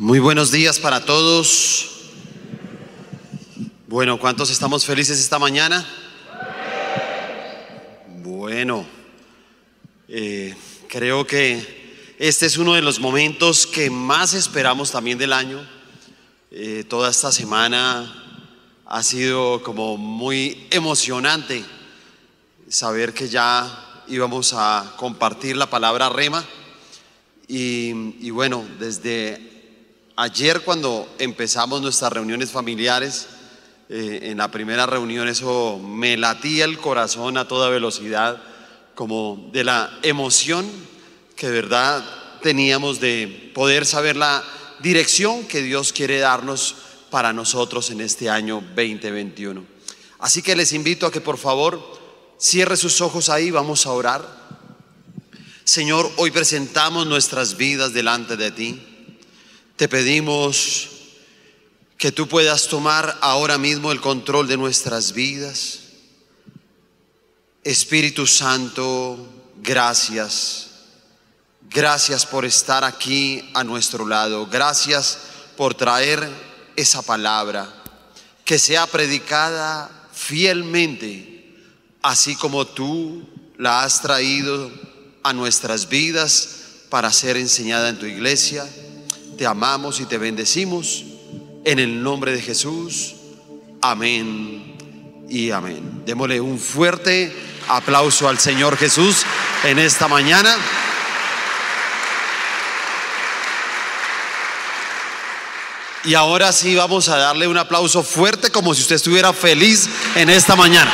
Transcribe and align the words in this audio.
Muy 0.00 0.20
buenos 0.20 0.52
días 0.52 0.78
para 0.78 1.04
todos. 1.04 1.88
Bueno, 3.88 4.16
¿cuántos 4.20 4.48
estamos 4.48 4.84
felices 4.84 5.18
esta 5.18 5.40
mañana? 5.40 5.84
Bueno, 8.22 8.86
eh, 10.06 10.54
creo 10.86 11.26
que 11.26 12.14
este 12.16 12.46
es 12.46 12.58
uno 12.58 12.74
de 12.74 12.82
los 12.82 13.00
momentos 13.00 13.66
que 13.66 13.90
más 13.90 14.34
esperamos 14.34 14.92
también 14.92 15.18
del 15.18 15.32
año. 15.32 15.68
Eh, 16.52 16.84
toda 16.88 17.10
esta 17.10 17.32
semana 17.32 18.46
ha 18.86 19.02
sido 19.02 19.64
como 19.64 19.96
muy 19.96 20.68
emocionante 20.70 21.64
saber 22.68 23.12
que 23.12 23.28
ya 23.28 24.04
íbamos 24.06 24.52
a 24.54 24.94
compartir 24.96 25.56
la 25.56 25.68
palabra 25.68 26.08
rema. 26.08 26.44
Y, 27.48 28.14
y 28.24 28.30
bueno, 28.30 28.64
desde 28.78 29.57
ayer 30.18 30.62
cuando 30.62 31.08
empezamos 31.20 31.80
nuestras 31.80 32.12
reuniones 32.12 32.50
familiares, 32.50 33.28
eh, 33.88 34.18
en 34.24 34.38
la 34.38 34.50
primera 34.50 34.84
reunión 34.84 35.28
eso 35.28 35.78
me 35.78 36.16
latía 36.16 36.64
el 36.64 36.78
corazón 36.78 37.38
a 37.38 37.46
toda 37.46 37.70
velocidad, 37.70 38.42
como 38.96 39.48
de 39.52 39.62
la 39.62 39.96
emoción 40.02 40.68
que 41.36 41.46
de 41.46 41.52
verdad 41.52 42.04
teníamos 42.42 42.98
de 42.98 43.52
poder 43.54 43.86
saber 43.86 44.16
la 44.16 44.42
dirección 44.80 45.44
que 45.44 45.62
Dios 45.62 45.92
quiere 45.92 46.18
darnos 46.18 46.74
para 47.10 47.32
nosotros 47.32 47.88
en 47.90 48.00
este 48.00 48.28
año 48.28 48.60
2021. 48.74 49.64
Así 50.18 50.42
que 50.42 50.56
les 50.56 50.72
invito 50.72 51.06
a 51.06 51.12
que 51.12 51.20
por 51.20 51.38
favor 51.38 51.80
cierre 52.40 52.76
sus 52.76 53.00
ojos 53.00 53.28
ahí, 53.28 53.52
vamos 53.52 53.86
a 53.86 53.92
orar. 53.92 54.26
Señor, 55.62 56.10
hoy 56.16 56.32
presentamos 56.32 57.06
nuestras 57.06 57.56
vidas 57.56 57.92
delante 57.92 58.36
de 58.36 58.50
ti. 58.50 58.97
Te 59.78 59.88
pedimos 59.88 60.88
que 61.98 62.10
tú 62.10 62.26
puedas 62.26 62.66
tomar 62.66 63.16
ahora 63.20 63.58
mismo 63.58 63.92
el 63.92 64.00
control 64.00 64.48
de 64.48 64.56
nuestras 64.56 65.12
vidas. 65.12 65.78
Espíritu 67.62 68.26
Santo, 68.26 69.24
gracias. 69.62 70.66
Gracias 71.70 72.26
por 72.26 72.44
estar 72.44 72.82
aquí 72.82 73.48
a 73.54 73.62
nuestro 73.62 74.04
lado. 74.04 74.48
Gracias 74.48 75.16
por 75.56 75.76
traer 75.76 76.28
esa 76.74 77.00
palabra 77.02 77.72
que 78.44 78.58
sea 78.58 78.84
predicada 78.88 80.08
fielmente, 80.12 81.54
así 82.02 82.34
como 82.34 82.66
tú 82.66 83.28
la 83.56 83.84
has 83.84 84.02
traído 84.02 84.72
a 85.22 85.32
nuestras 85.32 85.88
vidas 85.88 86.48
para 86.90 87.12
ser 87.12 87.36
enseñada 87.36 87.90
en 87.90 87.98
tu 88.00 88.06
iglesia. 88.06 88.68
Te 89.38 89.46
amamos 89.46 90.00
y 90.00 90.06
te 90.06 90.18
bendecimos 90.18 91.04
en 91.64 91.78
el 91.78 92.02
nombre 92.02 92.32
de 92.32 92.42
Jesús. 92.42 93.14
Amén 93.80 94.76
y 95.28 95.52
amén. 95.52 96.02
Démosle 96.04 96.40
un 96.40 96.58
fuerte 96.58 97.32
aplauso 97.68 98.28
al 98.28 98.40
Señor 98.40 98.76
Jesús 98.76 99.24
en 99.62 99.78
esta 99.78 100.08
mañana. 100.08 100.56
Y 106.02 106.14
ahora 106.14 106.50
sí 106.50 106.74
vamos 106.74 107.08
a 107.08 107.18
darle 107.18 107.46
un 107.46 107.58
aplauso 107.58 108.02
fuerte 108.02 108.50
como 108.50 108.74
si 108.74 108.82
usted 108.82 108.96
estuviera 108.96 109.32
feliz 109.32 109.88
en 110.16 110.30
esta 110.30 110.56
mañana. 110.56 110.92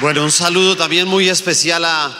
Bueno, 0.00 0.24
un 0.24 0.32
saludo 0.32 0.78
también 0.78 1.06
muy 1.06 1.28
especial 1.28 1.84
a 1.84 2.10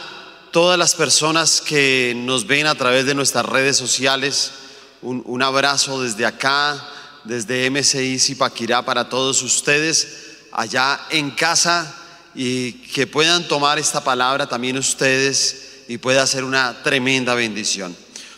todas 0.51 0.79
las 0.79 0.95
personas 0.95 1.63
que 1.63 2.13
nos 2.15 2.47
ven 2.47 2.67
a 2.67 2.75
través 2.75 3.07
de 3.07 3.15
nuestras 3.15 3.47
redes 3.47 3.79
sociales. 3.79 4.53
Un, 5.01 5.43
abrazo 5.43 6.03
desde 6.03 6.27
acá, 6.27 6.87
desde 7.25 7.71
MCI 7.71 8.19
Zipaquirá 8.19 8.85
para 8.85 9.09
todos 9.09 9.41
ustedes 9.41 10.41
allá 10.53 11.01
en 11.09 11.31
casa 11.31 11.97
y 12.35 12.73
que 12.73 13.07
puedan 13.07 13.49
tomar 13.49 13.79
esta 13.79 14.05
palabra 14.05 14.47
también 14.47 14.77
ustedes 14.77 15.85
y 15.89 15.97
pueda 15.97 16.27
ser 16.27 16.45
una 16.45 16.83
tremenda 16.83 17.35
bendición. 17.35 17.97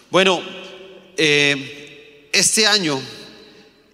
Bueno, 0.09 0.41
eh, 1.17 2.29
este 2.33 2.69
año 2.69 3.03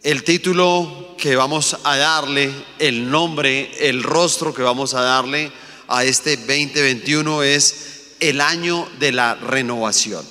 el 0.02 0.24
título 0.24 1.07
que 1.18 1.34
vamos 1.34 1.76
a 1.82 1.96
darle, 1.96 2.50
el 2.78 3.10
nombre, 3.10 3.70
el 3.80 4.02
rostro 4.04 4.54
que 4.54 4.62
vamos 4.62 4.94
a 4.94 5.02
darle 5.02 5.52
a 5.88 6.04
este 6.04 6.36
2021 6.36 7.42
es 7.42 8.14
el 8.20 8.40
año 8.40 8.88
de 9.00 9.12
la 9.12 9.34
renovación. 9.34 10.24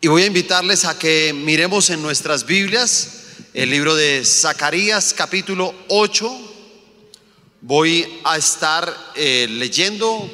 Y 0.00 0.08
voy 0.08 0.24
a 0.24 0.26
invitarles 0.26 0.84
a 0.84 0.98
que 0.98 1.32
miremos 1.32 1.88
en 1.90 2.02
nuestras 2.02 2.44
Biblias 2.44 3.10
el 3.54 3.70
libro 3.70 3.94
de 3.94 4.24
Zacarías 4.24 5.14
capítulo 5.14 5.72
8. 5.88 6.30
Voy 7.60 8.20
a 8.24 8.36
estar 8.36 8.92
eh, 9.14 9.46
leyendo 9.48 10.28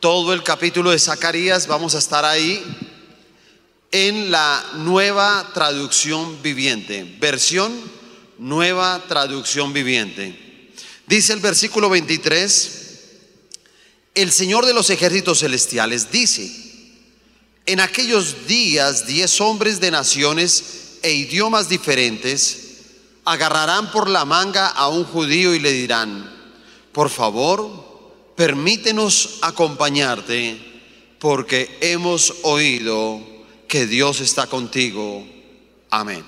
todo 0.00 0.34
el 0.34 0.42
capítulo 0.42 0.90
de 0.90 0.98
Zacarías, 0.98 1.66
vamos 1.66 1.94
a 1.94 1.98
estar 1.98 2.24
ahí 2.24 2.62
en 3.96 4.30
la 4.30 4.62
nueva 4.74 5.50
traducción 5.54 6.42
viviente, 6.42 7.16
versión 7.18 7.72
nueva 8.38 9.02
traducción 9.08 9.72
viviente. 9.72 10.70
Dice 11.06 11.32
el 11.32 11.40
versículo 11.40 11.88
23, 11.88 12.70
el 14.14 14.30
Señor 14.30 14.66
de 14.66 14.74
los 14.74 14.90
ejércitos 14.90 15.38
celestiales 15.38 16.10
dice, 16.12 16.50
en 17.64 17.80
aquellos 17.80 18.46
días 18.46 19.06
diez 19.06 19.40
hombres 19.40 19.80
de 19.80 19.90
naciones 19.90 20.98
e 21.02 21.12
idiomas 21.12 21.70
diferentes 21.70 22.64
agarrarán 23.24 23.90
por 23.92 24.10
la 24.10 24.26
manga 24.26 24.66
a 24.68 24.88
un 24.88 25.04
judío 25.04 25.54
y 25.54 25.58
le 25.58 25.72
dirán, 25.72 26.30
por 26.92 27.08
favor, 27.08 28.04
permítenos 28.36 29.38
acompañarte 29.40 30.58
porque 31.18 31.78
hemos 31.80 32.34
oído 32.42 33.35
que 33.68 33.86
Dios 33.86 34.20
está 34.20 34.46
contigo. 34.46 35.26
Amén. 35.90 36.24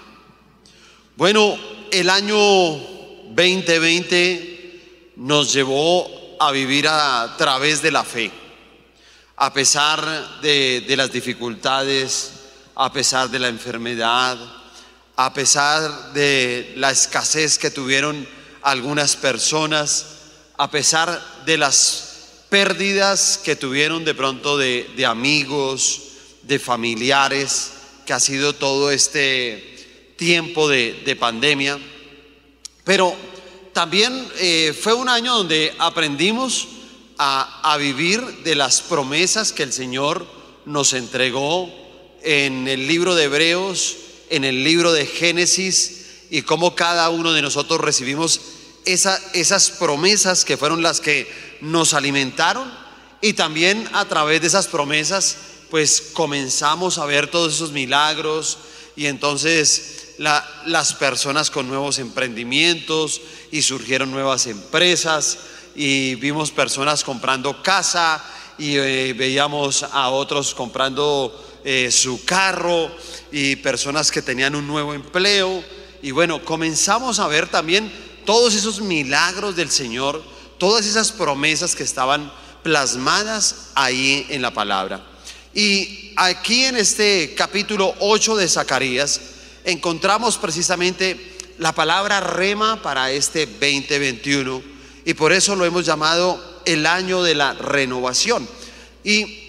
Bueno, 1.17 1.57
el 1.91 2.11
año 2.11 2.37
2020 2.37 5.15
nos 5.17 5.53
llevó 5.53 6.37
a 6.41 6.53
vivir 6.53 6.87
a 6.89 7.35
través 7.37 7.83
de 7.83 7.91
la 7.91 8.05
fe, 8.05 8.31
a 9.37 9.53
pesar 9.53 10.41
de, 10.41 10.85
las 10.97 11.13
dificultades, 11.13 12.33
a 12.75 12.93
pesar 12.93 13.31
de 13.31 13.39
la 13.39 13.49
enfermedad, 13.49 14.39
a 15.17 15.33
pesar 15.33 16.13
de 16.13 16.75
la 16.77 16.91
escasez 16.91 17.59
que 17.59 17.71
tuvieron 17.71 18.27
algunas 18.63 19.17
personas, 19.17 20.07
a 20.57 20.71
pesar 20.71 21.21
de 21.45 21.59
las 21.59 22.05
pérdidas 22.49 23.39
que 23.43 23.57
tuvieron 23.57 24.05
de 24.05 24.15
pronto 24.15 24.57
de 24.57 25.07
amigos, 25.07 26.08
de 26.49 26.59
familiares, 26.59 27.73
que 28.07 28.15
ha 28.15 28.21
sido 28.21 28.55
todo 28.55 28.91
este 28.91 30.15
tiempo 30.17 30.67
de, 30.67 31.03
de 31.05 31.15
pandemia. 31.15 31.79
Pero 32.85 33.15
también 33.75 34.27
eh, 34.39 34.77
fue 34.81 34.95
un 34.95 35.11
año 35.11 35.37
donde 35.37 35.75
aprendimos 35.79 36.69
a, 37.19 37.61
a 37.71 37.77
vivir 37.77 38.21
de 38.45 38.55
las 38.55 38.81
promesas 38.81 39.53
que 39.53 39.63
el 39.63 39.75
Señor 39.75 40.27
nos 40.65 40.95
entregó 40.95 41.71
en 42.23 42.67
el 42.67 42.87
libro 42.87 43.15
de 43.15 43.25
Hebreos, 43.25 43.97
en 44.31 44.45
el 44.45 44.65
libro 44.65 44.93
de 44.93 45.05
Génesis, 45.05 46.07
y 46.31 46.43
cómo 46.43 46.75
cada 46.75 47.11
uno 47.11 47.33
de 47.33 47.43
nosotros 47.43 47.81
recibimos 47.81 48.41
esa, 48.87 49.21
esas 49.35 49.71
promesas 49.71 50.45
que 50.47 50.57
fueron 50.57 50.83
las 50.83 51.01
que 51.01 51.31
nos 51.61 51.93
alimentaron, 51.93 52.73
y 53.21 53.35
también 53.35 53.87
a 53.93 54.07
través 54.07 54.41
de 54.41 54.47
esas 54.47 54.67
promesas 54.67 55.37
pues 55.71 56.11
comenzamos 56.13 56.99
a 56.99 57.07
ver 57.07 57.31
todos 57.31 57.55
esos 57.55 57.73
milagros 57.73 58.59
y 58.97 59.07
entonces 59.07 60.15
las 60.19 60.95
personas 60.95 61.51
con 61.51 61.69
nuevos 61.69 61.99
emprendimientos 61.99 63.21
y 63.53 63.63
surgieron 63.63 64.11
nuevas 64.11 64.47
empresas 64.47 65.39
y 65.77 66.17
vimos 66.17 66.51
personas 66.51 67.05
comprando 67.05 67.63
casa 67.63 68.25
y 68.59 68.77
eh, 68.77 69.15
veíamos 69.17 69.85
a 69.85 70.09
otros 70.09 70.55
comprando 70.55 71.61
eh, 71.65 71.91
su 71.93 72.25
carro 72.25 72.91
y 73.31 73.57
personas 73.57 74.11
que 74.11 74.23
tenían 74.23 74.57
un 74.57 74.67
nuevo 74.67 74.95
empleo 74.95 75.63
y 76.03 76.11
bueno, 76.11 76.45
comenzamos 76.45 77.19
a 77.19 77.29
ver 77.29 77.49
también 77.49 77.93
todos 78.25 78.55
esos 78.55 78.81
milagros 78.81 79.57
del 79.57 79.71
Señor, 79.71 80.23
todas 80.59 80.87
esas 80.87 81.13
promesas 81.13 81.77
que 81.77 81.83
estaban 81.83 82.33
plasmadas 82.63 83.71
ahí 83.75 84.27
en 84.31 84.43
la 84.43 84.53
palabra. 84.53 85.05
Y 85.55 86.13
aquí 86.17 86.65
en 86.65 86.77
este 86.77 87.35
capítulo 87.37 87.95
8 88.01 88.37
de 88.37 88.49
Zacarías 88.49 89.21
encontramos 89.65 90.37
precisamente 90.37 91.17
la 91.59 91.73
palabra 91.73 92.21
rema 92.21 92.83
para 92.83 93.11
este 93.11 93.47
2021. 93.47 94.63
Y 95.05 95.15
por 95.15 95.33
eso 95.33 95.57
lo 95.57 95.65
hemos 95.65 95.87
llamado 95.87 96.63
el 96.65 96.87
año 96.87 97.23
de 97.23 97.35
la 97.35 97.55
renovación. 97.55 98.49
Y 99.03 99.49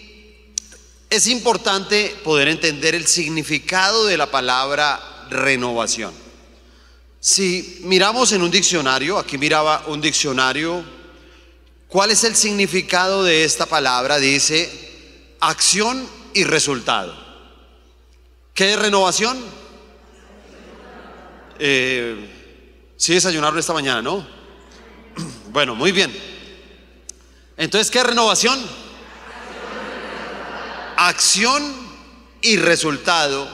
es 1.09 1.27
importante 1.27 2.15
poder 2.23 2.47
entender 2.47 2.95
el 2.95 3.07
significado 3.07 4.05
de 4.05 4.17
la 4.17 4.31
palabra 4.31 5.27
renovación. 5.29 6.13
Si 7.19 7.79
miramos 7.83 8.31
en 8.31 8.41
un 8.41 8.51
diccionario, 8.51 9.17
aquí 9.17 9.37
miraba 9.37 9.83
un 9.87 9.99
diccionario, 9.99 10.83
¿cuál 11.89 12.11
es 12.11 12.23
el 12.23 12.35
significado 12.35 13.23
de 13.23 13.43
esta 13.43 13.65
palabra? 13.65 14.17
Dice 14.17 14.88
acción 15.39 16.07
y 16.33 16.43
resultado. 16.43 17.15
¿Qué 18.53 18.73
es 18.73 18.79
renovación? 18.79 19.37
Eh, 21.57 22.93
sí 22.97 23.13
desayunaron 23.13 23.57
esta 23.59 23.73
mañana, 23.73 24.01
¿no? 24.01 24.25
Bueno, 25.51 25.75
muy 25.75 25.91
bien. 25.91 26.15
Entonces, 27.57 27.89
¿qué 27.89 27.99
es 27.99 28.05
renovación? 28.05 28.59
Acción 30.95 31.63
y 32.41 32.57
resultado 32.57 33.49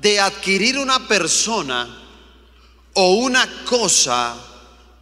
de 0.00 0.18
adquirir 0.20 0.78
una 0.78 1.06
persona 1.06 2.04
o 2.94 3.14
una 3.16 3.64
cosa, 3.64 4.34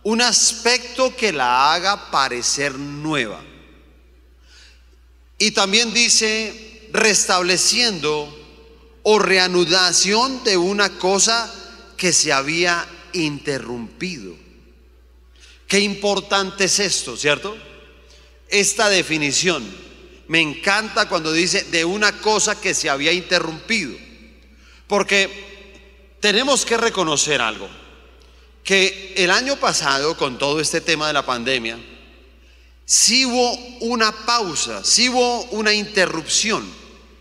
un 0.03 0.21
aspecto 0.21 1.15
que 1.15 1.33
la 1.33 1.73
haga 1.73 2.11
parecer 2.11 2.75
nueva. 2.75 3.41
Y 5.39 5.51
también 5.51 5.93
dice 5.93 6.89
restableciendo 6.93 8.33
o 9.03 9.19
reanudación 9.19 10.43
de 10.45 10.57
una 10.57 10.99
cosa 10.99 11.53
que 11.97 12.13
se 12.13 12.33
había 12.33 12.87
interrumpido. 13.13 14.35
Qué 15.67 15.81
importante 15.81 16.65
es 16.65 16.79
esto, 16.79 17.17
¿cierto? 17.17 17.57
Esta 18.49 18.89
definición. 18.89 19.65
Me 20.29 20.41
encanta 20.41 21.09
cuando 21.09 21.33
dice 21.33 21.65
de 21.65 21.85
una 21.85 22.21
cosa 22.21 22.61
que 22.61 22.75
se 22.75 22.89
había 22.89 23.13
interrumpido. 23.13 23.97
Porque 24.87 26.17
tenemos 26.21 26.65
que 26.65 26.77
reconocer 26.77 27.41
algo 27.41 27.69
que 28.63 29.13
el 29.17 29.31
año 29.31 29.57
pasado, 29.57 30.17
con 30.17 30.39
todo 30.39 30.61
este 30.61 30.81
tema 30.81 31.07
de 31.07 31.13
la 31.13 31.27
pandemia, 31.27 31.79
sí 32.85 33.25
hubo 33.25 33.57
una 33.81 34.13
pausa, 34.13 34.85
sí 34.85 35.09
hubo 35.09 35.43
una 35.51 35.73
interrupción, 35.73 36.65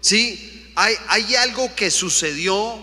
¿sí? 0.01 0.71
Hay, 0.75 0.95
hay 1.07 1.35
algo 1.35 1.73
que 1.75 1.91
sucedió 1.91 2.75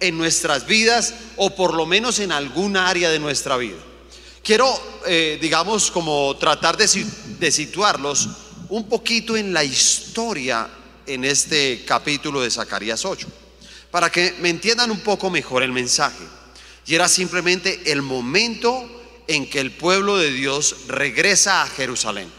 en 0.00 0.18
nuestras 0.18 0.66
vidas 0.66 1.14
o 1.36 1.54
por 1.54 1.74
lo 1.74 1.86
menos 1.86 2.18
en 2.18 2.32
alguna 2.32 2.88
área 2.88 3.10
de 3.10 3.18
nuestra 3.18 3.56
vida. 3.56 3.78
Quiero, 4.42 4.68
eh, 5.06 5.38
digamos, 5.40 5.90
como 5.90 6.36
tratar 6.36 6.76
de, 6.76 7.06
de 7.38 7.50
situarlos 7.50 8.28
un 8.68 8.88
poquito 8.88 9.36
en 9.36 9.52
la 9.52 9.64
historia 9.64 10.68
en 11.06 11.24
este 11.24 11.84
capítulo 11.84 12.40
de 12.40 12.50
Zacarías 12.50 13.04
8, 13.04 13.26
para 13.90 14.10
que 14.10 14.34
me 14.40 14.50
entiendan 14.50 14.90
un 14.90 15.00
poco 15.00 15.30
mejor 15.30 15.62
el 15.62 15.72
mensaje. 15.72 16.24
Y 16.86 16.94
era 16.94 17.08
simplemente 17.08 17.90
el 17.90 18.02
momento 18.02 18.95
en 19.28 19.48
que 19.48 19.60
el 19.60 19.72
pueblo 19.72 20.16
de 20.16 20.30
Dios 20.30 20.76
regresa 20.88 21.62
a 21.62 21.68
Jerusalén. 21.68 22.30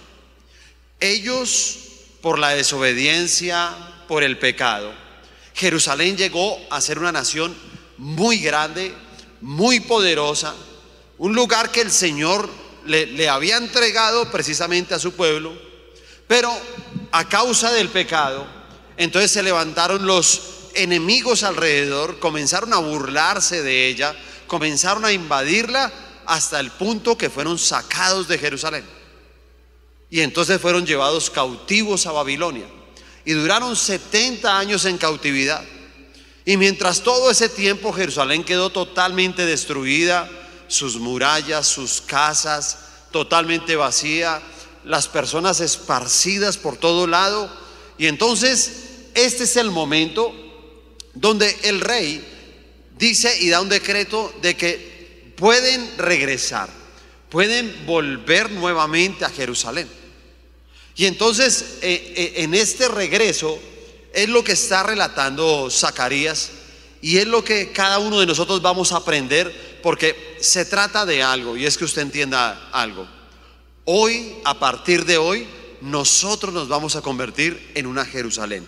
Ellos, 1.00 1.78
por 2.22 2.40
la 2.40 2.50
desobediencia, 2.50 3.76
por 4.08 4.24
el 4.24 4.38
pecado, 4.38 4.94
Jerusalén 5.54 6.18
llegó 6.18 6.60
a 6.70 6.82
ser 6.82 7.00
una 7.00 7.12
nación 7.12 7.56
muy 7.98 8.40
grande, 8.40 8.94
muy 9.42 9.80
poderosa, 9.80 10.56
un 11.18 11.34
lugar 11.34 11.72
que 11.72 11.82
el 11.82 11.92
Señor 11.92 12.50
le, 12.86 13.08
le, 13.08 13.28
había 13.28 13.58
entregado 13.58 14.32
precisamente 14.32 14.94
a 14.94 15.00
su 15.00 15.14
pueblo, 15.14 15.54
pero 16.28 16.52
a 17.12 17.28
causa 17.28 17.72
del 17.72 17.90
pecado, 17.90 18.48
entonces 18.98 19.32
se 19.32 19.44
levantaron 19.44 20.06
los 20.06 20.42
enemigos 20.76 21.44
alrededor, 21.44 22.20
comenzaron 22.20 22.74
a 22.74 22.78
burlarse 22.78 23.64
de 23.64 23.88
ella, 23.88 24.16
comenzaron 24.46 25.06
a 25.06 25.12
invadirla 25.12 25.92
hasta 26.28 26.60
el 26.60 26.72
punto 26.72 27.18
que 27.18 27.30
fueron 27.30 27.58
sacados 27.58 28.28
de 28.28 28.38
Jerusalén. 28.38 28.86
Y 30.10 30.22
entonces 30.22 30.62
fueron 30.62 30.86
llevados 30.86 31.30
cautivos 31.30 32.06
a 32.06 32.12
Babilonia. 32.12 32.66
Y 33.26 33.34
duraron 33.34 33.76
70 33.76 34.58
años 34.58 34.86
en 34.86 34.98
cautividad. 34.98 35.64
Y 36.46 36.58
mientras 36.58 37.02
todo 37.02 37.32
ese 37.32 37.50
tiempo 37.50 37.92
Jerusalén 37.92 38.44
quedó 38.44 38.70
totalmente 38.70 39.46
destruida, 39.46 40.30
sus 40.68 40.98
murallas, 40.98 41.68
sus 41.68 42.02
casas 42.02 42.80
totalmente 43.12 43.76
vacía, 43.76 44.42
las 44.84 45.08
personas 45.08 45.60
esparcidas 45.62 46.58
por 46.58 46.78
todo 46.78 47.08
lado. 47.08 47.50
Y 47.98 48.08
entonces 48.08 48.84
este 49.14 49.46
es 49.46 49.56
el 49.56 49.72
momento 49.72 50.34
donde 51.14 51.58
el 51.64 51.82
rey 51.82 52.24
dice 52.98 53.42
y 53.42 53.50
da 53.50 53.62
un 53.62 53.70
decreto 53.70 54.34
de 54.42 54.56
que 54.56 54.97
pueden 55.38 55.98
regresar, 55.98 56.68
pueden 57.30 57.86
volver 57.86 58.52
nuevamente 58.52 59.24
a 59.24 59.30
Jerusalén. 59.30 59.88
Y 60.98 61.06
entonces 61.06 61.78
eh, 61.82 62.14
eh, 62.16 62.34
en 62.38 62.54
este 62.54 62.90
regreso 62.90 63.58
es 64.14 64.28
lo 64.28 64.44
que 64.44 64.54
está 64.54 64.84
relatando 64.84 65.70
Zacarías 65.70 66.50
y 67.02 67.18
es 67.18 67.28
lo 67.28 67.44
que 67.44 67.72
cada 67.72 68.00
uno 68.00 68.20
de 68.20 68.26
nosotros 68.26 68.62
vamos 68.62 68.92
a 68.92 68.98
aprender 68.98 69.80
porque 69.84 70.38
se 70.42 70.66
trata 70.66 71.06
de 71.06 71.22
algo 71.22 71.56
y 71.56 71.66
es 71.66 71.78
que 71.78 71.86
usted 71.86 72.02
entienda 72.02 72.70
algo. 72.74 73.08
Hoy, 73.86 74.34
a 74.44 74.60
partir 74.60 75.06
de 75.06 75.18
hoy, 75.18 75.48
nosotros 75.82 76.52
nos 76.52 76.68
vamos 76.68 76.96
a 76.96 77.02
convertir 77.02 77.72
en 77.76 77.86
una 77.86 78.04
Jerusalén. 78.04 78.68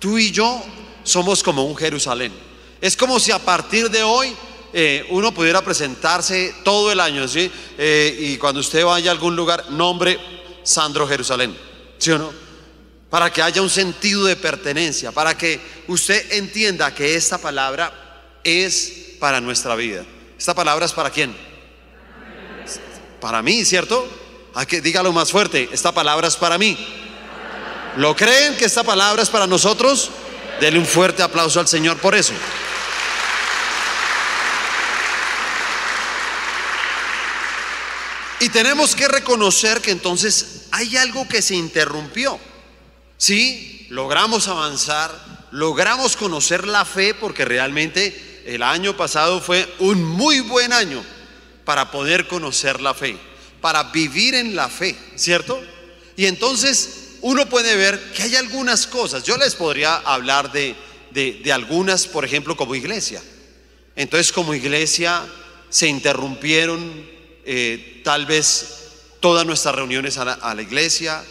Tú 0.00 0.18
y 0.18 0.32
yo 0.32 0.62
somos 1.04 1.42
como 1.42 1.64
un 1.64 1.76
Jerusalén. 1.76 2.32
Es 2.80 2.96
como 2.96 3.20
si 3.20 3.30
a 3.30 3.38
partir 3.38 3.90
de 3.90 4.02
hoy 4.02 4.34
eh, 4.72 5.04
uno 5.10 5.32
pudiera 5.32 5.62
presentarse 5.62 6.54
todo 6.64 6.92
el 6.92 7.00
año, 7.00 7.26
¿sí? 7.26 7.50
Eh, 7.76 8.16
y 8.18 8.36
cuando 8.36 8.60
usted 8.60 8.84
vaya 8.84 9.10
a 9.10 9.14
algún 9.14 9.34
lugar, 9.34 9.70
nombre 9.70 10.18
Sandro 10.62 11.08
Jerusalén, 11.08 11.56
¿sí 11.98 12.10
o 12.12 12.18
no? 12.18 12.32
Para 13.08 13.32
que 13.32 13.42
haya 13.42 13.60
un 13.62 13.70
sentido 13.70 14.24
de 14.24 14.36
pertenencia, 14.36 15.10
para 15.10 15.36
que 15.36 15.60
usted 15.88 16.32
entienda 16.32 16.94
que 16.94 17.16
esta 17.16 17.38
palabra 17.38 18.38
es 18.44 19.16
para 19.18 19.40
nuestra 19.40 19.74
vida. 19.74 20.04
¿Esta 20.38 20.54
palabra 20.54 20.86
es 20.86 20.92
para 20.92 21.10
quién? 21.10 21.36
Para 23.20 23.42
mí, 23.42 23.64
¿cierto? 23.64 24.08
Hay 24.54 24.66
que, 24.66 24.80
dígalo 24.80 25.12
más 25.12 25.30
fuerte, 25.30 25.68
esta 25.72 25.92
palabra 25.92 26.28
es 26.28 26.36
para 26.36 26.58
mí. 26.58 26.78
¿Lo 27.96 28.14
creen 28.14 28.56
que 28.56 28.64
esta 28.64 28.84
palabra 28.84 29.22
es 29.22 29.28
para 29.28 29.46
nosotros? 29.46 30.10
Dele 30.60 30.78
un 30.78 30.86
fuerte 30.86 31.22
aplauso 31.22 31.58
al 31.58 31.66
Señor 31.66 31.98
por 31.98 32.14
eso. 32.14 32.34
Y 38.40 38.48
tenemos 38.48 38.96
que 38.96 39.06
reconocer 39.06 39.80
que 39.80 39.90
entonces 39.90 40.62
hay 40.70 40.96
algo 40.96 41.28
que 41.28 41.42
se 41.42 41.54
interrumpió. 41.54 42.38
Sí, 43.18 43.86
logramos 43.90 44.48
avanzar, 44.48 45.12
logramos 45.50 46.16
conocer 46.16 46.66
la 46.66 46.86
fe 46.86 47.12
porque 47.12 47.44
realmente 47.44 48.42
el 48.46 48.62
año 48.62 48.96
pasado 48.96 49.42
fue 49.42 49.70
un 49.78 50.02
muy 50.02 50.40
buen 50.40 50.72
año 50.72 51.04
para 51.66 51.90
poder 51.90 52.26
conocer 52.28 52.80
la 52.80 52.94
fe, 52.94 53.18
para 53.60 53.84
vivir 53.84 54.34
en 54.34 54.56
la 54.56 54.70
fe, 54.70 54.96
¿cierto? 55.16 55.62
Y 56.16 56.24
entonces 56.24 57.16
uno 57.20 57.46
puede 57.46 57.76
ver 57.76 58.12
que 58.12 58.22
hay 58.22 58.36
algunas 58.36 58.86
cosas. 58.86 59.22
Yo 59.22 59.36
les 59.36 59.54
podría 59.54 59.96
hablar 59.96 60.50
de, 60.50 60.74
de, 61.10 61.52
algunas, 61.52 62.06
por 62.06 62.24
ejemplo, 62.24 62.56
como 62.56 62.74
iglesia. 62.74 63.22
Entonces, 63.96 64.32
como 64.32 64.54
iglesia 64.54 65.22
se 65.68 65.88
interrumpieron 65.88 67.19
eh, 67.44 68.00
tal 68.04 68.26
vez 68.26 68.80
todas 69.20 69.46
nuestras 69.46 69.74
reuniones 69.74 70.16
a 70.18 70.24
la, 70.54 70.62
iglesia, 70.62 71.22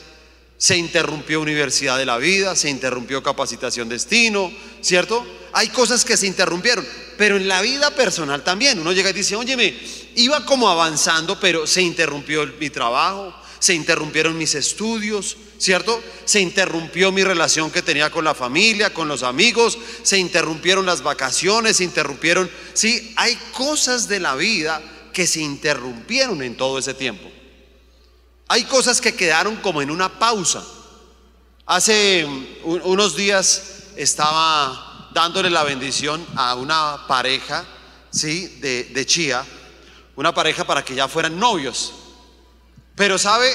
se 0.57 0.77
interrumpió 0.77 1.41
Universidad 1.41 1.97
de 1.97 2.05
la 2.05 2.17
Vida, 2.17 2.55
se 2.55 2.69
interrumpió 2.69 3.23
Capacitación 3.23 3.89
Destino, 3.89 4.51
¿cierto? 4.81 5.25
Hay 5.53 5.69
cosas 5.69 6.05
que 6.05 6.17
se 6.17 6.27
interrumpieron, 6.27 6.85
pero 7.17 7.37
en 7.37 7.47
la 7.47 7.61
vida 7.61 7.89
personal 7.91 8.43
también. 8.43 8.79
Uno 8.79 8.91
llega 8.91 9.09
y 9.09 9.13
dice, 9.13 9.35
óyeme, 9.35 9.75
iba 10.15 10.45
como 10.45 10.69
avanzando, 10.69 11.39
pero 11.39 11.65
se 11.65 11.81
interrumpió 11.81 12.45
mi 12.59 12.69
trabajo, 12.69 13.33
se 13.59 13.73
interrumpieron 13.73 14.37
mis 14.37 14.53
estudios, 14.53 15.37
¿cierto? 15.57 16.01
Se 16.25 16.39
interrumpió 16.39 17.11
mi 17.11 17.23
relación 17.23 17.71
que 17.71 17.81
tenía 17.81 18.11
con 18.11 18.23
la 18.23 18.35
familia, 18.35 18.93
con 18.93 19.07
los 19.07 19.23
amigos, 19.23 19.77
se 20.03 20.17
interrumpieron 20.17 20.85
las 20.85 21.01
vacaciones, 21.01 21.77
se 21.77 21.83
interrumpieron, 21.83 22.49
sí, 22.73 23.13
hay 23.15 23.35
cosas 23.53 24.07
de 24.07 24.19
la 24.19 24.35
vida 24.35 24.81
que 25.19 25.27
se 25.27 25.41
interrumpieron 25.41 26.41
en 26.41 26.55
todo 26.55 26.79
ese 26.79 26.93
tiempo. 26.93 27.29
Hay 28.47 28.63
cosas 28.63 29.01
que 29.01 29.15
quedaron 29.15 29.57
como 29.57 29.81
en 29.81 29.91
una 29.91 30.17
pausa. 30.17 30.63
Hace 31.65 32.25
unos 32.63 33.17
días 33.17 33.63
estaba 33.97 35.09
dándole 35.13 35.49
la 35.49 35.65
bendición 35.65 36.25
a 36.37 36.55
una 36.55 37.05
pareja, 37.05 37.65
¿sí? 38.09 38.47
De, 38.61 38.85
de 38.85 39.05
Chía, 39.05 39.45
una 40.15 40.33
pareja 40.33 40.65
para 40.65 40.85
que 40.85 40.95
ya 40.95 41.09
fueran 41.09 41.37
novios. 41.37 41.91
Pero 42.95 43.17
sabe, 43.17 43.51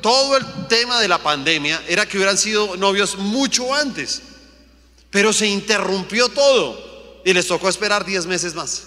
todo 0.00 0.36
el 0.36 0.66
tema 0.66 0.98
de 1.00 1.06
la 1.06 1.18
pandemia 1.18 1.80
era 1.86 2.08
que 2.08 2.16
hubieran 2.16 2.38
sido 2.38 2.76
novios 2.76 3.18
mucho 3.18 3.72
antes. 3.72 4.20
Pero 5.10 5.32
se 5.32 5.46
interrumpió 5.46 6.28
todo 6.28 7.22
y 7.24 7.32
les 7.32 7.46
tocó 7.46 7.68
esperar 7.68 8.04
10 8.04 8.26
meses 8.26 8.52
más. 8.56 8.82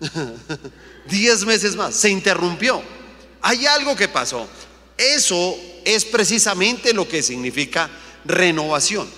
10 1.08 1.44
meses 1.46 1.76
más, 1.76 1.94
se 1.94 2.10
interrumpió. 2.10 2.82
Hay 3.42 3.66
algo 3.66 3.94
que 3.94 4.08
pasó. 4.08 4.48
Eso 4.96 5.56
es 5.84 6.04
precisamente 6.04 6.94
lo 6.94 7.08
que 7.08 7.22
significa 7.22 7.90
renovación. 8.24 9.08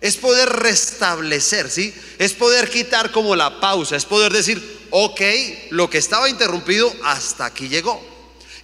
Es 0.00 0.16
poder 0.16 0.48
restablecer, 0.48 1.70
¿sí? 1.70 1.94
Es 2.18 2.32
poder 2.32 2.68
quitar 2.68 3.12
como 3.12 3.36
la 3.36 3.60
pausa, 3.60 3.96
es 3.96 4.04
poder 4.04 4.32
decir, 4.32 4.80
ok, 4.90 5.20
lo 5.70 5.88
que 5.88 5.98
estaba 5.98 6.28
interrumpido 6.28 6.92
hasta 7.04 7.46
aquí 7.46 7.68
llegó. 7.68 8.12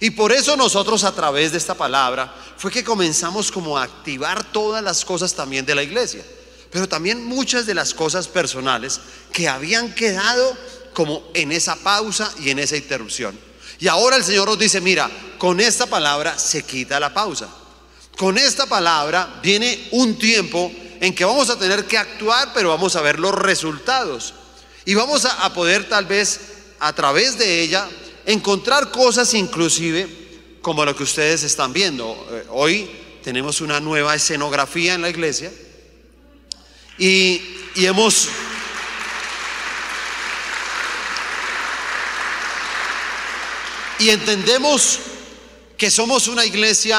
Y 0.01 0.11
por 0.11 0.31
eso 0.31 0.55
nosotros 0.55 1.03
a 1.03 1.13
través 1.13 1.51
de 1.51 1.57
esta 1.57 1.75
palabra 1.75 2.33
fue 2.57 2.71
que 2.71 2.83
comenzamos 2.83 3.51
como 3.51 3.77
a 3.77 3.83
activar 3.83 4.51
todas 4.51 4.83
las 4.83 5.03
cosas 5.03 5.33
también 5.33 5.65
de 5.65 5.75
la 5.75 5.83
iglesia, 5.83 6.23
pero 6.71 6.87
también 6.87 7.25
muchas 7.25 7.65
de 7.65 7.73
las 7.73 7.93
cosas 7.93 8.27
personales 8.27 8.99
que 9.33 9.49
habían 9.49 9.93
quedado 9.93 10.57
como 10.93 11.29
en 11.33 11.51
esa 11.51 11.75
pausa 11.75 12.31
y 12.39 12.49
en 12.49 12.59
esa 12.59 12.77
interrupción. 12.77 13.37
Y 13.79 13.87
ahora 13.87 14.17
el 14.17 14.23
Señor 14.23 14.47
nos 14.47 14.59
dice, 14.59 14.81
mira, 14.81 15.09
con 15.37 15.59
esta 15.59 15.85
palabra 15.85 16.37
se 16.37 16.63
quita 16.63 16.99
la 16.99 17.13
pausa. 17.13 17.49
Con 18.17 18.37
esta 18.37 18.65
palabra 18.65 19.39
viene 19.41 19.87
un 19.91 20.19
tiempo 20.19 20.71
en 20.99 21.15
que 21.15 21.23
vamos 21.23 21.49
a 21.49 21.57
tener 21.57 21.85
que 21.85 21.97
actuar, 21.97 22.51
pero 22.53 22.69
vamos 22.69 22.95
a 22.97 23.01
ver 23.01 23.19
los 23.19 23.33
resultados. 23.33 24.33
Y 24.85 24.95
vamos 24.95 25.23
a, 25.25 25.53
poder 25.53 25.87
tal 25.87 26.05
vez 26.05 26.39
a 26.79 26.93
través 26.93 27.37
de 27.37 27.61
ella 27.61 27.87
encontrar 28.25 28.91
cosas 28.91 29.33
inclusive 29.33 30.07
como 30.61 30.83
lo 30.83 30.95
que 30.95 31.03
ustedes 31.03 31.43
están 31.43 31.71
viendo. 31.71 32.27
Eh, 32.31 32.45
hoy 32.49 32.89
tenemos 33.23 33.61
una 33.61 33.79
nueva 33.79 34.15
escenografía 34.15 34.95
en 34.95 35.01
la 35.01 35.09
iglesia 35.09 35.51
y, 36.97 37.41
y 37.75 37.85
hemos... 37.85 38.27
Y 43.99 44.11
entendemos 44.11 44.97
que 45.77 45.91
somos 45.91 46.29
una 46.29 46.45
iglesia 46.45 46.97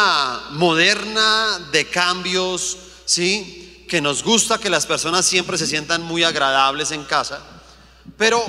moderna, 0.50 1.59
de 1.73 1.87
cambios, 1.87 2.76
¿sí? 3.07 3.87
Que 3.88 4.02
nos 4.02 4.23
gusta 4.23 4.59
que 4.59 4.69
las 4.69 4.85
personas 4.85 5.25
siempre 5.25 5.57
se 5.57 5.66
sientan 5.66 6.02
muy 6.02 6.25
agradables 6.25 6.90
en 6.90 7.04
casa, 7.04 7.40
pero 8.19 8.45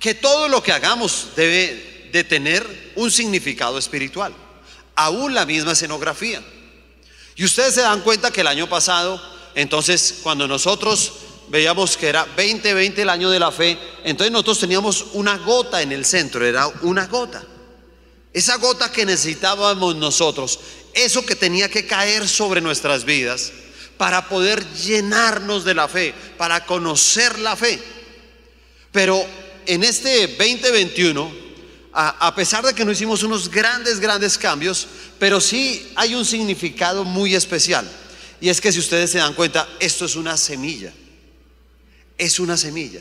que 0.00 0.14
todo 0.14 0.48
lo 0.48 0.62
que 0.62 0.72
hagamos 0.72 1.28
debe 1.36 2.08
de 2.10 2.24
tener 2.24 2.92
un 2.96 3.10
significado 3.10 3.76
espiritual, 3.76 4.32
aún 4.94 5.34
la 5.34 5.44
misma 5.44 5.72
escenografía. 5.72 6.42
Y 7.36 7.44
ustedes 7.44 7.74
se 7.74 7.82
dan 7.82 8.00
cuenta 8.00 8.30
que 8.30 8.40
el 8.40 8.46
año 8.46 8.66
pasado, 8.66 9.20
entonces 9.54 10.20
cuando 10.22 10.48
nosotros 10.48 11.12
veíamos 11.50 11.98
que 11.98 12.08
era 12.08 12.24
2020 12.34 13.02
el 13.02 13.10
año 13.10 13.28
de 13.28 13.38
la 13.40 13.52
fe, 13.52 13.78
entonces 14.04 14.32
nosotros 14.32 14.60
teníamos 14.60 15.04
una 15.12 15.36
gota 15.36 15.82
en 15.82 15.92
el 15.92 16.06
centro, 16.06 16.46
era 16.46 16.66
una 16.80 17.06
gota. 17.08 17.44
Esa 18.32 18.56
gota 18.56 18.92
que 18.92 19.06
necesitábamos 19.06 19.96
nosotros, 19.96 20.60
eso 20.94 21.24
que 21.24 21.34
tenía 21.34 21.68
que 21.68 21.86
caer 21.86 22.28
sobre 22.28 22.60
nuestras 22.60 23.04
vidas 23.04 23.52
para 23.96 24.28
poder 24.28 24.64
llenarnos 24.74 25.64
de 25.64 25.74
la 25.74 25.88
fe, 25.88 26.14
para 26.36 26.64
conocer 26.64 27.38
la 27.38 27.56
fe. 27.56 27.80
Pero 28.92 29.24
en 29.66 29.84
este 29.84 30.28
2021, 30.28 31.30
a, 31.92 32.34
pesar 32.34 32.64
de 32.64 32.74
que 32.74 32.84
no 32.84 32.92
hicimos 32.92 33.22
unos 33.22 33.50
grandes, 33.50 33.98
grandes 33.98 34.38
cambios, 34.38 34.86
pero 35.18 35.40
sí 35.40 35.90
hay 35.96 36.14
un 36.14 36.24
significado 36.24 37.04
muy 37.04 37.34
especial. 37.34 37.90
Y 38.40 38.48
es 38.50 38.60
que 38.60 38.70
si 38.70 38.78
ustedes 38.78 39.10
se 39.10 39.18
dan 39.18 39.34
cuenta, 39.34 39.68
esto 39.80 40.04
es 40.04 40.14
una 40.14 40.36
semilla. 40.36 40.92
Es 42.16 42.38
una 42.38 42.56
semilla. 42.56 43.00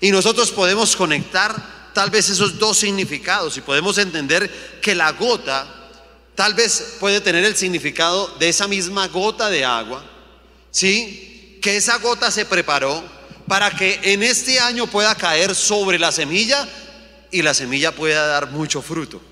Y 0.00 0.10
nosotros 0.10 0.50
podemos 0.50 0.96
conectar 0.96 1.75
tal 1.96 2.10
vez 2.10 2.28
esos 2.28 2.58
dos 2.58 2.76
significados 2.76 3.56
y 3.56 3.62
podemos 3.62 3.96
entender 3.96 4.50
que 4.82 4.94
la 4.94 5.12
gota 5.12 5.66
tal 6.34 6.52
vez 6.52 6.96
puede 7.00 7.22
tener 7.22 7.42
el 7.42 7.56
significado 7.56 8.36
de 8.38 8.50
esa 8.50 8.68
misma 8.68 9.08
gota 9.08 9.48
de 9.48 9.64
agua, 9.64 10.04
¿sí? 10.70 11.58
Que 11.62 11.78
esa 11.78 11.96
gota 11.96 12.30
se 12.30 12.44
preparó 12.44 13.02
para 13.48 13.70
que 13.70 13.98
en 14.02 14.22
este 14.22 14.60
año 14.60 14.86
pueda 14.86 15.14
caer 15.14 15.54
sobre 15.54 15.98
la 15.98 16.12
semilla 16.12 16.68
y 17.30 17.40
la 17.40 17.54
semilla 17.54 17.92
pueda 17.92 18.26
dar 18.26 18.50
mucho 18.50 18.82
fruto. 18.82 19.22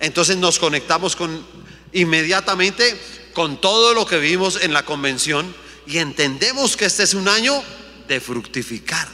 Entonces 0.00 0.38
nos 0.38 0.58
conectamos 0.58 1.14
con 1.14 1.46
inmediatamente 1.92 2.98
con 3.34 3.60
todo 3.60 3.92
lo 3.92 4.06
que 4.06 4.16
vimos 4.16 4.58
en 4.62 4.72
la 4.72 4.82
convención 4.82 5.54
y 5.86 5.98
entendemos 5.98 6.74
que 6.74 6.86
este 6.86 7.02
es 7.02 7.12
un 7.12 7.28
año 7.28 7.62
de 8.08 8.18
fructificar. 8.18 9.06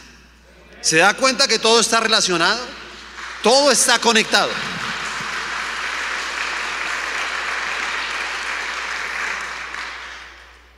¿Se 0.80 0.98
da 0.98 1.14
cuenta 1.14 1.48
que 1.48 1.58
todo 1.58 1.80
está 1.80 1.98
relacionado? 1.98 2.83
Todo 3.44 3.70
está 3.70 3.98
conectado. 3.98 4.50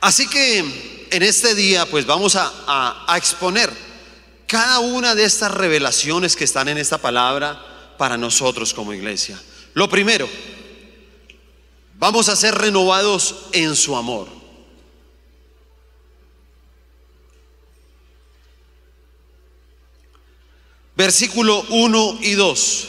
Así 0.01 0.27
que 0.27 1.07
en 1.09 1.23
este 1.23 1.55
día 1.55 1.85
pues 1.85 2.05
vamos 2.05 2.35
a, 2.35 3.05
exponer 3.15 3.71
cada 4.47 4.79
una 4.79 5.15
de 5.15 5.23
estas 5.23 5.51
revelaciones 5.51 6.35
que 6.35 6.43
están 6.43 6.67
en 6.67 6.77
esta 6.77 6.97
palabra 6.97 7.95
para 7.97 8.17
nosotros 8.17 8.73
como 8.73 8.93
iglesia. 8.93 9.41
Lo 9.73 9.87
primero, 9.87 10.27
vamos 11.95 12.27
a 12.27 12.35
ser 12.35 12.53
renovados 12.53 13.47
en 13.53 13.77
su 13.77 13.95
amor. 13.95 14.36
Versículo 20.97 21.63
1 21.69 22.19
y 22.23 22.33
2. 22.33 22.87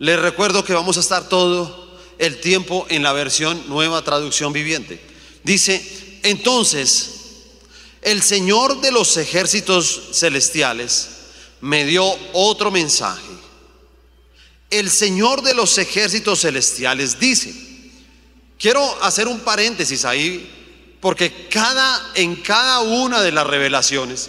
Les 0.00 0.20
recuerdo 0.20 0.62
que 0.62 0.74
vamos 0.74 0.98
a 0.98 1.00
estar 1.00 1.26
todo 1.26 1.98
el 2.18 2.38
tiempo 2.38 2.84
en 2.90 3.02
la 3.02 3.14
versión 3.14 3.66
nueva 3.66 4.04
traducción 4.04 4.52
viviente. 4.52 5.00
Dice, 5.42 6.20
entonces, 6.22 7.12
el 8.02 8.22
Señor 8.22 8.82
de 8.82 8.92
los 8.92 9.16
ejércitos 9.16 10.10
celestiales 10.12 11.08
me 11.62 11.86
dio 11.86 12.04
otro 12.34 12.70
mensaje. 12.70 13.32
El 14.68 14.90
Señor 14.90 15.40
de 15.40 15.54
los 15.54 15.78
ejércitos 15.78 16.42
celestiales 16.42 17.18
dice, 17.18 17.54
quiero 18.58 19.02
hacer 19.02 19.28
un 19.28 19.40
paréntesis 19.40 20.04
ahí, 20.04 20.98
porque 21.00 21.48
cada, 21.48 22.12
en 22.16 22.36
cada 22.36 22.80
una 22.80 23.22
de 23.22 23.32
las 23.32 23.46
revelaciones, 23.46 24.28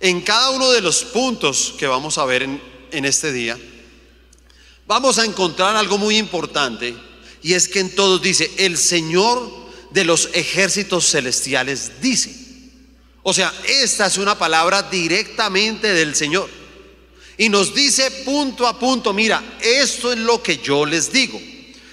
en 0.00 0.22
cada 0.22 0.50
uno 0.50 0.70
de 0.70 0.80
los 0.80 1.04
puntos 1.04 1.74
que 1.78 1.86
vamos 1.86 2.16
a 2.16 2.24
ver 2.24 2.42
en, 2.42 3.04
este 3.04 3.32
día, 3.32 3.58
vamos 4.86 5.18
a 5.18 5.26
encontrar 5.26 5.76
algo 5.76 5.98
muy 5.98 6.16
importante 6.16 6.96
y 7.42 7.52
es 7.52 7.68
que 7.68 7.80
en 7.80 7.94
todos 7.94 8.20
dice, 8.22 8.50
el 8.56 8.78
Señor 8.78 9.50
de 9.90 10.04
los 10.04 10.30
ejércitos 10.32 11.10
celestiales 11.10 12.00
dice. 12.00 12.34
O 13.22 13.34
sea, 13.34 13.52
esta 13.66 14.06
es 14.06 14.16
una 14.16 14.38
palabra 14.38 14.82
directamente 14.84 15.92
del 15.92 16.14
Señor. 16.14 16.48
Y 17.36 17.50
nos 17.50 17.74
dice 17.74 18.10
punto 18.24 18.66
a 18.66 18.78
punto, 18.78 19.12
mira, 19.12 19.58
esto 19.60 20.12
es 20.12 20.18
lo 20.18 20.42
que 20.42 20.58
yo 20.58 20.86
les 20.86 21.12
digo. 21.12 21.40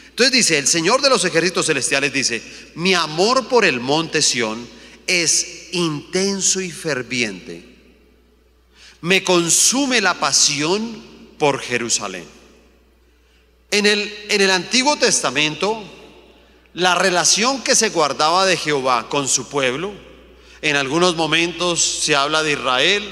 Entonces 0.09 0.31
dice, 0.31 0.57
el 0.57 0.67
Señor 0.67 1.01
de 1.01 1.09
los 1.09 1.23
ejércitos 1.25 1.65
celestiales 1.65 2.11
dice, 2.11 2.41
mi 2.75 2.93
amor 2.93 3.47
por 3.47 3.65
el 3.65 3.79
monte 3.79 4.21
Sión 4.21 4.67
es 5.05 5.69
intenso 5.73 6.59
y 6.61 6.71
ferviente 6.71 7.76
me 9.01 9.23
consume 9.23 10.01
la 10.01 10.15
pasión 10.15 11.03
por 11.37 11.59
Jerusalén. 11.59 12.25
En 13.69 13.85
el, 13.85 14.13
en 14.29 14.41
el 14.41 14.49
Antiguo 14.49 14.95
Testamento, 14.97 15.83
la 16.73 16.95
relación 16.95 17.61
que 17.61 17.75
se 17.75 17.89
guardaba 17.89 18.45
de 18.45 18.57
Jehová 18.57 19.09
con 19.09 19.27
su 19.27 19.49
pueblo, 19.49 19.91
en 20.61 20.75
algunos 20.75 21.15
momentos 21.15 21.81
se 21.81 22.15
habla 22.15 22.43
de 22.43 22.53
Israel, 22.53 23.03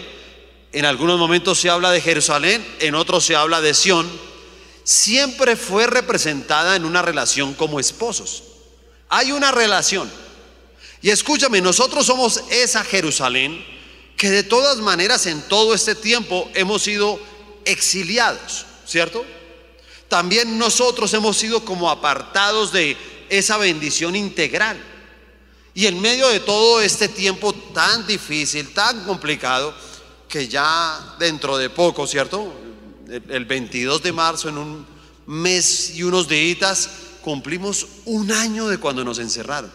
en 0.71 0.85
algunos 0.85 1.19
momentos 1.19 1.59
se 1.59 1.69
habla 1.69 1.91
de 1.91 2.01
Jerusalén, 2.01 2.65
en 2.79 2.95
otros 2.95 3.25
se 3.25 3.35
habla 3.35 3.61
de 3.61 3.73
Sión, 3.73 4.09
siempre 4.83 5.55
fue 5.55 5.87
representada 5.87 6.75
en 6.75 6.85
una 6.85 7.01
relación 7.01 7.53
como 7.53 7.79
esposos. 7.79 8.43
Hay 9.09 9.31
una 9.31 9.51
relación. 9.51 10.11
Y 11.01 11.09
escúchame, 11.11 11.61
nosotros 11.61 12.05
somos 12.05 12.43
esa 12.49 12.83
Jerusalén 12.83 13.74
que 14.17 14.29
de 14.29 14.43
todas 14.43 14.77
maneras 14.77 15.25
en 15.25 15.41
todo 15.43 15.73
este 15.73 15.95
tiempo 15.95 16.49
hemos 16.53 16.83
sido 16.83 17.19
exiliados, 17.65 18.65
¿cierto? 18.85 19.25
También 20.07 20.57
nosotros 20.57 21.13
hemos 21.13 21.37
sido 21.37 21.65
como 21.65 21.89
apartados 21.89 22.71
de 22.71 22.95
esa 23.29 23.57
bendición 23.57 24.15
integral. 24.15 24.81
Y 25.73 25.87
en 25.87 25.99
medio 25.99 26.29
de 26.29 26.39
todo 26.39 26.79
este 26.79 27.09
tiempo 27.09 27.53
tan 27.53 28.07
difícil, 28.07 28.73
tan 28.73 29.03
complicado, 29.03 29.75
que 30.29 30.47
ya 30.47 31.15
dentro 31.19 31.57
de 31.57 31.69
poco, 31.69 32.07
¿cierto? 32.07 32.53
el 33.07 33.45
22 33.45 34.01
de 34.01 34.11
marzo, 34.11 34.49
en 34.49 34.57
un 34.57 34.85
mes 35.27 35.91
y 35.95 36.03
unos 36.03 36.27
días, 36.27 36.89
cumplimos 37.21 37.87
un 38.05 38.31
año 38.31 38.67
de 38.67 38.77
cuando 38.77 39.03
nos 39.03 39.19
encerraron. 39.19 39.71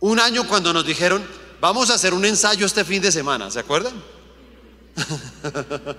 Un 0.00 0.20
año 0.20 0.46
cuando 0.46 0.72
nos 0.72 0.86
dijeron, 0.86 1.26
vamos 1.60 1.90
a 1.90 1.94
hacer 1.94 2.14
un 2.14 2.24
ensayo 2.24 2.66
este 2.66 2.84
fin 2.84 3.02
de 3.02 3.12
semana, 3.12 3.50
¿se 3.50 3.58
acuerdan? 3.58 3.94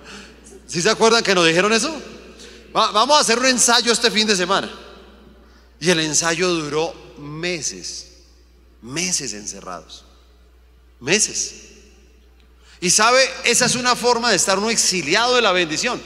¿Sí 0.68 0.82
se 0.82 0.90
acuerdan 0.90 1.24
que 1.24 1.34
nos 1.34 1.48
dijeron 1.48 1.74
eso? 1.74 1.94
vamos 2.72 3.18
a 3.18 3.22
hacer 3.22 3.40
un 3.40 3.48
ensayo 3.48 3.92
este 3.92 4.12
fin 4.12 4.28
de 4.28 4.36
semana. 4.36 4.70
Y 5.80 5.90
el 5.90 6.00
ensayo 6.02 6.48
duró 6.50 6.94
meses, 7.18 8.08
meses 8.82 9.34
encerrados, 9.34 10.06
meses. 11.00 11.70
Y 12.82 12.90
sabe, 12.90 13.22
esa 13.44 13.66
es 13.66 13.76
una 13.76 13.96
forma 13.96 14.30
de 14.30 14.36
estar 14.36 14.58
uno 14.58 14.70
exiliado 14.70 15.36
de 15.36 15.42
la 15.42 15.52
bendición. 15.52 16.02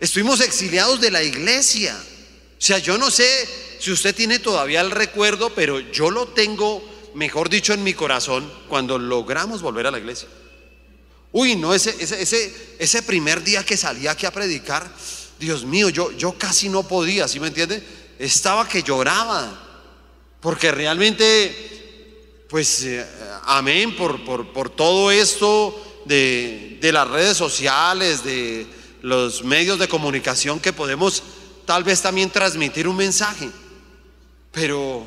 Estuvimos 0.00 0.40
exiliados 0.40 1.00
de 1.00 1.10
la 1.10 1.22
iglesia. 1.22 1.96
O 2.58 2.60
sea, 2.60 2.78
yo 2.78 2.98
no 2.98 3.10
sé 3.10 3.26
si 3.80 3.92
usted 3.92 4.14
tiene 4.14 4.38
todavía 4.38 4.80
el 4.80 4.90
recuerdo, 4.90 5.54
pero 5.54 5.78
yo 5.78 6.10
lo 6.10 6.28
tengo, 6.28 6.82
mejor 7.16 7.48
dicho, 7.48 7.72
en 7.72 7.82
mi 7.82 7.94
corazón 7.94 8.50
cuando 8.68 8.98
logramos 8.98 9.62
volver 9.62 9.86
a 9.86 9.90
la 9.90 9.98
iglesia. 9.98 10.28
Uy, 11.32 11.56
no, 11.56 11.74
ese, 11.74 11.96
ese, 11.98 12.76
ese, 12.78 13.02
primer 13.02 13.42
día 13.42 13.64
que 13.64 13.76
salía 13.76 14.12
aquí 14.12 14.26
a 14.26 14.30
predicar, 14.30 14.88
Dios 15.38 15.64
mío, 15.64 15.88
yo, 15.88 16.12
yo 16.12 16.32
casi 16.38 16.68
no 16.68 16.86
podía, 16.86 17.26
¿sí 17.26 17.40
me 17.40 17.48
entiende? 17.48 17.82
Estaba 18.18 18.68
que 18.68 18.82
lloraba, 18.82 19.62
porque 20.40 20.70
realmente, 20.70 22.44
pues, 22.48 22.84
eh, 22.84 23.06
amén, 23.44 23.96
por, 23.96 24.24
por, 24.24 24.52
por 24.52 24.70
todo 24.70 25.10
esto 25.10 26.02
de, 26.04 26.78
las 26.92 27.08
redes 27.08 27.36
sociales, 27.36 28.24
de 28.24 28.66
los 29.02 29.42
medios 29.42 29.78
de 29.78 29.88
comunicación 29.88 30.60
que 30.60 30.72
podemos 30.72 31.22
tal 31.64 31.82
vez 31.82 32.00
también 32.00 32.30
transmitir 32.30 32.86
un 32.88 32.96
mensaje. 32.96 33.50
Pero, 34.52 35.04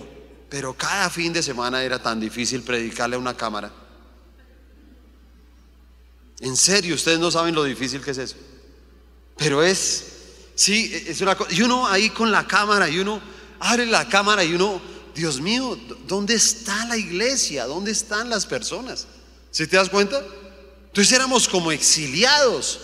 pero 0.49 0.73
cada 0.73 1.09
fin 1.09 1.31
de 1.31 1.43
semana 1.43 1.83
era 1.83 2.01
tan 2.01 2.19
difícil 2.19 2.63
predicarle 2.63 3.15
a 3.15 3.19
una 3.19 3.37
cámara. 3.37 3.71
En 6.39 6.57
serio, 6.57 6.95
ustedes 6.95 7.19
no 7.19 7.29
saben 7.29 7.53
lo 7.53 7.63
difícil 7.63 8.01
que 8.01 8.11
es 8.11 8.17
eso. 8.17 8.35
Pero 9.37 9.61
es, 9.61 10.05
sí, 10.55 10.91
es 11.07 11.21
una 11.21 11.35
cosa. 11.35 11.53
Y 11.53 11.61
uno 11.61 11.87
ahí 11.87 12.09
con 12.09 12.31
la 12.31 12.47
cámara 12.47 12.89
y 12.89 12.97
uno 12.97 13.21
abre 13.59 13.85
la 13.85 14.07
cámara 14.09 14.43
y 14.43 14.53
uno, 14.53 14.81
Dios 15.13 15.39
mío, 15.39 15.77
¿dónde 16.07 16.33
está 16.33 16.85
la 16.85 16.97
iglesia? 16.97 17.65
¿Dónde 17.65 17.91
están 17.91 18.29
las 18.29 18.45
personas? 18.45 19.05
¿Si 19.51 19.67
te 19.67 19.77
das 19.77 19.89
cuenta? 19.89 20.23
Entonces 20.87 21.13
éramos 21.13 21.47
como 21.47 21.71
exiliados, 21.71 22.79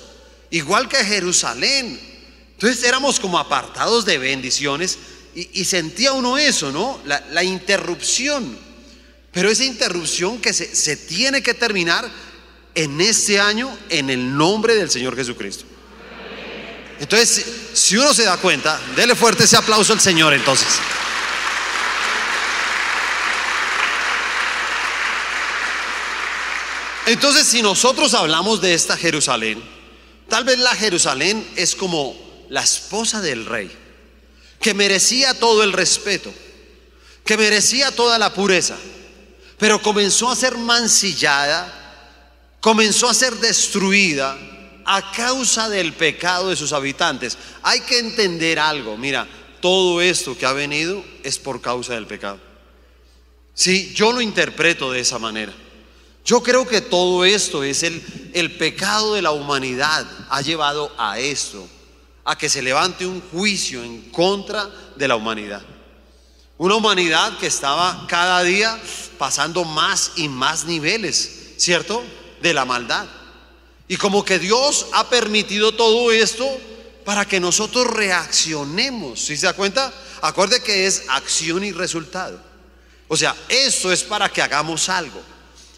igual 0.51 0.87
que 0.87 0.97
Jerusalén. 0.97 1.99
Entonces 2.53 2.83
éramos 2.83 3.19
como 3.19 3.39
apartados 3.39 4.05
de 4.05 4.17
bendiciones 4.19 4.99
y, 5.35 5.65
sentía 5.65 6.13
uno 6.13 6.37
eso, 6.37 6.71
¿no? 6.71 6.99
La, 7.05 7.43
interrupción. 7.43 8.57
Pero 9.31 9.49
esa 9.49 9.65
interrupción 9.65 10.39
que 10.39 10.53
se, 10.53 10.73
se 10.73 10.95
tiene 10.95 11.43
que 11.43 11.53
terminar 11.53 12.09
en 12.73 13.01
este 13.01 13.39
año 13.39 13.77
en 13.89 14.09
el 14.09 14.37
nombre 14.37 14.75
del 14.75 14.89
Señor 14.89 15.15
Jesucristo. 15.15 15.65
Entonces, 16.99 17.45
si 17.73 17.97
uno 17.97 18.13
se 18.13 18.23
da 18.23 18.37
cuenta, 18.37 18.79
dele 18.95 19.15
fuerte 19.15 19.43
ese 19.43 19.57
aplauso 19.57 19.91
al 19.91 19.99
Señor 19.99 20.33
entonces. 20.33 20.79
Entonces, 27.05 27.45
si 27.45 27.61
nosotros 27.61 28.13
hablamos 28.13 28.61
de 28.61 28.73
esta 28.73 28.97
Jerusalén, 28.97 29.61
tal 30.27 30.43
vez 30.43 30.57
la 30.57 30.73
Jerusalén 30.75 31.45
es 31.55 31.75
como 31.75 32.15
la 32.49 32.63
esposa 32.63 33.21
del 33.21 33.45
rey, 33.45 33.69
que 34.65 34.73
merecía 34.73 35.35
todo 35.35 35.61
el 35.61 35.73
respeto, 35.73 36.33
que 37.23 37.37
merecía 37.37 37.91
toda 37.91 38.17
la 38.17 38.33
pureza, 38.33 38.75
pero 39.59 39.79
comenzó 39.79 40.31
a 40.31 40.35
ser 40.35 40.57
mancillada, 40.57 41.71
comenzó 42.61 43.07
a 43.07 43.13
ser 43.13 43.35
destruida 43.35 44.35
a 44.83 45.11
causa 45.11 45.69
del 45.69 45.93
pecado 45.93 46.49
de 46.49 46.55
sus 46.55 46.73
habitantes. 46.73 47.37
Hay 47.61 47.81
que 47.81 47.99
entender 47.99 48.57
algo, 48.57 48.97
mira, 48.97 49.27
todo 49.61 50.01
esto 50.01 50.35
que 50.35 50.47
ha 50.47 50.53
venido 50.53 51.05
es 51.21 51.37
por 51.37 51.61
causa 51.61 51.93
del 51.93 52.07
pecado. 52.07 52.39
Sí, 53.53 53.93
yo 53.93 54.13
lo 54.13 54.19
interpreto 54.19 54.91
de 54.91 55.01
esa 55.01 55.19
manera. 55.19 55.53
Yo 56.25 56.41
creo 56.41 56.67
que 56.67 56.81
todo 56.81 57.23
esto 57.23 57.63
es 57.63 57.83
el, 57.83 58.31
el 58.33 58.57
pecado 58.57 59.13
de 59.13 59.21
la 59.21 59.29
humanidad 59.29 60.07
ha 60.27 60.41
llevado 60.41 60.91
a 60.97 61.19
esto, 61.19 61.69
a 62.25 62.35
que 62.37 62.49
se 62.49 62.61
levante 62.61 63.05
un 63.05 63.21
juicio 63.21 63.83
en 63.83 64.09
contra 64.11 64.67
de 64.95 65.07
la 65.07 65.15
humanidad. 65.15 65.61
Una 66.57 66.75
humanidad 66.75 67.37
que 67.37 67.47
estaba 67.47 68.05
cada 68.07 68.41
día 68.43 68.79
pasando 69.17 69.63
más 69.63 70.13
y 70.15 70.27
más 70.27 70.65
niveles, 70.65 71.53
¿cierto? 71.57 72.03
De 72.41 72.53
la 72.53 72.65
maldad. 72.65 73.05
Y 73.87 73.97
como 73.97 74.25
que 74.25 74.39
Dios 74.39 74.87
ha 74.93 75.07
permitido 75.07 75.73
todo 75.73 76.11
esto 76.11 76.45
para 77.03 77.25
que 77.25 77.39
nosotros 77.39 77.85
reaccionemos. 77.87 79.19
¿Sí 79.19 79.37
se 79.37 79.45
da 79.45 79.53
cuenta? 79.53 79.93
Acuerde 80.21 80.63
que 80.63 80.87
es 80.87 81.03
acción 81.09 81.63
y 81.63 81.71
resultado. 81.71 82.41
O 83.07 83.15
sea, 83.15 83.35
eso 83.47 83.91
es 83.91 84.03
para 84.03 84.29
que 84.29 84.41
hagamos 84.41 84.89
algo. 84.89 85.21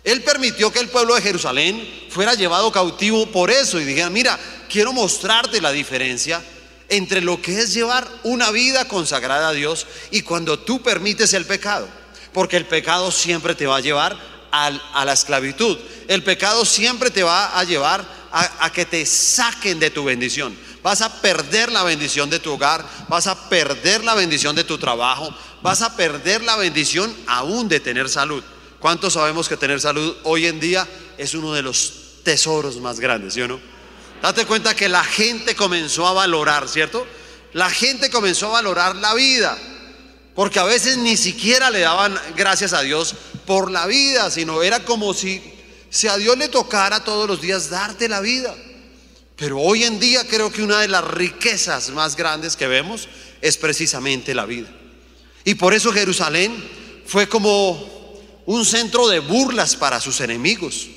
Él 0.05 0.23
permitió 0.23 0.71
que 0.71 0.79
el 0.79 0.87
pueblo 0.87 1.15
de 1.15 1.21
Jerusalén 1.21 2.07
fuera 2.09 2.33
llevado 2.33 2.71
cautivo 2.71 3.25
por 3.25 3.51
eso 3.51 3.77
y 3.77 3.83
dijera, 3.83 4.09
mira, 4.09 4.39
quiero 4.69 4.93
mostrarte 4.93 5.61
la 5.61 5.71
diferencia 5.71 6.41
entre 6.89 7.21
lo 7.21 7.41
que 7.41 7.59
es 7.59 7.73
llevar 7.73 8.07
una 8.23 8.51
vida 8.51 8.87
consagrada 8.87 9.49
a 9.49 9.53
Dios 9.53 9.87
y 10.11 10.21
cuando 10.21 10.59
tú 10.59 10.81
permites 10.81 11.33
el 11.33 11.45
pecado. 11.45 11.87
Porque 12.33 12.57
el 12.57 12.65
pecado 12.65 13.11
siempre 13.11 13.55
te 13.55 13.67
va 13.67 13.77
a 13.77 13.81
llevar 13.81 14.17
a, 14.51 15.05
la 15.05 15.13
esclavitud. 15.13 15.77
El 16.07 16.23
pecado 16.23 16.65
siempre 16.65 17.09
te 17.09 17.23
va 17.23 17.57
a 17.57 17.63
llevar 17.63 18.05
a, 18.31 18.65
a 18.65 18.71
que 18.71 18.85
te 18.85 19.05
saquen 19.05 19.79
de 19.79 19.89
tu 19.89 20.03
bendición. 20.03 20.57
Vas 20.83 21.01
a 21.01 21.21
perder 21.21 21.71
la 21.71 21.83
bendición 21.83 22.29
de 22.29 22.39
tu 22.39 22.53
hogar, 22.53 22.85
vas 23.09 23.27
a 23.27 23.49
perder 23.49 24.03
la 24.03 24.15
bendición 24.15 24.55
de 24.55 24.63
tu 24.63 24.77
trabajo, 24.77 25.33
vas 25.61 25.81
a 25.81 25.95
perder 25.97 26.43
la 26.43 26.55
bendición 26.55 27.13
aún 27.27 27.67
de 27.67 27.79
tener 27.79 28.07
salud. 28.07 28.43
¿Cuántos 28.79 29.13
sabemos 29.13 29.49
que 29.49 29.57
tener 29.57 29.81
salud 29.81 30.15
hoy 30.23 30.45
en 30.45 30.59
día 30.59 30.87
es 31.17 31.33
uno 31.33 31.53
de 31.53 31.63
los 31.63 31.93
tesoros 32.23 32.77
más 32.77 32.99
grandes, 32.99 33.33
¿sí 33.33 33.41
o 33.41 33.47
no? 33.47 33.76
Date 34.21 34.45
cuenta 34.45 34.75
que 34.75 34.89
la 34.89 35.03
gente 35.03 35.55
comenzó 35.55 36.07
a 36.07 36.13
valorar, 36.13 36.67
¿cierto? 36.67 37.05
La 37.53 37.69
gente 37.69 38.09
comenzó 38.09 38.47
a 38.47 38.61
valorar 38.61 38.95
la 38.95 39.13
vida, 39.13 39.57
porque 40.35 40.59
a 40.59 40.63
veces 40.63 40.97
ni 40.97 41.17
siquiera 41.17 41.69
le 41.69 41.79
daban 41.79 42.19
gracias 42.35 42.73
a 42.73 42.81
Dios 42.81 43.15
por 43.45 43.71
la 43.71 43.87
vida, 43.87 44.29
sino 44.29 44.61
era 44.61 44.83
como 44.83 45.13
si, 45.13 45.41
a 46.09 46.17
Dios 46.17 46.37
le 46.37 46.49
tocara 46.49 47.03
todos 47.03 47.27
los 47.27 47.41
días 47.41 47.69
darte 47.69 48.09
la 48.09 48.19
vida. 48.19 48.53
Pero 49.35 49.59
hoy 49.59 49.83
en 49.83 49.99
día 49.99 50.27
creo 50.27 50.51
que 50.51 50.63
una 50.63 50.81
de 50.81 50.87
las 50.87 51.03
riquezas 51.03 51.91
más 51.91 52.15
grandes 52.15 52.55
que 52.55 52.67
vemos 52.67 53.07
es 53.41 53.55
precisamente 53.57 54.33
la 54.33 54.45
vida. 54.45 54.67
Y 55.45 55.55
por 55.55 55.73
eso 55.73 55.93
Jerusalén 55.93 56.53
fue 57.05 57.29
como 57.29 57.97
un 58.45 58.65
centro 58.65 59.07
de 59.07 59.19
burlas 59.19 59.75
para 59.75 59.99
sus 60.01 60.19
enemigos. 60.21 60.87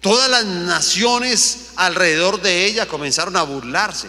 Todas 0.00 0.30
las 0.30 0.44
naciones 0.44 1.72
alrededor 1.76 2.40
de 2.40 2.64
ella 2.64 2.86
comenzaron 2.86 3.36
a 3.36 3.42
burlarse. 3.42 4.08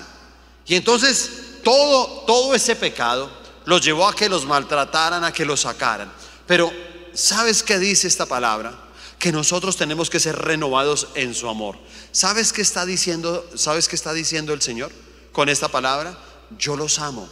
Y 0.66 0.76
entonces 0.76 1.60
todo, 1.64 2.24
todo 2.26 2.56
ese 2.56 2.76
pecado 2.76 3.30
los 3.66 3.82
llevó 3.82 4.08
a 4.08 4.16
que 4.16 4.30
los 4.30 4.46
maltrataran, 4.46 5.24
a 5.24 5.34
que 5.34 5.46
los 5.46 5.62
sacaran. 5.62 6.12
Pero, 6.48 6.72
¿sabes 7.14 7.62
qué 7.64 7.78
dice 7.78 8.08
esta 8.08 8.26
palabra? 8.26 8.74
Que 9.20 9.32
nosotros 9.32 9.78
tenemos 9.78 10.10
que 10.10 10.20
ser 10.20 10.36
renovados 10.38 11.10
en 11.16 11.36
su 11.36 11.48
amor. 11.48 11.78
¿Sabes 12.12 12.54
qué 12.54 12.62
está 12.62 12.86
diciendo, 12.86 13.48
sabes 13.56 13.88
qué 13.88 13.96
está 13.96 14.14
diciendo 14.14 14.54
el 14.54 14.62
Señor 14.62 14.92
con 15.32 15.50
esta 15.50 15.68
palabra? 15.68 16.18
Yo 16.58 16.76
los 16.76 17.00
amo. 17.00 17.30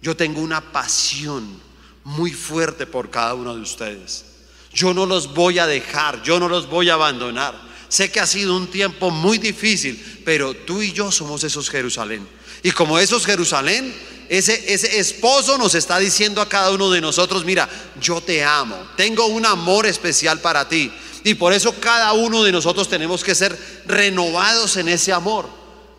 Yo 0.00 0.16
tengo 0.16 0.40
una 0.40 0.72
pasión 0.72 1.60
muy 2.04 2.32
fuerte 2.32 2.86
por 2.86 3.10
cada 3.10 3.34
uno 3.34 3.54
de 3.54 3.60
ustedes. 3.60 4.24
Yo 4.72 4.94
no 4.94 5.06
los 5.06 5.34
voy 5.34 5.58
a 5.58 5.66
dejar, 5.66 6.22
yo 6.22 6.40
no 6.40 6.48
los 6.48 6.68
voy 6.68 6.88
a 6.88 6.94
abandonar. 6.94 7.71
Sé 7.92 8.10
que 8.10 8.20
ha 8.20 8.26
sido 8.26 8.56
un 8.56 8.68
tiempo 8.68 9.10
muy 9.10 9.36
difícil, 9.36 10.22
pero 10.24 10.54
tú 10.54 10.80
y 10.80 10.94
yo 10.94 11.12
somos 11.12 11.44
esos 11.44 11.68
Jerusalén. 11.68 12.26
Y 12.62 12.70
como 12.70 12.98
esos 12.98 13.26
Jerusalén, 13.26 13.94
ese, 14.30 14.72
ese 14.72 14.98
esposo 14.98 15.58
nos 15.58 15.74
está 15.74 15.98
diciendo 15.98 16.40
a 16.40 16.48
cada 16.48 16.70
uno 16.70 16.88
de 16.88 17.02
nosotros, 17.02 17.44
mira, 17.44 17.68
yo 18.00 18.22
te 18.22 18.42
amo, 18.42 18.78
tengo 18.96 19.26
un 19.26 19.44
amor 19.44 19.84
especial 19.84 20.40
para 20.40 20.66
ti. 20.66 20.90
Y 21.22 21.34
por 21.34 21.52
eso 21.52 21.74
cada 21.80 22.14
uno 22.14 22.42
de 22.42 22.52
nosotros 22.52 22.88
tenemos 22.88 23.22
que 23.22 23.34
ser 23.34 23.58
renovados 23.84 24.78
en 24.78 24.88
ese 24.88 25.12
amor. 25.12 25.46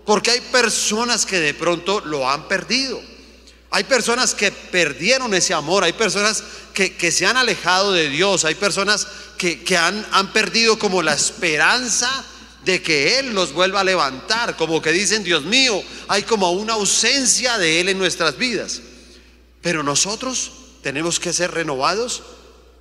Porque 0.04 0.32
hay 0.32 0.42
personas 0.42 1.28
que 1.28 1.40
de 1.40 1.54
pronto 1.54 2.00
lo 2.00 2.28
han 2.28 2.48
perdido. 2.48 3.00
Hay 3.74 3.86
personas 3.86 4.36
que 4.36 4.52
perdieron 4.52 5.34
ese 5.34 5.52
amor, 5.52 5.84
hay 5.84 5.94
personas 5.94 6.44
que, 6.76 7.12
se 7.12 7.26
han 7.26 7.38
alejado 7.38 7.92
de 7.92 8.08
Dios, 8.08 8.46
hay 8.46 8.54
personas 8.54 9.08
que, 9.36 9.76
han, 9.76 10.06
han 10.12 10.32
perdido 10.32 10.78
como 10.78 11.02
la 11.02 11.16
esperanza 11.16 12.24
de 12.64 12.84
que 12.84 13.18
Él 13.18 13.34
los 13.34 13.52
vuelva 13.52 13.80
a 13.80 13.84
levantar, 13.84 14.56
como 14.58 14.80
que 14.80 14.92
dicen, 14.92 15.24
Dios 15.24 15.44
mío, 15.46 15.82
hay 16.08 16.22
como 16.22 16.52
una 16.52 16.74
ausencia 16.74 17.58
de 17.58 17.80
Él 17.80 17.90
en 17.90 17.98
nuestras 17.98 18.38
vidas. 18.38 18.80
Pero 19.64 19.82
nosotros 19.82 20.52
tenemos 20.84 21.20
que 21.20 21.34
ser 21.34 21.50
renovados 21.50 22.22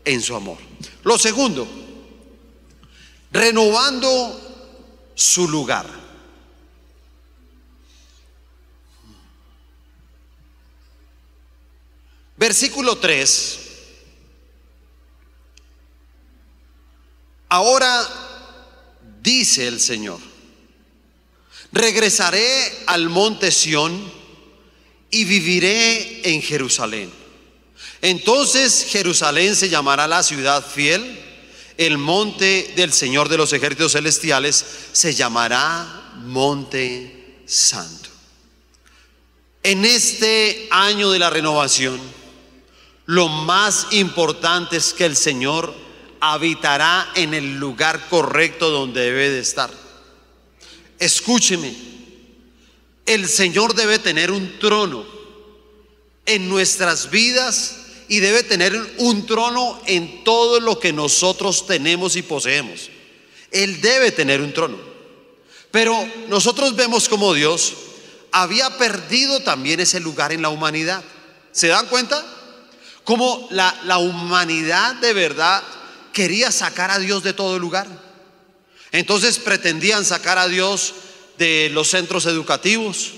en 0.04 0.20
su 0.20 0.36
amor. 0.36 0.58
Lo 1.04 1.18
segundo, 1.18 1.66
renovando 3.30 5.08
su 5.14 5.48
lugar. 5.48 6.01
Versículo 12.42 12.98
3. 12.98 13.58
Ahora 17.50 18.04
dice 19.22 19.68
el 19.68 19.78
Señor, 19.78 20.18
regresaré 21.70 22.82
al 22.86 23.08
monte 23.08 23.52
Sión 23.52 24.12
y 25.08 25.24
viviré 25.24 26.34
en 26.34 26.42
Jerusalén. 26.42 27.12
Entonces 28.00 28.88
Jerusalén 28.90 29.54
se 29.54 29.68
llamará 29.68 30.08
la 30.08 30.24
ciudad 30.24 30.66
fiel, 30.66 31.20
el 31.78 31.96
monte 31.96 32.72
del 32.74 32.92
Señor 32.92 33.28
de 33.28 33.36
los 33.36 33.52
ejércitos 33.52 33.92
celestiales 33.92 34.64
se 34.92 35.14
llamará 35.14 36.10
monte 36.24 37.44
santo. 37.46 38.10
En 39.62 39.84
este 39.84 40.66
año 40.72 41.12
de 41.12 41.20
la 41.20 41.30
renovación, 41.30 42.00
lo 43.06 43.28
más 43.28 43.88
importante 43.90 44.76
es 44.76 44.92
que 44.92 45.04
el 45.04 45.16
Señor 45.16 45.74
habitará 46.20 47.10
en 47.14 47.34
el 47.34 47.58
lugar 47.58 48.08
correcto 48.08 48.70
donde 48.70 49.00
debe 49.00 49.30
de 49.30 49.40
estar. 49.40 49.70
Escúcheme, 50.98 51.74
el 53.06 53.28
Señor 53.28 53.74
debe 53.74 53.98
tener 53.98 54.30
un 54.30 54.58
trono 54.60 55.04
en 56.26 56.48
nuestras 56.48 57.10
vidas 57.10 57.78
y 58.08 58.20
debe 58.20 58.44
tener 58.44 58.78
un 58.98 59.26
trono 59.26 59.80
en 59.86 60.22
todo 60.22 60.60
lo 60.60 60.78
que 60.78 60.92
nosotros 60.92 61.66
tenemos 61.66 62.14
y 62.14 62.22
poseemos. 62.22 62.88
Él 63.50 63.80
debe 63.80 64.12
tener 64.12 64.40
un 64.40 64.52
trono. 64.52 64.78
Pero 65.72 65.96
nosotros 66.28 66.76
vemos 66.76 67.08
como 67.08 67.34
Dios 67.34 67.74
había 68.30 68.78
perdido 68.78 69.40
también 69.40 69.80
ese 69.80 69.98
lugar 69.98 70.32
en 70.32 70.42
la 70.42 70.50
humanidad. 70.50 71.02
¿Se 71.50 71.68
dan 71.68 71.86
cuenta? 71.86 72.24
Como 73.04 73.48
la, 73.50 73.74
la 73.84 73.98
humanidad 73.98 74.94
de 74.96 75.12
verdad 75.12 75.62
quería 76.12 76.52
sacar 76.52 76.90
a 76.90 76.98
Dios 76.98 77.22
de 77.22 77.32
todo 77.32 77.58
lugar. 77.58 77.86
Entonces 78.92 79.38
pretendían 79.38 80.04
sacar 80.04 80.38
a 80.38 80.48
Dios 80.48 80.94
de 81.38 81.70
los 81.72 81.88
centros 81.88 82.26
educativos, 82.26 83.12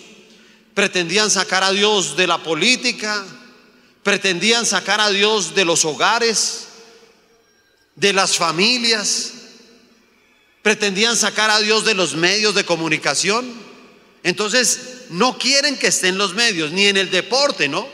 pretendían 0.73 1.31
sacar 1.31 1.65
a 1.65 1.73
Dios 1.73 2.17
de 2.17 2.27
la 2.27 2.43
política, 2.43 3.25
pretendían 4.03 4.67
sacar 4.67 5.01
a 5.01 5.11
Dios 5.11 5.55
de 5.55 5.65
los 5.65 5.85
hogares, 5.85 6.69
de 7.97 8.13
las 8.13 8.37
familias, 8.37 9.33
pretendían 10.63 11.17
sacar 11.17 11.51
a 11.51 11.61
Dios 11.61 11.85
de 11.85 11.95
los 11.95 12.15
medios 12.15 12.55
de 12.55 12.65
comunicación. 12.65 13.53
Entonces, 14.23 14.81
no 15.11 15.39
quieren 15.39 15.77
que 15.77 15.89
estén 15.89 16.17
los 16.17 16.35
medios, 16.35 16.71
ni 16.71 16.87
en 16.87 16.97
el 16.97 17.11
deporte, 17.11 17.69
¿no? 17.69 17.87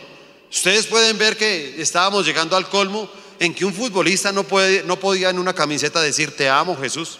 Ustedes 0.51 0.87
pueden 0.87 1.17
ver 1.17 1.37
que 1.37 1.81
estábamos 1.81 2.27
llegando 2.27 2.57
al 2.57 2.69
colmo 2.69 3.09
en 3.39 3.55
que 3.55 3.65
un 3.65 3.73
futbolista 3.73 4.33
no, 4.33 4.45
puede, 4.45 4.83
no 4.83 4.99
podía 4.99 5.31
en 5.31 5.39
una 5.39 5.55
camiseta 5.55 6.01
decir 6.01 6.37
te 6.37 6.49
amo 6.49 6.77
Jesús. 6.77 7.19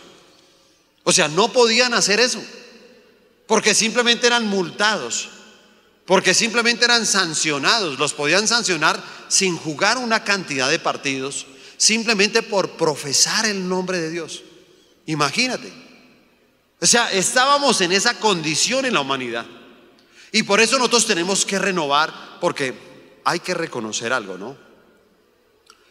O 1.05 1.13
sea, 1.13 1.29
no 1.29 1.53
podían 1.53 1.95
hacer 1.95 2.21
eso, 2.21 2.43
porque 3.47 3.75
simplemente 3.75 4.27
eran 4.27 4.47
multados, 4.47 5.31
porque 6.05 6.35
simplemente 6.35 6.85
eran 6.85 7.07
sancionados, 7.07 7.99
los 7.99 8.13
podían 8.13 8.47
sancionar 8.47 9.03
sin 9.29 9.57
jugar 9.57 9.97
una 9.97 10.25
cantidad 10.25 10.69
de 10.69 10.79
partidos, 10.79 11.47
simplemente 11.77 12.43
por 12.43 12.73
profesar 12.73 13.47
el 13.47 13.67
nombre 13.69 13.99
de 13.99 14.11
Dios. 14.11 14.43
Imagínate. 15.07 15.73
O 16.81 16.87
sea, 16.87 17.11
estábamos 17.13 17.81
en 17.81 17.93
esa 17.93 18.19
condición 18.19 18.85
en 18.85 18.95
la 18.95 19.01
humanidad. 19.01 19.47
Y 20.33 20.43
por 20.43 20.61
eso 20.61 20.77
nosotros 20.79 21.07
tenemos 21.07 21.47
que 21.47 21.59
renovar, 21.59 22.39
porque 22.41 22.90
hay 23.25 23.41
que 23.41 23.55
reconocer 23.55 24.13
algo, 24.13 24.39
¿no? 24.39 24.57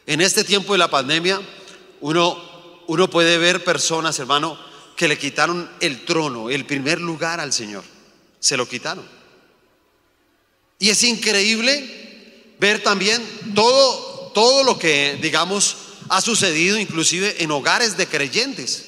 En 0.06 0.22
este 0.22 0.44
tiempo 0.44 0.74
de 0.74 0.80
la 0.80 0.89
pandemia, 0.89 1.39
uno, 2.02 2.84
uno 2.88 3.10
puede 3.10 3.38
ver 3.38 3.63
personas, 3.63 4.18
hermano, 4.20 4.58
que 4.96 5.08
le 5.08 5.18
quitaron 5.18 5.70
el 5.80 6.04
trono, 6.04 6.50
el 6.50 6.65
primer 6.65 7.00
lugar 7.00 7.39
al 7.39 7.54
Señor. 7.54 7.84
Se 8.39 8.58
lo 8.58 8.68
quitaron. 8.68 9.06
Y 10.80 10.89
es 10.89 11.04
increíble 11.04 12.56
ver 12.60 12.82
también 12.82 13.22
todo, 13.54 14.32
todo 14.34 14.63
lo 14.63 14.80
que, 14.80 15.18
digamos, 15.22 15.76
ha 16.10 16.22
sucedido 16.22 16.78
inclusive 16.78 17.44
en 17.44 17.52
hogares 17.52 17.98
de 17.98 18.08
creyentes. 18.08 18.86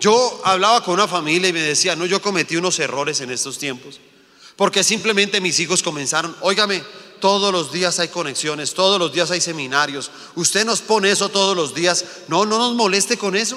Yo 0.00 0.40
hablaba 0.44 0.82
con 0.84 0.94
una 0.94 1.08
familia 1.08 1.48
y 1.48 1.52
me 1.52 1.62
decía, 1.62 1.96
no, 1.96 2.06
yo 2.06 2.22
cometí 2.22 2.56
unos 2.56 2.78
errores 2.78 3.20
en 3.20 3.30
estos 3.30 3.58
tiempos, 3.58 4.00
porque 4.58 4.82
simplemente 4.82 5.40
mis 5.40 5.60
hijos 5.60 5.84
comenzaron, 5.84 6.36
óigame, 6.40 6.82
todos 7.20 7.52
los 7.52 7.70
días 7.70 8.00
hay 8.00 8.08
conexiones, 8.08 8.74
todos 8.74 8.98
los 8.98 9.12
días 9.12 9.30
hay 9.30 9.40
seminarios. 9.40 10.10
Usted 10.34 10.64
nos 10.64 10.80
pone 10.80 11.12
eso 11.12 11.28
todos 11.28 11.56
los 11.56 11.76
días. 11.76 12.04
No, 12.26 12.44
no 12.44 12.58
nos 12.58 12.74
moleste 12.74 13.16
con 13.16 13.36
eso. 13.36 13.56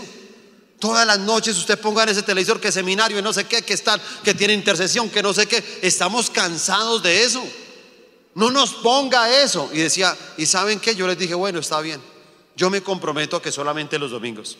Todas 0.78 1.08
las 1.08 1.18
noches 1.18 1.58
usted 1.58 1.80
ponga 1.80 2.04
en 2.04 2.10
ese 2.10 2.22
televisor 2.22 2.62
que 2.62 2.72
seminario 2.72 3.18
y 3.18 3.24
no 3.24 3.34
sé 3.34 3.46
qué, 3.46 3.64
que 3.64 3.74
están, 3.74 4.00
que 4.24 4.36
tiene 4.36 4.54
intercesión, 4.54 5.10
que 5.10 5.24
no 5.24 5.34
sé 5.34 5.48
qué. 5.48 5.80
Estamos 5.82 6.30
cansados 6.30 7.02
de 7.02 7.24
eso. 7.24 7.44
No 8.36 8.52
nos 8.52 8.72
ponga 8.76 9.42
eso. 9.42 9.72
Y 9.74 9.80
decía, 9.80 10.16
¿y 10.38 10.46
saben 10.46 10.80
qué? 10.80 10.94
Yo 10.94 11.08
les 11.08 11.18
dije, 11.18 11.34
bueno, 11.34 11.58
está 11.58 11.82
bien. 11.82 12.00
Yo 12.56 12.70
me 12.70 12.84
comprometo 12.84 13.38
a 13.38 13.42
que 13.42 13.52
solamente 13.52 13.98
los 13.98 14.12
domingos. 14.12 14.56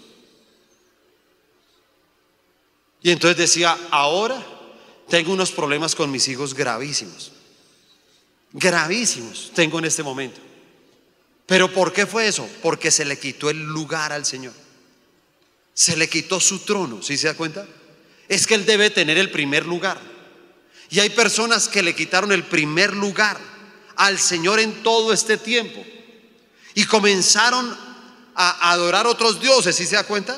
Y 3.04 3.12
entonces 3.12 3.38
decía, 3.38 3.78
ahora 3.92 4.44
tengo 5.12 5.32
unos 5.32 5.52
problemas 5.52 5.94
con 5.94 6.10
mis 6.10 6.28
hijos 6.28 6.56
gravísimos 6.56 7.34
gravísimos 8.54 9.52
tengo 9.54 9.80
en 9.80 9.86
este 9.86 10.04
momento. 10.04 10.40
Pero 11.46 11.72
¿por 11.74 11.92
qué 11.92 12.06
fue 12.06 12.28
eso? 12.28 12.48
Porque 12.62 12.92
se 12.92 13.06
le 13.06 13.20
quitó 13.20 13.50
el 13.50 13.60
lugar 13.64 14.14
al 14.14 14.26
Señor. 14.26 14.54
Se 15.74 15.96
le 15.96 16.10
quitó 16.10 16.40
su 16.40 16.60
trono, 16.60 17.02
¿sí 17.02 17.18
se 17.18 17.28
da 17.28 17.34
cuenta? 17.34 17.66
Es 18.28 18.48
que 18.48 18.56
Él 18.56 18.66
debe 18.66 18.90
tener 18.90 19.18
el 19.18 19.32
primer 19.32 19.66
lugar. 19.66 20.00
Y 20.90 21.00
hay 21.00 21.10
personas 21.10 21.68
que 21.68 21.84
le 21.84 21.96
quitaron 21.96 22.32
el 22.32 22.44
primer 22.44 22.96
lugar 22.96 23.40
al 23.96 24.20
Señor 24.20 24.60
en 24.60 24.84
todo 24.84 25.12
este 25.14 25.38
tiempo. 25.38 25.84
Y 26.74 26.86
comenzaron 26.86 27.78
a 28.36 28.72
adorar 28.72 29.08
otros 29.08 29.42
dioses, 29.42 29.76
¿sí 29.76 29.86
se 29.86 29.96
da 29.96 30.04
cuenta? 30.04 30.38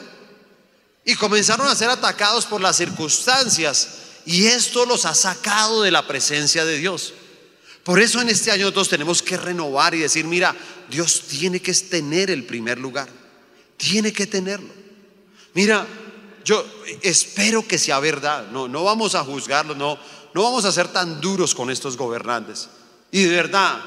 Y 1.05 1.15
comenzaron 1.15 1.67
a 1.67 1.75
ser 1.75 1.89
atacados 1.89 2.45
por 2.45 2.61
las 2.61 2.77
circunstancias. 2.77 4.02
Y 4.25 4.45
esto 4.45 4.85
los 4.85 5.05
ha 5.05 5.13
sacado 5.13 5.81
de 5.81 5.91
la 5.91 6.07
presencia 6.07 6.65
de 6.65 6.77
Dios. 6.77 7.13
Por 7.83 7.99
eso 7.99 8.21
en 8.21 8.29
este 8.29 8.51
año 8.51 8.61
nosotros 8.61 8.89
tenemos 8.89 9.21
que 9.21 9.35
renovar 9.35 9.93
y 9.93 9.99
decir, 9.99 10.25
mira, 10.25 10.55
Dios 10.89 11.23
tiene 11.27 11.61
que 11.61 11.73
tener 11.73 12.31
el 12.31 12.45
primer 12.45 12.79
lugar, 12.79 13.09
tiene 13.75 14.13
que 14.13 14.25
tenerlo. 14.25 14.73
Mira, 15.53 15.85
yo 16.45 16.65
espero 17.01 17.67
que 17.67 17.77
sea 17.77 17.99
verdad, 17.99 18.47
no, 18.51 18.69
no 18.69 18.85
vamos 18.85 19.15
a 19.15 19.23
juzgarlo, 19.23 19.75
no, 19.75 19.99
no 20.33 20.43
vamos 20.43 20.63
a 20.63 20.71
ser 20.71 20.87
tan 20.87 21.19
duros 21.19 21.53
con 21.53 21.69
estos 21.69 21.97
gobernantes. 21.97 22.69
Y 23.11 23.23
de 23.23 23.35
verdad, 23.35 23.81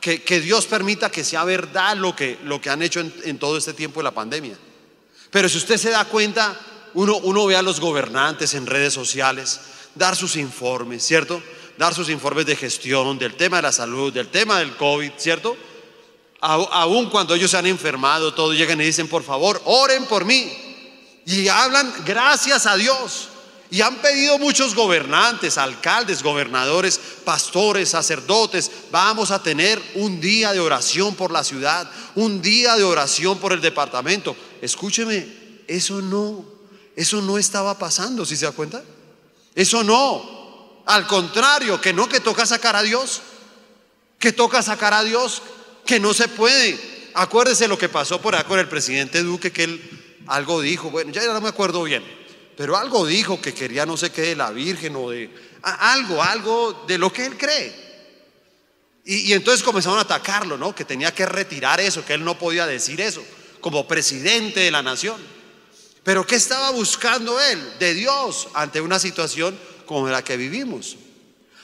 que, 0.00 0.40
Dios 0.40 0.66
permita 0.66 1.10
que 1.10 1.24
sea 1.24 1.44
verdad 1.44 1.96
lo 1.96 2.14
que, 2.14 2.38
lo 2.44 2.60
que 2.60 2.70
han 2.70 2.82
hecho 2.82 3.00
en, 3.00 3.14
en, 3.24 3.38
todo 3.38 3.56
este 3.56 3.72
tiempo 3.72 4.00
de 4.00 4.04
la 4.04 4.14
pandemia. 4.14 4.56
Pero 5.30 5.48
si 5.48 5.58
usted 5.58 5.76
se 5.76 5.90
da 5.90 6.04
cuenta, 6.04 6.58
uno, 6.94 7.16
uno 7.18 7.46
ve 7.46 7.56
a 7.56 7.62
los 7.62 7.80
gobernantes 7.80 8.54
en 8.54 8.66
redes 8.66 8.92
sociales 8.92 9.60
dar 9.96 10.14
sus 10.14 10.36
informes, 10.36 11.02
¿cierto? 11.02 11.42
dar 11.76 11.94
sus 11.94 12.08
informes 12.08 12.46
de 12.46 12.56
gestión, 12.56 13.18
del 13.18 13.34
tema 13.34 13.56
de 13.56 13.62
la 13.62 13.72
salud, 13.72 14.12
del 14.12 14.28
tema 14.28 14.58
del 14.58 14.76
COVID, 14.76 15.12
¿cierto? 15.16 15.56
Aún 16.40 17.10
cuando 17.10 17.34
ellos 17.34 17.50
se 17.50 17.56
han 17.56 17.66
enfermado, 17.66 18.34
todos 18.34 18.56
llegan 18.56 18.80
y 18.80 18.84
dicen, 18.84 19.08
por 19.08 19.22
favor, 19.22 19.60
oren 19.64 20.04
por 20.06 20.24
mí. 20.24 20.52
Y 21.24 21.48
hablan 21.48 21.92
gracias 22.04 22.66
a 22.66 22.76
Dios. 22.76 23.28
Y 23.68 23.80
han 23.80 23.96
pedido 23.96 24.38
muchos 24.38 24.76
gobernantes, 24.76 25.58
alcaldes, 25.58 26.22
gobernadores, 26.22 27.00
pastores, 27.24 27.88
sacerdotes, 27.88 28.70
vamos 28.92 29.32
a 29.32 29.42
tener 29.42 29.82
un 29.96 30.20
día 30.20 30.52
de 30.52 30.60
oración 30.60 31.16
por 31.16 31.32
la 31.32 31.42
ciudad, 31.42 31.90
un 32.14 32.40
día 32.40 32.76
de 32.76 32.84
oración 32.84 33.38
por 33.38 33.52
el 33.52 33.60
departamento. 33.60 34.36
Escúcheme, 34.62 35.26
eso 35.66 36.00
no, 36.00 36.44
eso 36.94 37.20
no 37.22 37.38
estaba 37.38 37.76
pasando, 37.76 38.24
si 38.24 38.36
se 38.36 38.44
da 38.44 38.52
cuenta? 38.52 38.84
Eso 39.56 39.82
no. 39.82 40.84
Al 40.84 41.06
contrario, 41.08 41.80
que 41.80 41.92
no 41.92 42.08
que 42.08 42.20
toca 42.20 42.46
sacar 42.46 42.76
a 42.76 42.82
Dios, 42.82 43.22
que 44.20 44.32
toca 44.32 44.62
sacar 44.62 44.94
a 44.94 45.02
Dios, 45.02 45.42
que 45.84 45.98
no 45.98 46.14
se 46.14 46.28
puede. 46.28 46.78
Acuérdese 47.14 47.66
lo 47.66 47.78
que 47.78 47.88
pasó 47.88 48.20
por 48.20 48.36
acá 48.36 48.46
con 48.46 48.60
el 48.60 48.68
presidente 48.68 49.22
Duque, 49.22 49.50
que 49.50 49.64
él 49.64 50.22
algo 50.28 50.60
dijo, 50.60 50.90
bueno, 50.90 51.10
ya 51.10 51.24
no 51.24 51.40
me 51.40 51.48
acuerdo 51.48 51.82
bien, 51.82 52.04
pero 52.56 52.76
algo 52.76 53.06
dijo 53.06 53.40
que 53.40 53.54
quería 53.54 53.86
no 53.86 53.96
sé 53.96 54.10
qué 54.10 54.22
de 54.22 54.36
la 54.36 54.50
Virgen 54.50 54.94
o 54.96 55.10
de 55.10 55.30
algo, 55.62 56.22
algo 56.22 56.84
de 56.86 56.98
lo 56.98 57.12
que 57.12 57.24
él 57.24 57.36
cree. 57.38 57.86
Y, 59.04 59.30
y, 59.30 59.32
entonces 59.32 59.62
comenzaron 59.62 59.98
a 59.98 60.02
atacarlo, 60.02 60.58
¿no? 60.58 60.74
Que 60.74 60.84
tenía 60.84 61.14
que 61.14 61.24
retirar 61.26 61.80
eso, 61.80 62.04
que 62.04 62.14
él 62.14 62.24
no 62.24 62.38
podía 62.38 62.66
decir 62.66 63.00
eso, 63.00 63.24
como 63.60 63.88
presidente 63.88 64.60
de 64.60 64.70
la 64.70 64.82
nación. 64.82 65.35
Pero 66.06 66.24
¿qué 66.24 66.36
estaba 66.36 66.70
buscando 66.70 67.40
él? 67.40 67.60
De 67.80 67.92
Dios 67.92 68.46
ante 68.54 68.80
una 68.80 69.00
situación 69.00 69.58
como 69.86 70.08
la 70.08 70.22
que 70.22 70.36
vivimos. 70.36 70.94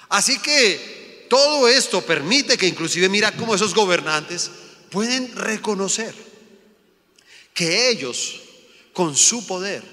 Así 0.09 0.37
que 0.41 1.29
todo 1.31 1.69
esto 1.69 2.03
permite 2.03 2.59
que 2.59 2.67
inclusive 2.67 3.09
mira 3.09 3.31
cómo 3.37 3.55
esos 3.55 3.73
gobernantes 3.73 4.51
pueden 4.91 5.33
reconocer 5.37 6.13
que 7.55 7.89
ellos 7.89 8.41
con 8.93 9.17
su 9.17 9.47
poder, 9.47 9.85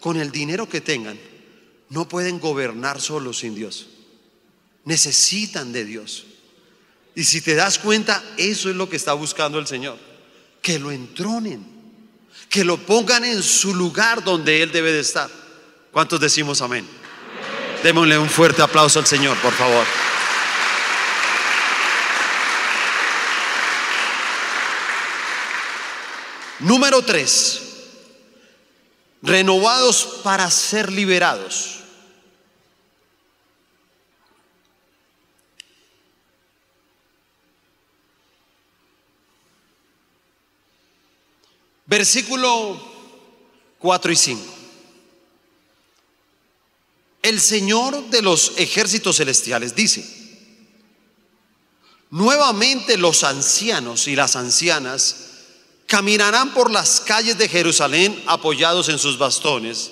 con 0.00 0.16
el 0.16 0.30
dinero 0.30 0.66
que 0.66 0.80
tengan, 0.80 1.20
no 1.90 2.08
pueden 2.08 2.40
gobernar 2.40 3.02
solos 3.02 3.40
sin 3.40 3.54
Dios. 3.54 3.88
Necesitan 4.86 5.70
de 5.70 5.84
Dios. 5.84 6.24
Y 7.14 7.24
si 7.24 7.42
te 7.42 7.54
das 7.54 7.78
cuenta, 7.78 8.24
eso 8.38 8.70
es 8.70 8.76
lo 8.76 8.88
que 8.88 8.96
está 8.96 9.12
buscando 9.12 9.58
el 9.58 9.66
Señor. 9.66 9.98
Que 10.62 10.78
lo 10.78 10.90
entronen, 10.90 11.77
que 12.48 12.64
lo 12.64 12.78
pongan 12.78 13.24
en 13.24 13.42
su 13.42 13.74
lugar 13.74 14.24
donde 14.24 14.62
Él 14.62 14.72
debe 14.72 14.92
de 14.92 15.00
estar. 15.00 15.28
¿Cuántos 15.92 16.20
decimos 16.20 16.62
amén? 16.62 16.86
Démosle 17.82 18.18
un 18.18 18.28
fuerte 18.28 18.62
aplauso 18.62 18.98
al 18.98 19.06
Señor, 19.06 19.36
por 19.38 19.52
favor. 19.52 19.86
Número 26.60 27.02
tres, 27.02 27.62
renovados 29.22 30.20
para 30.24 30.50
ser 30.50 30.90
liberados. 30.90 31.77
Versículo 41.88 42.78
4 43.78 44.12
y 44.12 44.16
5. 44.16 44.42
El 47.22 47.40
Señor 47.40 48.10
de 48.10 48.20
los 48.20 48.52
ejércitos 48.58 49.16
celestiales 49.16 49.74
dice, 49.74 50.04
nuevamente 52.10 52.98
los 52.98 53.24
ancianos 53.24 54.06
y 54.06 54.14
las 54.14 54.36
ancianas 54.36 55.16
caminarán 55.86 56.52
por 56.52 56.70
las 56.70 57.00
calles 57.00 57.38
de 57.38 57.48
Jerusalén 57.48 58.22
apoyados 58.26 58.90
en 58.90 58.98
sus 58.98 59.18
bastones 59.18 59.90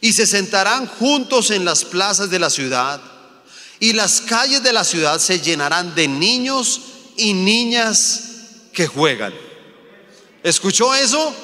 y 0.00 0.12
se 0.12 0.26
sentarán 0.26 0.88
juntos 0.88 1.52
en 1.52 1.64
las 1.64 1.84
plazas 1.84 2.30
de 2.30 2.40
la 2.40 2.50
ciudad 2.50 3.00
y 3.78 3.92
las 3.92 4.20
calles 4.20 4.64
de 4.64 4.72
la 4.72 4.82
ciudad 4.82 5.20
se 5.20 5.40
llenarán 5.40 5.94
de 5.94 6.08
niños 6.08 6.80
y 7.16 7.32
niñas 7.32 8.24
que 8.72 8.88
juegan. 8.88 9.47
¿Escuchó 10.42 10.94
eso? 10.94 11.34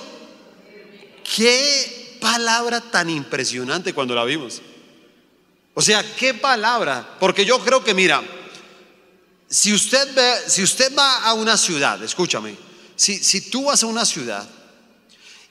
Qué 1.36 2.18
palabra 2.20 2.80
tan 2.80 3.10
impresionante 3.10 3.92
cuando 3.92 4.14
la 4.14 4.24
vimos. 4.24 4.62
O 5.74 5.82
sea, 5.82 6.04
qué 6.14 6.34
palabra, 6.34 7.16
porque 7.18 7.44
yo 7.44 7.58
creo 7.58 7.82
que 7.82 7.94
mira, 7.94 8.22
si 9.48 9.72
usted 9.72 10.14
ve, 10.14 10.34
si 10.46 10.62
usted 10.62 10.96
va 10.96 11.24
a 11.24 11.34
una 11.34 11.56
ciudad, 11.56 12.02
escúchame, 12.02 12.56
si, 12.96 13.22
si 13.22 13.50
tú 13.50 13.64
vas 13.64 13.82
a 13.82 13.86
una 13.86 14.04
ciudad 14.04 14.48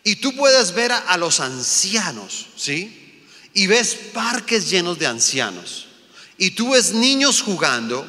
y 0.04 0.16
tú 0.16 0.36
puedes 0.36 0.74
ver 0.74 0.94
a, 0.94 1.00
a 1.00 1.18
los 1.18 1.42
ancianos, 1.42 2.48
¿sí? 2.56 3.22
Y 3.54 3.68
ves 3.68 3.96
parques 4.14 4.70
llenos 4.70 4.98
de 4.98 5.08
ancianos 5.08 5.88
y 6.38 6.52
tú 6.52 6.72
ves 6.72 6.94
niños 6.94 7.42
jugando, 7.42 8.06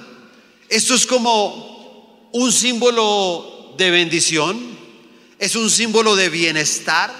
esto 0.68 0.94
es 0.94 1.07
como 1.07 2.31
un 2.33 2.53
símbolo 2.53 3.75
de 3.77 3.90
bendición, 3.90 4.73
es 5.44 5.57
un 5.57 5.68
símbolo 5.68 6.16
de 6.16 6.30
bienestar. 6.30 7.12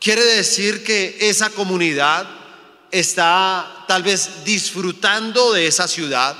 Quiere 0.00 0.24
decir 0.24 0.84
que 0.84 1.16
esa 1.20 1.50
comunidad 1.50 2.28
está 2.92 3.84
tal 3.88 4.04
vez 4.04 4.44
disfrutando 4.44 5.52
de 5.52 5.66
esa 5.66 5.88
ciudad. 5.88 6.36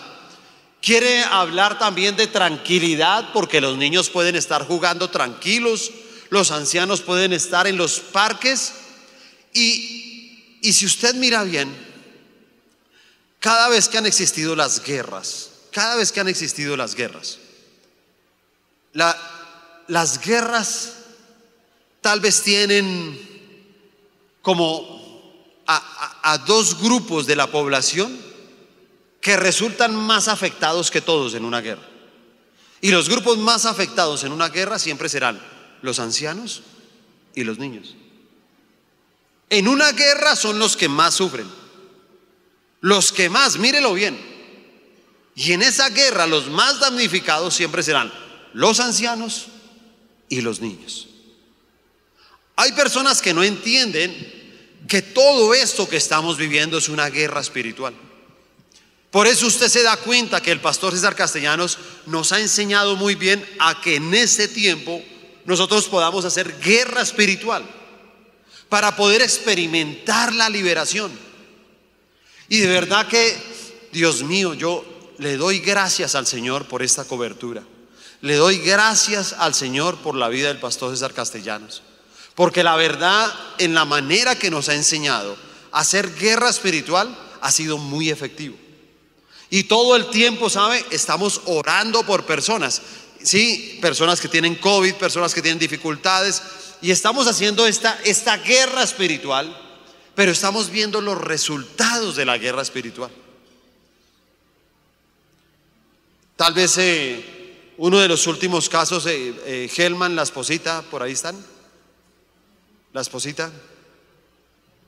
Quiere 0.80 1.24
hablar 1.24 1.80
también 1.80 2.14
de 2.16 2.28
tranquilidad 2.28 3.32
porque 3.32 3.60
los 3.60 3.76
niños 3.76 4.08
pueden 4.08 4.36
estar 4.36 4.64
jugando 4.64 5.10
tranquilos, 5.10 5.90
los 6.30 6.52
ancianos 6.52 7.00
pueden 7.00 7.32
estar 7.32 7.66
en 7.66 7.76
los 7.76 7.98
parques 7.98 8.72
y, 9.52 10.58
y 10.62 10.72
si 10.72 10.86
usted 10.86 11.16
mira 11.16 11.42
bien, 11.42 11.76
cada 13.40 13.68
vez 13.68 13.88
que 13.88 13.98
han 13.98 14.06
existido 14.06 14.54
las 14.54 14.80
guerras, 14.82 15.50
cada 15.72 15.96
vez 15.96 16.12
que 16.12 16.20
han 16.20 16.28
existido 16.28 16.76
las 16.76 16.94
guerras, 16.94 17.38
la, 18.92 19.16
las 19.88 20.20
guerras 20.20 20.99
tal 22.00 22.20
vez 22.20 22.42
tienen 22.42 23.18
como 24.42 25.00
a, 25.66 26.38
dos 26.46 26.80
grupos 26.80 27.26
de 27.26 27.36
la 27.36 27.46
población 27.46 28.16
que 29.20 29.36
resultan 29.36 29.94
más 29.94 30.28
afectados 30.28 30.90
que 30.90 31.00
todos 31.00 31.34
en 31.34 31.44
una 31.44 31.60
guerra. 31.60 31.86
Y 32.80 32.90
los 32.90 33.08
grupos 33.08 33.38
más 33.38 33.66
afectados 33.66 34.24
en 34.24 34.32
una 34.32 34.48
guerra 34.48 34.78
siempre 34.78 35.08
serán 35.08 35.40
los 35.82 35.98
ancianos 35.98 36.62
y 37.34 37.44
los 37.44 37.58
niños. 37.58 37.94
En 39.50 39.68
una 39.68 39.92
guerra 39.92 40.34
son 40.36 40.58
los 40.58 40.76
que 40.76 40.88
más 40.88 41.14
sufren. 41.14 41.46
Los 42.80 43.12
que 43.12 43.28
más, 43.28 43.58
mírelo 43.58 43.92
bien. 43.92 44.18
Y 45.34 45.52
en 45.52 45.62
esa 45.62 45.90
guerra 45.90 46.26
los 46.26 46.48
más 46.48 46.80
damnificados 46.80 47.54
siempre 47.54 47.82
serán 47.82 48.12
los 48.54 48.80
ancianos 48.80 49.48
y 50.28 50.40
los 50.40 50.60
niños. 50.60 51.09
Hay 52.60 52.72
personas 52.72 53.22
que 53.22 53.32
no 53.32 53.42
entienden 53.42 54.14
que 54.86 55.00
todo 55.00 55.54
esto 55.54 55.88
que 55.88 55.96
estamos 55.96 56.36
viviendo 56.36 56.76
es 56.76 56.90
una 56.90 57.08
guerra 57.08 57.40
espiritual. 57.40 57.94
Por 59.10 59.26
eso 59.26 59.46
usted 59.46 59.68
se 59.68 59.82
da 59.82 59.96
cuenta 59.96 60.42
que 60.42 60.50
el 60.50 60.60
pastor 60.60 60.92
César 60.92 61.16
Castellanos 61.16 61.78
nos 62.04 62.32
ha 62.32 62.38
enseñado 62.38 62.96
muy 62.96 63.14
bien 63.14 63.42
a 63.60 63.80
que 63.80 63.96
en 63.96 64.12
este 64.12 64.46
tiempo 64.46 65.02
nosotros 65.46 65.88
podamos 65.88 66.26
hacer 66.26 66.54
guerra 66.60 67.00
espiritual 67.00 67.64
para 68.68 68.94
poder 68.94 69.22
experimentar 69.22 70.34
la 70.34 70.50
liberación. 70.50 71.10
Y 72.50 72.58
de 72.58 72.66
verdad 72.66 73.08
que, 73.08 73.38
Dios 73.90 74.22
mío, 74.22 74.52
yo 74.52 74.84
le 75.16 75.38
doy 75.38 75.60
gracias 75.60 76.14
al 76.14 76.26
Señor 76.26 76.68
por 76.68 76.82
esta 76.82 77.04
cobertura. 77.04 77.62
Le 78.20 78.34
doy 78.34 78.58
gracias 78.58 79.32
al 79.38 79.54
Señor 79.54 79.96
por 79.96 80.14
la 80.14 80.28
vida 80.28 80.48
del 80.48 80.60
pastor 80.60 80.90
César 80.90 81.14
Castellanos. 81.14 81.84
Porque 82.40 82.64
la 82.64 82.74
verdad, 82.74 83.30
en 83.58 83.74
la 83.74 83.84
manera 83.84 84.34
que 84.34 84.50
nos 84.50 84.70
ha 84.70 84.74
enseñado 84.74 85.36
a 85.72 85.80
hacer 85.80 86.14
guerra 86.14 86.48
espiritual, 86.48 87.14
ha 87.42 87.52
sido 87.52 87.76
muy 87.76 88.08
efectivo. 88.08 88.56
Y 89.50 89.64
todo 89.64 89.94
el 89.94 90.08
tiempo, 90.08 90.48
¿sabe? 90.48 90.82
Estamos 90.90 91.42
orando 91.44 92.02
por 92.02 92.24
personas. 92.24 92.80
Sí, 93.22 93.78
personas 93.82 94.22
que 94.22 94.28
tienen 94.28 94.54
COVID, 94.54 94.94
personas 94.94 95.34
que 95.34 95.42
tienen 95.42 95.58
dificultades. 95.58 96.40
Y 96.80 96.90
estamos 96.90 97.26
haciendo 97.26 97.66
esta, 97.66 98.00
esta 98.04 98.38
guerra 98.38 98.84
espiritual, 98.84 99.54
pero 100.14 100.32
estamos 100.32 100.70
viendo 100.70 101.02
los 101.02 101.20
resultados 101.20 102.16
de 102.16 102.24
la 102.24 102.38
guerra 102.38 102.62
espiritual. 102.62 103.10
Tal 106.36 106.54
vez 106.54 106.78
eh, 106.78 107.74
uno 107.76 107.98
de 107.98 108.08
los 108.08 108.26
últimos 108.26 108.70
casos, 108.70 109.04
eh, 109.04 109.34
eh, 109.44 109.70
Helman, 109.76 110.16
la 110.16 110.22
esposita, 110.22 110.80
por 110.90 111.02
ahí 111.02 111.12
están. 111.12 111.59
¿La 112.92 113.00
esposita? 113.00 113.50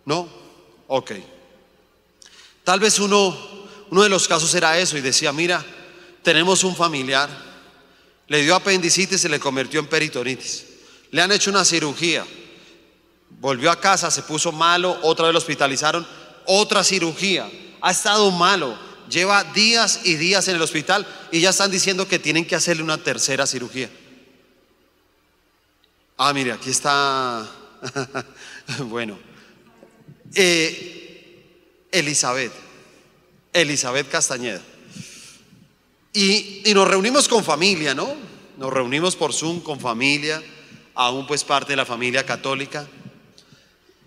¿No? 0.05 0.29
Ok. 0.89 1.13
Tal 2.65 2.81
vez 2.81 2.99
uno, 2.99 3.37
uno 3.91 4.03
de 4.03 4.09
los 4.09 4.27
casos 4.27 4.55
era 4.55 4.79
eso 4.79 4.97
y 4.97 5.01
decía, 5.01 5.33
mira, 5.33 5.65
tenemos 6.23 6.65
un 6.65 6.75
familiar, 6.75 7.29
le 8.29 8.43
dio 8.43 8.55
apendicitis 8.55 9.19
y 9.19 9.23
se 9.23 9.29
le 9.29 9.41
convirtió 9.41 9.81
en 9.81 9.87
peritonitis. 9.87 10.65
Le 11.11 11.23
han 11.23 11.33
hecho 11.33 11.51
una 11.51 11.65
cirugía, 11.65 12.25
volvió 13.41 13.71
a 13.71 13.81
casa, 13.81 14.11
se 14.11 14.23
puso 14.23 14.53
malo, 14.53 14.99
otra 15.03 15.27
vez 15.27 15.33
lo 15.33 15.39
hospitalizaron, 15.39 16.07
otra 16.47 16.85
cirugía, 16.85 17.51
ha 17.81 17.91
estado 17.91 18.31
malo, 18.31 18.77
lleva 19.09 19.45
días 19.45 20.01
y 20.05 20.15
días 20.15 20.49
en 20.49 20.57
el 20.57 20.63
hospital 20.63 21.07
y 21.31 21.41
ya 21.41 21.51
están 21.51 21.71
diciendo 21.71 22.09
que 22.09 22.19
tienen 22.19 22.47
que 22.47 22.57
hacerle 22.57 22.83
una 22.83 22.99
tercera 22.99 23.47
cirugía. 23.47 23.91
Ah, 26.17 26.33
mire, 26.33 26.53
aquí 26.53 26.71
está 26.71 27.51
bueno, 28.89 29.19
eh, 30.35 31.87
Elizabeth, 31.91 32.53
Elizabeth 33.53 34.09
Castañeda. 34.09 34.63
Y, 36.13 36.63
y, 36.65 36.75
nos 36.75 36.87
reunimos 36.87 37.27
con 37.27 37.43
familia, 37.43 37.95
¿no? 37.95 38.15
Nos 38.59 38.73
reunimos 38.73 39.17
por 39.17 39.33
Zoom 39.33 39.61
con 39.61 39.81
familia, 39.81 40.43
aún 40.95 41.27
pues 41.27 41.43
parte 41.43 41.73
de 41.73 41.77
la 41.77 41.87
familia 41.87 42.27
católica. 42.27 42.87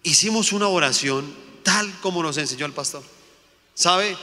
Hicimos 0.04 0.52
una 0.52 0.68
oración 0.68 1.34
tal 1.64 1.92
como 2.02 2.22
nos 2.22 2.38
enseñó 2.38 2.66
el 2.66 2.74
pastor. 2.74 3.04
¿Sabe? 3.74 4.16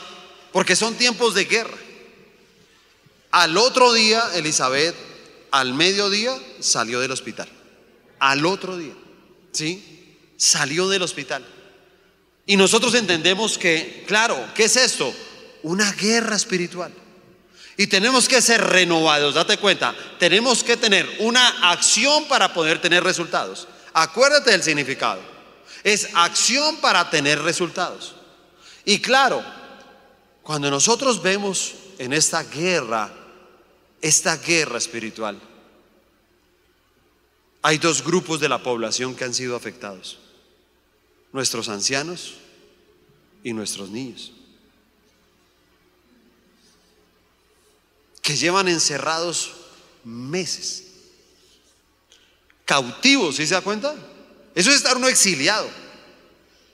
Porque 0.51 0.75
son 0.75 0.95
tiempos 0.95 1.35
de 1.35 1.45
guerra. 1.45 1.77
Al 3.31 3.57
otro 3.57 3.93
día, 3.93 4.23
Elizabeth, 4.35 4.95
al 5.51 5.73
mediodía, 5.73 6.35
salió 6.59 6.99
del 6.99 7.11
hospital. 7.11 7.49
Al 8.19 8.45
otro 8.45 8.77
día, 8.77 8.93
¿sí? 9.53 10.17
Salió 10.37 10.89
del 10.89 11.03
hospital. 11.03 11.45
Y 12.45 12.57
nosotros 12.57 12.93
entendemos 12.95 13.57
que, 13.57 14.03
claro, 14.05 14.37
¿qué 14.53 14.65
es 14.65 14.75
esto? 14.75 15.13
Una 15.61 15.91
guerra 15.93 16.35
espiritual. 16.35 16.91
Y 17.77 17.87
tenemos 17.87 18.27
que 18.27 18.41
ser 18.41 18.61
renovados, 18.61 19.35
date 19.35 19.57
cuenta, 19.57 19.95
tenemos 20.19 20.63
que 20.63 20.77
tener 20.77 21.09
una 21.19 21.71
acción 21.71 22.27
para 22.27 22.53
poder 22.53 22.79
tener 22.79 23.03
resultados. 23.03 23.67
Acuérdate 23.93 24.51
del 24.51 24.61
significado. 24.61 25.21
Es 25.83 26.09
acción 26.13 26.77
para 26.77 27.09
tener 27.09 27.41
resultados. 27.41 28.15
Y 28.85 28.99
claro, 28.99 29.43
cuando 30.43 30.69
nosotros 30.69 31.21
vemos 31.23 31.73
en 31.97 32.13
esta 32.13 32.43
guerra, 32.43 33.11
esta 34.01 34.37
guerra 34.37 34.77
espiritual, 34.77 35.39
hay 37.63 37.77
dos 37.77 38.03
grupos 38.03 38.41
de 38.41 38.49
la 38.49 38.61
población 38.61 39.15
que 39.15 39.23
han 39.23 39.33
sido 39.33 39.55
afectados. 39.55 40.19
Nuestros 41.31 41.69
ancianos 41.69 42.35
y 43.41 43.53
nuestros 43.53 43.89
niños. 43.89 44.33
Que 48.21 48.35
llevan 48.35 48.67
encerrados 48.67 49.53
meses. 50.03 50.83
Cautivos, 52.65 53.37
¿sí 53.37 53.47
se 53.47 53.53
da 53.53 53.61
cuenta? 53.61 53.95
Eso 54.53 54.69
es 54.69 54.75
estar 54.75 54.97
uno 54.97 55.07
exiliado. 55.07 55.69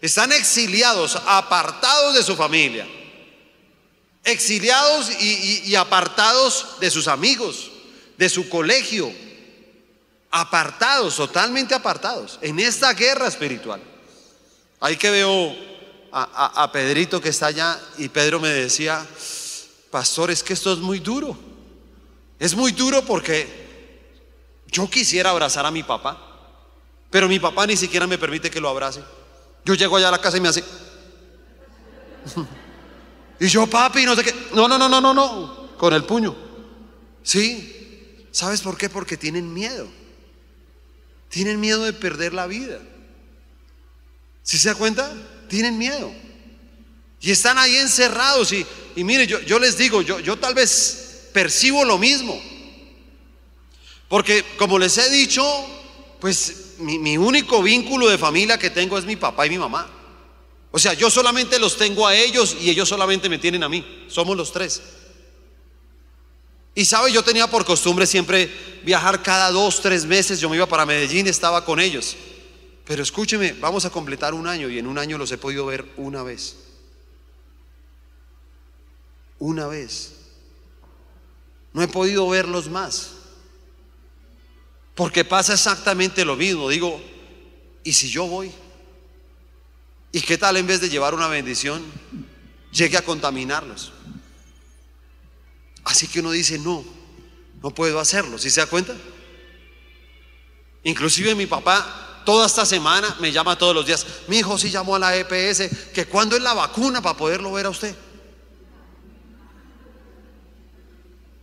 Están 0.02 0.32
exiliados, 0.32 1.22
apartados 1.28 2.16
de 2.16 2.24
su 2.24 2.36
familia. 2.36 2.88
Exiliados 4.24 5.12
y, 5.22 5.62
y 5.66 5.76
apartados 5.76 6.80
de 6.80 6.90
sus 6.90 7.08
amigos, 7.08 7.70
de 8.18 8.28
su 8.28 8.50
colegio, 8.50 9.14
apartados, 10.32 11.16
totalmente 11.16 11.74
apartados, 11.74 12.38
en 12.42 12.60
esta 12.60 12.94
guerra 12.94 13.28
espiritual. 13.28 13.82
Ahí 14.80 14.96
que 14.96 15.10
veo 15.10 15.56
a, 16.12 16.70
Pedrito 16.72 17.22
que 17.22 17.30
está 17.30 17.48
allá 17.48 17.80
y 17.98 18.10
Pedro 18.10 18.40
me 18.40 18.50
decía, 18.50 19.06
pastor, 19.92 20.32
es 20.32 20.44
que 20.44 20.54
esto 20.54 20.74
es 20.74 20.80
muy 20.80 21.00
duro. 21.00 21.38
Es 22.40 22.56
muy 22.56 22.72
duro 22.72 23.04
porque 23.04 23.68
yo 24.68 24.90
quisiera 24.90 25.32
abrazar 25.32 25.66
a 25.66 25.72
mi 25.72 25.84
papá, 25.84 26.18
pero 27.10 27.28
mi 27.28 27.40
papá 27.40 27.68
ni 27.68 27.76
siquiera 27.76 28.08
me 28.08 28.18
permite 28.18 28.50
que 28.50 28.62
lo 28.62 28.70
abrace. 28.70 29.02
Yo 29.66 29.74
llego 29.74 29.98
allá 29.98 30.08
a 30.08 30.12
la 30.12 30.22
casa 30.22 30.38
y 30.38 30.42
me 30.42 30.50
hace... 30.50 30.64
y 33.40 33.48
yo, 33.48 33.68
papi, 33.68 34.06
no 34.06 34.16
sé 34.16 34.24
qué. 34.24 34.34
No, 34.54 34.68
no, 34.68 34.78
no, 34.78 34.88
no, 34.88 35.02
no, 35.02 35.14
no. 35.14 35.70
Con 35.78 35.94
el 35.94 36.06
puño. 36.06 36.36
Sí. 37.24 38.28
¿Sabes 38.32 38.62
por 38.62 38.78
qué? 38.78 38.90
Porque 38.90 39.18
tienen 39.18 39.54
miedo. 39.54 39.88
Tienen 41.30 41.60
miedo 41.60 41.84
de 41.84 41.94
perder 41.94 42.34
la 42.34 42.48
vida. 42.48 42.80
¿Sí 44.44 44.58
se 44.58 44.70
da 44.70 44.76
cuenta? 44.76 45.14
Tienen 45.48 45.78
miedo. 45.78 46.12
Y 47.22 47.32
están 47.32 47.58
ahí 47.58 47.76
encerrados. 47.76 48.52
Y, 48.52 48.66
y 48.96 49.04
mire, 49.04 49.28
yo, 49.28 49.40
yo 49.42 49.60
les 49.60 49.78
digo, 49.78 50.02
yo, 50.02 50.20
yo 50.20 50.38
tal 50.38 50.56
vez 50.56 51.30
percibo 51.34 51.86
lo 51.86 51.98
mismo. 51.98 52.42
Porque 54.08 54.44
como 54.58 54.80
les 54.80 54.98
he 54.98 55.10
dicho, 55.12 55.44
pues 56.20 56.76
mi, 56.80 56.98
mi, 56.98 57.18
único 57.18 57.62
vínculo 57.62 58.08
de 58.08 58.18
familia 58.18 58.58
que 58.58 58.72
tengo 58.72 58.98
es 58.98 59.06
mi 59.06 59.16
papá 59.16 59.46
y 59.46 59.52
mi 59.52 59.60
mamá. 59.60 59.88
O 60.72 60.80
sea, 60.80 60.94
yo 60.94 61.10
solamente 61.10 61.60
los 61.60 61.78
tengo 61.78 62.08
a 62.08 62.16
ellos 62.16 62.56
y 62.60 62.70
ellos 62.70 62.90
solamente 62.90 63.30
me 63.30 63.38
tienen 63.38 63.64
a 63.64 63.70
mí. 63.70 64.06
Somos 64.08 64.36
los 64.36 64.52
tres. 64.52 64.82
Y 66.76 66.86
sabe, 66.86 67.12
yo 67.12 67.24
tenía 67.24 67.48
por 67.48 67.66
costumbre 67.66 68.06
siempre 68.06 68.50
viajar 68.84 69.22
cada 69.22 69.52
dos, 69.52 69.82
tres 69.82 70.06
meses. 70.06 70.40
Yo 70.40 70.50
me 70.50 70.56
iba 70.56 70.66
para 70.66 70.86
Medellín 70.86 71.28
estaba 71.28 71.66
con 71.66 71.80
ellos. 71.80 72.16
Pero 72.86 73.04
escúcheme, 73.04 73.54
vamos 73.54 73.86
a 73.86 73.90
completar 73.90 74.34
un 74.34 74.48
año 74.48 74.70
y 74.70 74.80
en 74.80 74.88
un 74.88 74.98
año 74.98 75.18
los 75.18 75.32
he 75.32 75.38
podido 75.38 75.66
ver 75.66 75.86
una 75.98 76.24
vez. 76.24 76.56
Una 79.38 79.68
vez. 79.68 80.14
No 81.74 81.84
he 81.84 81.88
podido 81.88 82.28
verlos 82.28 82.70
más. 82.70 83.12
Porque 84.96 85.24
pasa 85.24 85.54
exactamente 85.54 86.26
lo 86.26 86.36
mismo. 86.36 86.68
Digo, 86.68 87.00
¿y 87.84 87.94
si 87.94 88.10
yo 88.10 88.26
voy? 88.26 88.52
¿Y 90.12 90.22
qué 90.22 90.38
tal 90.38 90.58
en 90.58 90.66
vez 90.66 90.82
de 90.82 90.90
llevar 90.90 91.14
una 91.14 91.28
bendición, 91.28 91.84
llegue 92.72 92.98
a 92.98 93.04
contaminarlos? 93.04 93.94
Así 95.90 96.08
que 96.08 96.20
uno 96.20 96.30
dice, 96.30 96.60
no, 96.60 96.86
no 97.64 97.72
puedo 97.72 98.00
hacerlo, 98.00 98.38
¿sí 98.38 98.52
se 98.52 98.62
da 98.62 98.68
cuenta? 98.68 98.94
Inclusive 100.84 101.34
mi 101.34 101.48
papá 101.48 102.22
toda 102.24 102.46
esta 102.46 102.64
semana 102.64 103.18
me 103.20 103.32
llama 103.32 103.58
todos 103.58 103.74
los 103.74 103.88
días, 103.88 104.06
mi 104.28 104.38
hijo 104.38 104.56
sí 104.60 104.70
llamó 104.70 104.98
a 104.98 105.00
la 105.00 105.16
EPS, 105.16 105.92
que 105.92 106.06
cuando 106.06 106.36
es 106.36 106.44
la 106.44 106.54
vacuna 106.54 107.02
para 107.02 107.18
poderlo 107.18 107.52
ver 107.54 107.66
a 107.66 107.70
usted. 107.70 107.96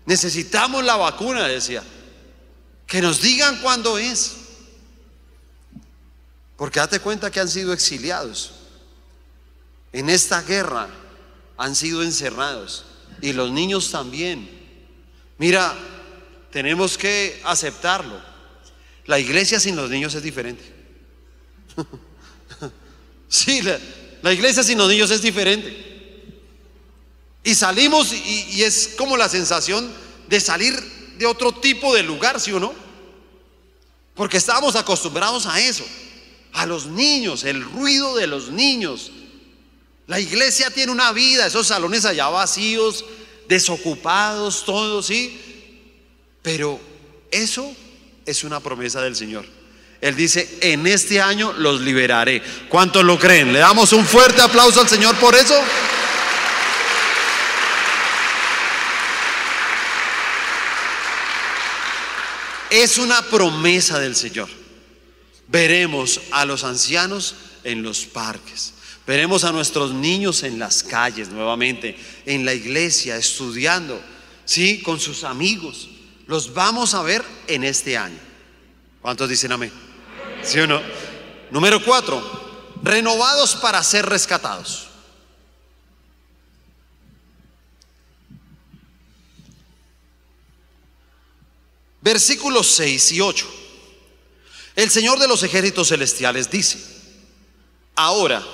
Necesitamos 0.05 0.85
la 0.85 0.95
vacuna, 0.95 1.49
decía. 1.49 1.83
Que 2.87 3.03
nos 3.03 3.21
digan 3.21 3.61
cuándo 3.61 3.99
es. 3.99 4.37
Porque 6.57 6.79
date 6.79 7.01
cuenta 7.01 7.33
que 7.33 7.41
han 7.41 7.49
sido 7.49 7.73
exiliados. 7.73 8.53
En 9.93 10.09
esta 10.09 10.41
guerra 10.43 10.89
han 11.59 11.75
sido 11.75 12.05
encerrados 12.05 12.85
y 13.23 13.33
los 13.33 13.51
niños 13.51 13.91
también. 13.91 14.49
Mira, 15.39 15.75
tenemos 16.51 16.97
que 16.97 17.41
aceptarlo. 17.45 18.21
La 19.07 19.19
iglesia 19.19 19.61
sin 19.61 19.77
los 19.77 19.91
niños 19.91 20.15
es 20.15 20.23
diferente. 20.23 20.65
sí, 23.29 23.63
la, 24.23 24.33
iglesia 24.33 24.63
sin 24.63 24.79
los 24.79 24.89
niños 24.89 25.11
es 25.11 25.23
diferente. 25.23 25.85
Y 27.45 27.55
salimos 27.55 28.13
y, 28.13 28.47
y, 28.51 28.63
es 28.63 28.95
como 28.97 29.17
la 29.17 29.29
sensación 29.29 29.93
de 30.29 30.41
salir 30.41 30.75
de 31.19 31.27
otro 31.27 31.53
tipo 31.53 31.95
de 31.95 32.03
lugar, 32.03 32.41
¿sí 32.41 32.51
o 32.53 32.59
no? 32.59 32.75
Porque 34.15 34.39
estábamos 34.39 34.75
acostumbrados 34.75 35.47
a 35.47 35.61
eso, 35.61 35.85
a 36.55 36.67
los 36.67 36.87
niños, 36.87 37.45
el 37.45 37.63
ruido 37.63 38.17
de 38.17 38.27
los 38.27 38.51
niños, 38.51 39.13
la 40.07 40.21
iglesia 40.21 40.71
tiene 40.71 40.93
una 40.93 41.13
vida, 41.13 41.47
esos 41.47 41.67
salones 41.67 42.05
allá 42.05 42.29
vacíos, 42.29 43.05
desocupados, 43.49 44.65
todos, 44.65 45.07
¿sí? 45.07 45.41
Pero 46.43 46.81
eso 47.31 47.75
es 48.25 48.45
una 48.45 48.61
promesa 48.61 49.03
del 49.03 49.17
Señor. 49.17 49.45
Él 50.01 50.15
dice, 50.15 50.59
en 50.61 50.87
este 50.87 51.21
año 51.21 51.53
los 51.55 51.81
liberaré. 51.81 52.43
¿Cuántos 52.69 53.03
lo 53.03 53.19
creen? 53.19 53.53
¿Le 53.53 53.59
damos 53.59 53.93
un 53.93 54.05
fuerte 54.05 54.43
aplauso 54.43 54.81
al 54.81 54.89
Señor 54.89 55.17
por 55.17 55.35
eso? 55.35 55.61
Es 62.71 62.99
una 62.99 63.23
promesa 63.23 63.99
del 63.99 64.15
Señor. 64.15 64.49
Veremos 65.49 66.21
a 66.31 66.45
los 66.45 66.63
ancianos 66.63 67.35
en 67.65 67.83
los 67.83 68.05
parques. 68.05 68.75
Veremos 69.07 69.45
a 69.45 69.53
nuestros 69.53 69.95
niños 69.95 70.43
en 70.43 70.59
las 70.59 70.83
calles 70.83 71.29
nuevamente, 71.29 71.97
en 72.25 72.45
la 72.45 72.53
iglesia, 72.53 73.17
estudiando, 73.17 74.01
¿sí? 74.45 74.83
Con 74.83 74.99
sus 74.99 75.23
amigos. 75.23 75.89
Los 76.27 76.53
vamos 76.53 76.93
a 76.95 77.03
ver 77.03 77.25
en 77.47 77.63
este 77.63 77.97
año. 77.97 78.19
¿Cuántos 79.01 79.29
dicen 79.29 79.53
amén? 79.53 79.71
¿Sí 80.43 80.59
o 80.59 80.67
no? 80.67 80.81
Número 81.53 81.83
cuatro, 81.85 82.21
renovados 82.83 83.55
para 83.55 83.81
ser 83.85 84.07
rescatados. 84.07 84.89
Versículos 92.01 92.69
6 92.73 93.13
y 93.13 93.21
8. 93.21 93.47
El 94.77 94.91
Señor 94.91 95.19
de 95.19 95.27
los 95.27 95.43
ejércitos 95.43 95.89
celestiales 95.89 96.51
dice, 96.51 96.79
ahora, 97.97 98.45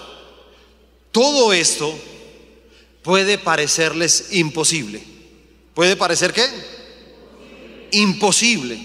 todo 1.12 1.52
esto 1.52 1.96
puede 3.02 3.38
parecerles 3.38 4.28
imposible. 4.32 5.02
¿Puede 5.74 5.96
parecer 5.96 6.32
qué? 6.32 6.46
Imposible. 7.92 8.80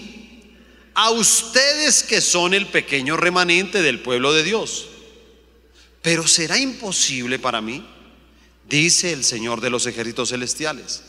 A 0.94 1.10
ustedes 1.10 2.02
que 2.02 2.20
son 2.20 2.54
el 2.54 2.66
pequeño 2.66 3.16
remanente 3.16 3.82
del 3.82 4.00
pueblo 4.00 4.32
de 4.32 4.42
Dios. 4.42 4.86
Pero 6.02 6.26
será 6.26 6.58
imposible 6.58 7.38
para 7.38 7.60
mí, 7.60 7.84
dice 8.68 9.12
el 9.12 9.24
Señor 9.24 9.60
de 9.60 9.70
los 9.70 9.86
ejércitos 9.86 10.30
celestiales. 10.30 11.02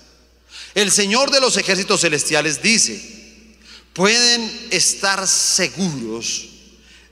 El 0.73 0.91
Señor 0.91 1.31
de 1.31 1.41
los 1.41 1.57
ejércitos 1.57 2.01
celestiales 2.01 2.61
dice, 2.61 3.57
pueden 3.93 4.67
estar 4.71 5.27
seguros 5.27 6.49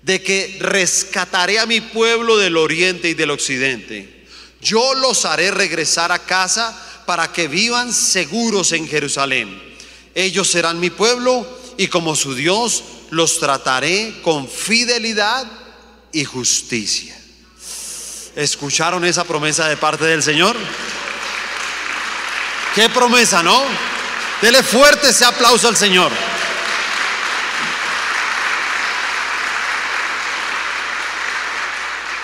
de 0.02 0.22
que 0.22 0.58
rescataré 0.60 1.60
a 1.60 1.66
mi 1.66 1.82
pueblo 1.82 2.38
del 2.38 2.58
oriente 2.58 3.10
y 3.10 3.14
del 3.14 3.32
occidente. 3.32 4.26
Yo 4.62 4.94
los 4.96 5.26
haré 5.26 5.52
regresar 5.52 6.12
a 6.12 6.20
casa 6.20 7.04
para 7.06 7.32
que 7.32 7.48
vivan 7.48 7.94
seguros 7.94 8.72
en 8.72 8.88
Jerusalén. 8.88 9.62
Ellos 10.16 10.50
serán 10.50 10.80
mi 10.80 10.90
pueblo 10.90 11.48
y 11.78 11.88
como 11.88 12.16
su 12.16 12.34
Dios 12.34 12.84
los 13.12 13.40
trataré 13.40 14.20
con 14.22 14.48
fidelidad 14.48 15.46
y 16.12 16.26
justicia. 16.26 17.18
¿Escucharon 18.36 19.06
esa 19.06 19.24
promesa 19.24 19.68
de 19.68 19.78
parte 19.78 20.06
del 20.06 20.22
Señor? 20.22 20.56
¿Qué 22.76 22.90
promesa, 22.90 23.42
no? 23.42 23.64
Dele 24.42 24.62
fuerte 24.62 25.10
ese 25.10 25.26
aplauso 25.26 25.68
al 25.68 25.76
Señor. 25.76 26.12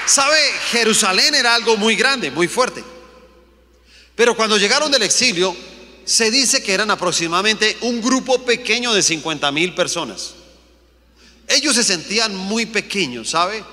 ¿Sabe? 0.06 0.38
Jerusalén 0.72 1.34
era 1.36 1.56
algo 1.56 1.78
muy 1.78 1.96
grande, 1.96 2.30
muy 2.32 2.48
fuerte. 2.48 2.84
Pero 4.16 4.36
cuando 4.36 4.58
llegaron 4.58 4.92
del 4.92 5.04
exilio, 5.04 5.56
se 6.06 6.30
dice 6.30 6.62
que 6.62 6.74
eran 6.74 6.92
aproximadamente 6.92 7.78
un 7.82 8.02
grupo 8.02 8.44
pequeño 8.44 8.94
de 8.94 9.02
50 9.02 9.52
mil 9.52 9.74
personas. 9.74 10.34
Ellos 11.48 11.76
se 11.76 11.84
sentían 11.84 12.36
muy 12.36 12.66
pequeños, 12.66 13.30
¿sabe? 13.30 13.64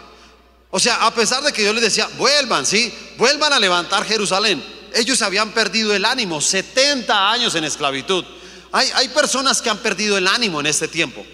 O 0.70 0.78
sea, 0.78 1.07
a 1.07 1.14
pesar 1.14 1.43
de 1.43 1.53
que 1.53 1.64
yo 1.64 1.72
les 1.72 1.83
decía, 1.83 2.09
vuelvan, 2.16 2.64
¿sí? 2.64 2.93
Vuelvan 3.16 3.53
a 3.53 3.59
levantar 3.59 4.05
Jerusalén. 4.05 4.62
Ellos 4.95 5.20
habían 5.22 5.53
perdido 5.53 5.95
el 5.95 6.05
ánimo, 6.05 6.41
70 6.41 7.31
años 7.31 7.55
en 7.55 7.64
esclavitud. 7.64 8.24
Hay, 8.72 8.89
hay 8.95 9.09
personas 9.09 9.61
que 9.61 9.70
han 9.70 9.78
perdido 9.78 10.16
el 10.16 10.28
ánimo 10.28 10.61
en 10.61 10.66
este 10.66 10.89
tiempo. 10.89 11.24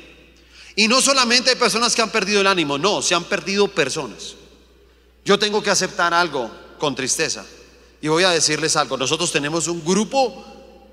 Y 0.74 0.88
no 0.88 1.00
solamente 1.00 1.50
hay 1.50 1.56
personas 1.56 1.94
que 1.94 2.02
han 2.02 2.10
perdido 2.10 2.40
el 2.40 2.46
ánimo, 2.46 2.76
no, 2.78 3.02
se 3.02 3.14
han 3.14 3.24
perdido 3.24 3.68
personas. 3.68 4.34
Yo 5.26 5.40
tengo 5.40 5.60
que 5.60 5.70
aceptar 5.70 6.14
algo 6.14 6.48
con 6.78 6.94
tristeza. 6.94 7.44
Y 8.00 8.06
voy 8.06 8.22
a 8.22 8.30
decirles 8.30 8.76
algo, 8.76 8.96
nosotros 8.96 9.32
tenemos 9.32 9.66
un 9.66 9.84
grupo 9.84 10.44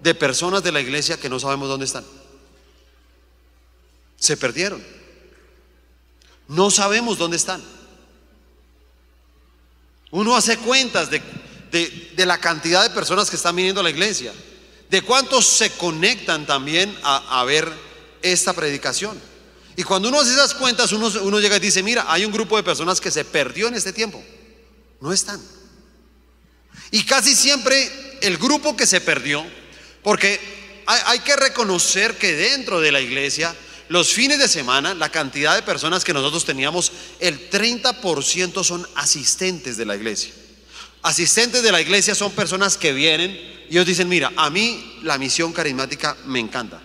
de 0.02 0.16
personas 0.16 0.64
de 0.64 0.72
la 0.72 0.82
iglesia 0.82 1.18
que 1.18 1.30
no 1.30 1.40
sabemos 1.40 1.70
dónde 1.70 1.86
están. 1.86 2.04
Se 4.18 4.36
perdieron. 4.36 4.84
No 6.48 6.72
sabemos 6.72 7.20
dónde 7.20 7.38
están. 7.38 7.62
Uno 10.10 10.36
hace 10.36 10.58
cuentas 10.58 11.12
de, 11.12 11.22
la 12.26 12.40
cantidad 12.40 12.82
de 12.82 12.90
personas 12.90 13.30
que 13.30 13.36
están 13.36 13.56
viniendo 13.56 13.82
a 13.82 13.84
la 13.84 13.92
iglesia, 13.92 14.34
de 14.90 15.02
cuántos 15.04 15.46
se 15.46 15.70
conectan 15.74 16.48
también 16.48 16.98
a, 17.04 17.44
ver 17.44 17.72
esta 18.24 18.54
predicación. 18.54 19.20
Y 19.76 19.84
cuando 19.84 20.10
uno 20.10 20.20
hace 20.20 20.34
esas 20.34 20.54
cuentas, 20.54 20.92
uno, 20.92 21.40
llega 21.40 21.58
y 21.58 21.60
dice, 21.60 21.82
mira, 21.82 22.06
hay 22.08 22.26
un 22.26 22.32
grupo 22.32 22.58
de 22.58 22.64
personas 22.64 23.02
que 23.02 23.12
se 23.12 23.26
perdió 23.26 23.68
en 23.68 23.76
este 23.76 23.92
tiempo. 23.92 24.24
No 25.02 25.12
están. 25.12 25.42
Y 26.92 27.04
casi 27.04 27.34
siempre 27.36 28.20
el 28.22 28.38
grupo 28.38 28.76
que 28.78 28.86
se 28.86 29.02
perdió, 29.02 29.44
porque 30.04 30.40
hay, 30.86 31.00
hay, 31.06 31.20
que 31.20 31.36
reconocer 31.36 32.18
que 32.18 32.34
dentro 32.34 32.80
de 32.80 32.92
la 32.92 33.02
iglesia, 33.02 33.56
los 33.90 34.14
fines 34.14 34.38
de 34.38 34.48
semana, 34.48 34.94
la 34.94 35.10
cantidad 35.10 35.56
de 35.56 35.64
personas 35.64 36.04
que 36.04 36.14
nosotros 36.14 36.46
teníamos, 36.46 36.92
el 37.20 37.50
30% 37.50 38.64
son 38.64 38.88
asistentes 38.96 39.76
de 39.76 39.86
la 39.86 39.96
iglesia. 39.96 40.34
Asistentes 41.02 41.64
de 41.64 41.72
la 41.72 41.82
iglesia 41.82 42.16
son 42.16 42.32
personas 42.32 42.78
que 42.78 42.94
vienen 42.94 43.32
y 43.70 43.74
ellos 43.74 43.86
dicen, 43.86 44.08
mira, 44.08 44.32
a 44.38 44.50
mí 44.50 45.00
la 45.04 45.18
misión 45.18 45.52
carismática 45.52 46.16
me 46.26 46.40
encanta. 46.40 46.82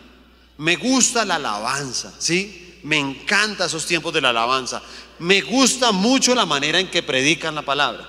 Me 0.56 0.76
gusta 0.76 1.24
la 1.24 1.36
alabanza, 1.36 2.12
¿sí? 2.18 2.67
Me 2.82 2.98
encanta 2.98 3.66
esos 3.66 3.86
tiempos 3.86 4.12
de 4.12 4.20
la 4.20 4.30
alabanza. 4.30 4.82
Me 5.18 5.40
gusta 5.40 5.92
mucho 5.92 6.34
la 6.34 6.46
manera 6.46 6.78
en 6.78 6.90
que 6.90 7.02
predican 7.02 7.54
la 7.54 7.62
palabra. 7.62 8.08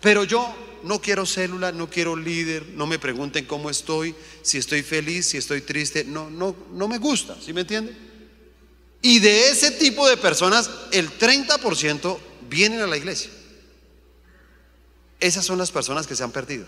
Pero 0.00 0.24
yo 0.24 0.54
no 0.82 1.00
quiero 1.00 1.26
célula, 1.26 1.72
no 1.72 1.88
quiero 1.88 2.16
líder, 2.16 2.66
no 2.74 2.86
me 2.86 2.98
pregunten 2.98 3.46
cómo 3.46 3.70
estoy, 3.70 4.14
si 4.42 4.58
estoy 4.58 4.82
feliz, 4.82 5.26
si 5.26 5.36
estoy 5.36 5.60
triste, 5.62 6.04
no, 6.04 6.30
no, 6.30 6.54
no 6.72 6.88
me 6.88 6.98
gusta, 6.98 7.36
¿sí 7.44 7.52
me 7.52 7.62
entiende? 7.62 7.96
Y 9.02 9.20
de 9.20 9.50
ese 9.50 9.70
tipo 9.72 10.08
de 10.08 10.16
personas, 10.16 10.70
el 10.92 11.10
30% 11.18 12.18
vienen 12.48 12.80
a 12.80 12.86
la 12.86 12.96
iglesia. 12.96 13.30
Esas 15.20 15.44
son 15.44 15.58
las 15.58 15.70
personas 15.70 16.06
que 16.06 16.16
se 16.16 16.22
han 16.22 16.32
perdido. 16.32 16.66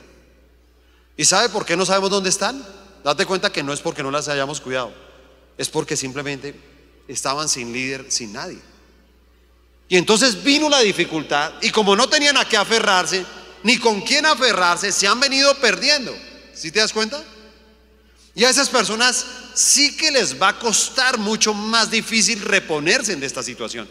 ¿Y 1.16 1.24
sabe 1.24 1.48
por 1.48 1.64
qué 1.64 1.76
no 1.76 1.86
sabemos 1.86 2.11
dónde 2.11 2.30
están? 2.30 2.64
Date 3.05 3.26
cuenta 3.26 3.51
que 3.51 3.62
no 3.62 3.72
es 3.72 3.80
porque 3.80 4.03
no 4.03 4.11
las 4.11 4.28
hayamos 4.28 4.61
cuidado, 4.61 4.92
es 5.57 5.68
porque 5.68 5.96
simplemente 5.96 6.55
estaban 7.12 7.48
sin 7.48 7.72
líder, 7.72 8.06
sin 8.08 8.32
nadie. 8.32 8.58
Y 9.88 9.96
entonces 9.96 10.42
vino 10.42 10.68
la 10.68 10.80
dificultad 10.80 11.52
y 11.61 11.70
como 11.70 11.96
no 11.96 12.08
tenían 12.08 12.36
a 12.36 12.44
qué 12.44 12.56
aferrarse, 12.56 13.24
ni 13.62 13.78
con 13.78 14.00
quién 14.02 14.24
aferrarse, 14.24 14.92
se 14.92 15.06
han 15.06 15.18
venido 15.18 15.54
perdiendo. 15.56 16.16
¿Sí 16.54 16.70
te 16.70 16.78
das 16.78 16.92
cuenta? 16.92 17.22
Y 18.34 18.44
a 18.44 18.50
esas 18.50 18.68
personas 18.68 19.26
sí 19.54 19.96
que 19.96 20.11
les 20.11 20.40
va 20.40 20.48
a 20.48 20.58
costar 20.58 21.18
mucho 21.18 21.52
más 21.52 21.90
difícil 21.90 22.40
reponerse 22.40 23.16
de 23.16 23.26
esta 23.26 23.42
situación. 23.42 23.88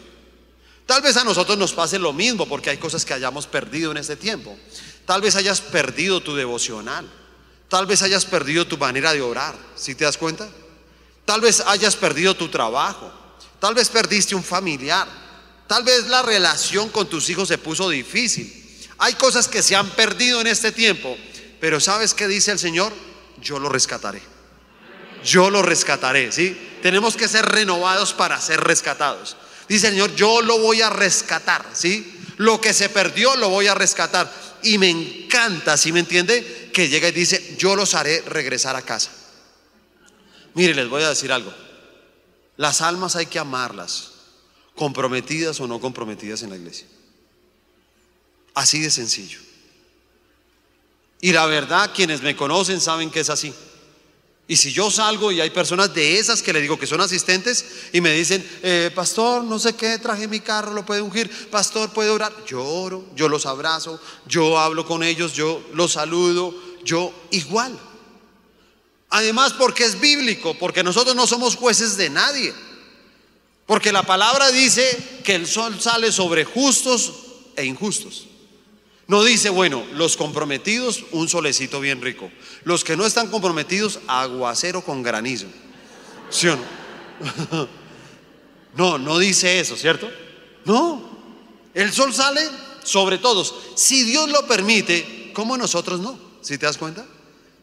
Tal 0.86 1.02
vez 1.02 1.16
a 1.16 1.24
nosotros 1.24 1.58
nos 1.58 1.72
pase 1.72 1.98
lo 1.98 2.12
mismo 2.12 2.46
porque 2.46 2.70
hay 2.70 2.78
cosas 2.78 3.04
que 3.04 3.14
hayamos 3.14 3.46
perdido 3.46 3.92
en 3.92 3.98
este 3.98 4.16
tiempo. 4.16 4.58
Tal 5.04 5.20
vez 5.20 5.36
hayas 5.36 5.60
perdido 5.60 6.20
tu 6.20 6.34
devocional. 6.34 7.08
Tal 7.68 7.86
vez 7.86 8.02
hayas 8.02 8.24
perdido 8.24 8.66
tu 8.66 8.78
manera 8.78 9.12
de 9.12 9.20
orar. 9.20 9.54
¿Sí 9.76 9.94
te 9.94 10.04
das 10.04 10.16
cuenta? 10.16 10.48
Tal 11.30 11.40
vez 11.40 11.62
hayas 11.64 11.94
perdido 11.94 12.34
tu 12.34 12.48
trabajo. 12.48 13.08
Tal 13.60 13.72
vez 13.72 13.88
perdiste 13.88 14.34
un 14.34 14.42
familiar. 14.42 15.06
Tal 15.68 15.84
vez 15.84 16.08
la 16.08 16.22
relación 16.22 16.88
con 16.88 17.08
tus 17.08 17.30
hijos 17.30 17.46
se 17.46 17.56
puso 17.56 17.88
difícil. 17.88 18.52
Hay 18.98 19.14
cosas 19.14 19.46
que 19.46 19.62
se 19.62 19.76
han 19.76 19.88
perdido 19.90 20.40
en 20.40 20.48
este 20.48 20.72
tiempo, 20.72 21.16
pero 21.60 21.78
¿sabes 21.78 22.14
qué 22.14 22.26
dice 22.26 22.50
el 22.50 22.58
Señor? 22.58 22.92
Yo 23.40 23.60
lo 23.60 23.68
rescataré. 23.68 24.20
Yo 25.24 25.50
lo 25.50 25.62
rescataré, 25.62 26.32
¿sí? 26.32 26.58
Tenemos 26.82 27.16
que 27.16 27.28
ser 27.28 27.46
renovados 27.46 28.12
para 28.12 28.40
ser 28.40 28.60
rescatados. 28.62 29.36
Dice 29.68 29.86
el 29.86 29.92
Señor, 29.92 30.16
yo 30.16 30.42
lo 30.42 30.58
voy 30.58 30.82
a 30.82 30.90
rescatar, 30.90 31.64
¿sí? 31.74 32.12
Lo 32.38 32.60
que 32.60 32.74
se 32.74 32.88
perdió 32.88 33.36
lo 33.36 33.50
voy 33.50 33.68
a 33.68 33.74
rescatar. 33.76 34.28
Y 34.64 34.78
me 34.78 34.90
encanta, 34.90 35.76
¿sí 35.76 35.92
me 35.92 36.00
entiende? 36.00 36.72
Que 36.74 36.88
llega 36.88 37.06
y 37.06 37.12
dice, 37.12 37.54
yo 37.56 37.76
los 37.76 37.94
haré 37.94 38.20
regresar 38.22 38.74
a 38.74 38.82
casa. 38.82 39.12
Mire, 40.54 40.74
les 40.74 40.88
voy 40.88 41.02
a 41.02 41.08
decir 41.08 41.32
algo. 41.32 41.52
Las 42.56 42.80
almas 42.80 43.16
hay 43.16 43.26
que 43.26 43.38
amarlas 43.38 44.12
comprometidas 44.76 45.60
o 45.60 45.66
no 45.66 45.80
comprometidas 45.80 46.42
en 46.42 46.50
la 46.50 46.56
iglesia. 46.56 46.86
Así 48.54 48.80
de 48.80 48.90
sencillo. 48.90 49.38
Y 51.20 51.32
la 51.32 51.46
verdad, 51.46 51.90
quienes 51.94 52.22
me 52.22 52.34
conocen 52.34 52.80
saben 52.80 53.10
que 53.10 53.20
es 53.20 53.30
así. 53.30 53.52
Y 54.48 54.56
si 54.56 54.72
yo 54.72 54.90
salgo 54.90 55.30
y 55.30 55.40
hay 55.40 55.50
personas 55.50 55.94
de 55.94 56.18
esas 56.18 56.42
que 56.42 56.52
le 56.52 56.60
digo 56.60 56.76
que 56.76 56.86
son 56.86 57.00
asistentes 57.00 57.64
y 57.92 58.00
me 58.00 58.12
dicen, 58.12 58.44
eh, 58.62 58.90
pastor, 58.92 59.44
no 59.44 59.60
sé 59.60 59.76
qué, 59.76 59.98
traje 59.98 60.26
mi 60.26 60.40
carro, 60.40 60.72
lo 60.72 60.84
puede 60.84 61.02
ungir, 61.02 61.30
pastor, 61.50 61.90
puede 61.90 62.10
orar, 62.10 62.34
yo 62.46 62.64
oro, 62.64 63.06
yo 63.14 63.28
los 63.28 63.46
abrazo, 63.46 64.00
yo 64.26 64.58
hablo 64.58 64.84
con 64.84 65.04
ellos, 65.04 65.34
yo 65.34 65.62
los 65.74 65.92
saludo, 65.92 66.52
yo 66.82 67.12
igual. 67.30 67.78
Además, 69.10 69.52
porque 69.52 69.84
es 69.84 70.00
bíblico, 70.00 70.56
porque 70.58 70.84
nosotros 70.84 71.16
no 71.16 71.26
somos 71.26 71.56
jueces 71.56 71.96
de 71.96 72.10
nadie. 72.10 72.54
Porque 73.66 73.92
la 73.92 74.04
palabra 74.04 74.50
dice 74.50 75.20
que 75.24 75.34
el 75.34 75.46
sol 75.46 75.80
sale 75.80 76.12
sobre 76.12 76.44
justos 76.44 77.12
e 77.56 77.64
injustos. 77.64 78.26
No 79.08 79.24
dice, 79.24 79.50
bueno, 79.50 79.84
los 79.94 80.16
comprometidos, 80.16 81.04
un 81.10 81.28
solecito 81.28 81.80
bien 81.80 82.00
rico. 82.00 82.30
Los 82.62 82.84
que 82.84 82.96
no 82.96 83.04
están 83.04 83.26
comprometidos, 83.28 83.98
aguacero 84.06 84.82
con 84.84 85.02
granizo. 85.02 85.46
¿Sí 86.30 86.48
o 86.48 86.56
no? 86.56 87.68
No, 88.72 88.98
no 88.98 89.18
dice 89.18 89.58
eso, 89.58 89.76
¿cierto? 89.76 90.08
No. 90.64 91.02
El 91.74 91.92
sol 91.92 92.14
sale 92.14 92.40
sobre 92.84 93.18
todos. 93.18 93.52
Si 93.74 94.04
Dios 94.04 94.30
lo 94.30 94.46
permite, 94.46 95.32
¿cómo 95.34 95.56
nosotros 95.56 95.98
no? 95.98 96.16
¿Si 96.40 96.56
te 96.56 96.66
das 96.66 96.78
cuenta? 96.78 97.04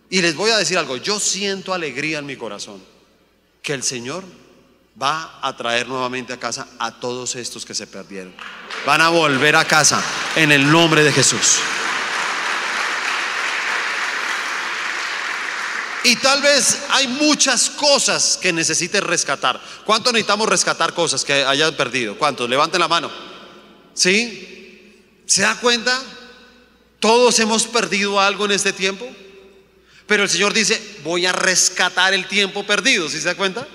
Y 0.09 0.21
les 0.21 0.35
voy 0.35 0.51
a 0.51 0.57
decir 0.57 0.77
algo, 0.77 0.97
yo 0.97 1.19
siento 1.19 1.73
alegría 1.73 2.19
en 2.19 2.25
mi 2.25 2.37
corazón 2.37 2.81
que 3.61 3.73
el 3.73 3.83
Señor 3.83 4.23
va 5.01 5.39
a 5.41 5.55
traer 5.55 5.87
nuevamente 5.87 6.33
a 6.33 6.39
casa 6.39 6.67
a 6.79 6.99
todos 6.99 7.35
estos 7.35 7.65
que 7.65 7.75
se 7.75 7.87
perdieron. 7.87 8.33
Van 8.85 9.01
a 9.01 9.09
volver 9.09 9.55
a 9.55 9.65
casa 9.65 10.03
en 10.35 10.51
el 10.51 10.69
nombre 10.71 11.03
de 11.03 11.11
Jesús. 11.11 11.57
Y 16.03 16.15
tal 16.15 16.41
vez 16.41 16.83
hay 16.91 17.07
muchas 17.09 17.69
cosas 17.69 18.39
que 18.41 18.53
necesites 18.53 19.03
rescatar. 19.03 19.61
¿Cuánto 19.85 20.13
necesitamos 20.13 20.47
rescatar 20.47 20.93
cosas 20.93 21.25
que 21.25 21.43
hayan 21.43 21.75
perdido? 21.75 22.17
¿Cuántos? 22.17 22.49
Levanten 22.49 22.79
la 22.79 22.87
mano. 22.87 23.11
¿Sí? 23.93 25.03
¿Se 25.25 25.41
da 25.41 25.59
cuenta? 25.59 26.01
Todos 27.01 27.37
hemos 27.39 27.67
perdido 27.67 28.21
algo 28.21 28.45
en 28.45 28.51
este 28.51 28.71
tiempo. 28.71 29.05
Pero 30.07 30.23
el 30.23 30.29
Señor 30.29 30.53
dice, 30.53 30.81
voy 31.03 31.25
a 31.25 31.33
rescatar 31.33 32.13
el 32.13 32.27
tiempo 32.27 32.65
perdido. 32.65 33.09
¿Sí 33.09 33.19
se 33.19 33.25
da 33.25 33.35
cuenta? 33.35 33.67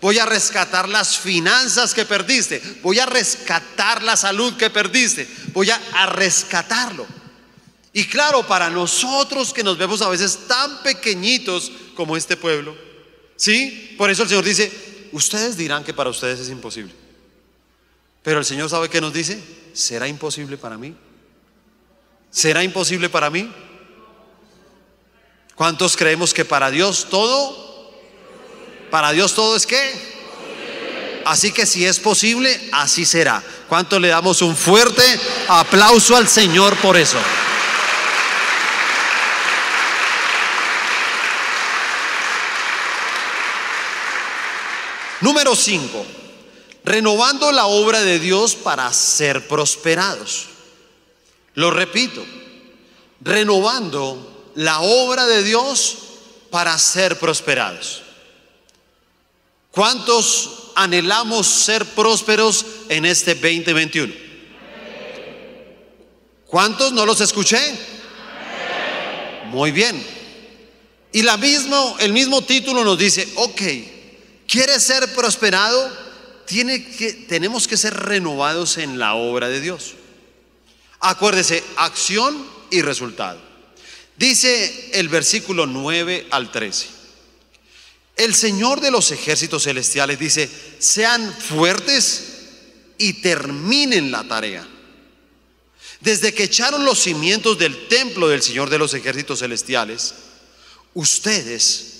Voy 0.00 0.18
a 0.18 0.26
rescatar 0.26 0.88
las 0.88 1.16
finanzas 1.16 1.94
que 1.94 2.04
perdiste. 2.04 2.60
Voy 2.82 2.98
a 2.98 3.06
rescatar 3.06 4.02
la 4.02 4.16
salud 4.16 4.56
que 4.56 4.68
perdiste. 4.68 5.26
Voy 5.52 5.70
a, 5.70 5.80
a 5.92 6.06
rescatarlo. 6.06 7.06
Y 7.92 8.04
claro, 8.04 8.46
para 8.46 8.68
nosotros 8.68 9.54
que 9.54 9.62
nos 9.62 9.78
vemos 9.78 10.02
a 10.02 10.08
veces 10.08 10.40
tan 10.48 10.82
pequeñitos 10.82 11.72
como 11.94 12.16
este 12.16 12.36
pueblo, 12.36 12.76
¿sí? 13.36 13.94
Por 13.96 14.10
eso 14.10 14.24
el 14.24 14.28
Señor 14.28 14.44
dice, 14.44 14.70
ustedes 15.12 15.56
dirán 15.56 15.82
que 15.82 15.94
para 15.94 16.10
ustedes 16.10 16.40
es 16.40 16.50
imposible. 16.50 16.92
Pero 18.22 18.40
el 18.40 18.44
Señor 18.44 18.68
sabe 18.68 18.90
que 18.90 19.00
nos 19.00 19.14
dice, 19.14 19.42
¿será 19.72 20.08
imposible 20.08 20.58
para 20.58 20.76
mí? 20.76 20.94
¿Será 22.30 22.62
imposible 22.62 23.08
para 23.08 23.30
mí? 23.30 23.50
¿Cuántos 25.56 25.96
creemos 25.96 26.34
que 26.34 26.44
para 26.44 26.70
Dios 26.70 27.06
todo? 27.08 27.90
Para 28.90 29.12
Dios 29.12 29.34
todo 29.34 29.56
es 29.56 29.66
qué? 29.66 30.16
Así 31.24 31.50
que 31.50 31.64
si 31.64 31.86
es 31.86 31.98
posible, 31.98 32.68
así 32.72 33.06
será. 33.06 33.42
¿Cuánto 33.66 33.98
le 33.98 34.08
damos 34.08 34.42
un 34.42 34.54
fuerte 34.54 35.02
aplauso 35.48 36.14
al 36.14 36.28
Señor 36.28 36.76
por 36.76 36.98
eso? 36.98 37.18
Número 45.22 45.56
5. 45.56 46.06
Renovando 46.84 47.50
la 47.50 47.64
obra 47.64 48.02
de 48.02 48.18
Dios 48.18 48.54
para 48.54 48.92
ser 48.92 49.48
prosperados. 49.48 50.48
Lo 51.54 51.70
repito, 51.70 52.24
renovando 53.22 54.35
la 54.56 54.80
obra 54.80 55.26
de 55.26 55.42
Dios 55.44 55.98
para 56.50 56.76
ser 56.78 57.18
prosperados. 57.18 58.02
¿Cuántos 59.70 60.70
anhelamos 60.74 61.46
ser 61.46 61.84
prósperos 61.84 62.64
en 62.88 63.04
este 63.04 63.34
2021? 63.34 64.12
¿Cuántos 66.46 66.92
no 66.92 67.04
los 67.04 67.20
escuché? 67.20 67.58
Muy 69.46 69.70
bien. 69.70 70.02
Y 71.12 71.22
la 71.22 71.36
mismo, 71.36 71.96
el 72.00 72.12
mismo 72.12 72.42
título 72.42 72.84
nos 72.84 72.98
dice, 72.98 73.28
ok, 73.36 73.62
¿quieres 74.48 74.82
ser 74.82 75.14
prosperado? 75.14 76.06
Tiene 76.46 76.84
que, 76.84 77.12
tenemos 77.12 77.68
que 77.68 77.76
ser 77.76 77.94
renovados 77.94 78.78
en 78.78 78.98
la 78.98 79.14
obra 79.14 79.48
de 79.48 79.60
Dios. 79.60 79.94
Acuérdese, 81.00 81.62
acción 81.76 82.46
y 82.70 82.80
resultado. 82.80 83.45
Dice 84.16 84.90
el 84.94 85.08
versículo 85.08 85.66
9 85.66 86.28
al 86.30 86.50
13. 86.50 86.86
El 88.16 88.34
Señor 88.34 88.80
de 88.80 88.90
los 88.90 89.10
ejércitos 89.10 89.64
celestiales 89.64 90.18
dice, 90.18 90.48
sean 90.78 91.34
fuertes 91.34 92.24
y 92.96 93.14
terminen 93.14 94.10
la 94.10 94.24
tarea. 94.24 94.66
Desde 96.00 96.32
que 96.32 96.44
echaron 96.44 96.84
los 96.84 96.98
cimientos 96.98 97.58
del 97.58 97.88
templo 97.88 98.28
del 98.28 98.42
Señor 98.42 98.70
de 98.70 98.78
los 98.78 98.94
ejércitos 98.94 99.40
celestiales, 99.40 100.14
ustedes 100.94 101.92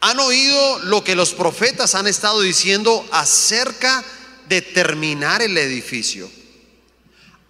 han 0.00 0.18
oído 0.18 0.78
lo 0.80 1.04
que 1.04 1.14
los 1.14 1.34
profetas 1.34 1.94
han 1.94 2.06
estado 2.08 2.40
diciendo 2.40 3.06
acerca 3.12 4.04
de 4.48 4.62
terminar 4.62 5.42
el 5.42 5.56
edificio. 5.56 6.30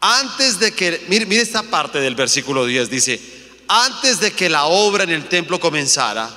Antes 0.00 0.58
de 0.58 0.72
que, 0.72 1.04
mire, 1.08 1.26
mire, 1.26 1.42
esta 1.42 1.62
parte 1.62 2.00
del 2.00 2.14
versículo 2.14 2.66
10, 2.66 2.90
dice, 2.90 3.37
antes 3.68 4.20
de 4.20 4.32
que 4.32 4.48
la 4.48 4.64
obra 4.66 5.04
en 5.04 5.10
el 5.10 5.28
templo 5.28 5.60
comenzara, 5.60 6.30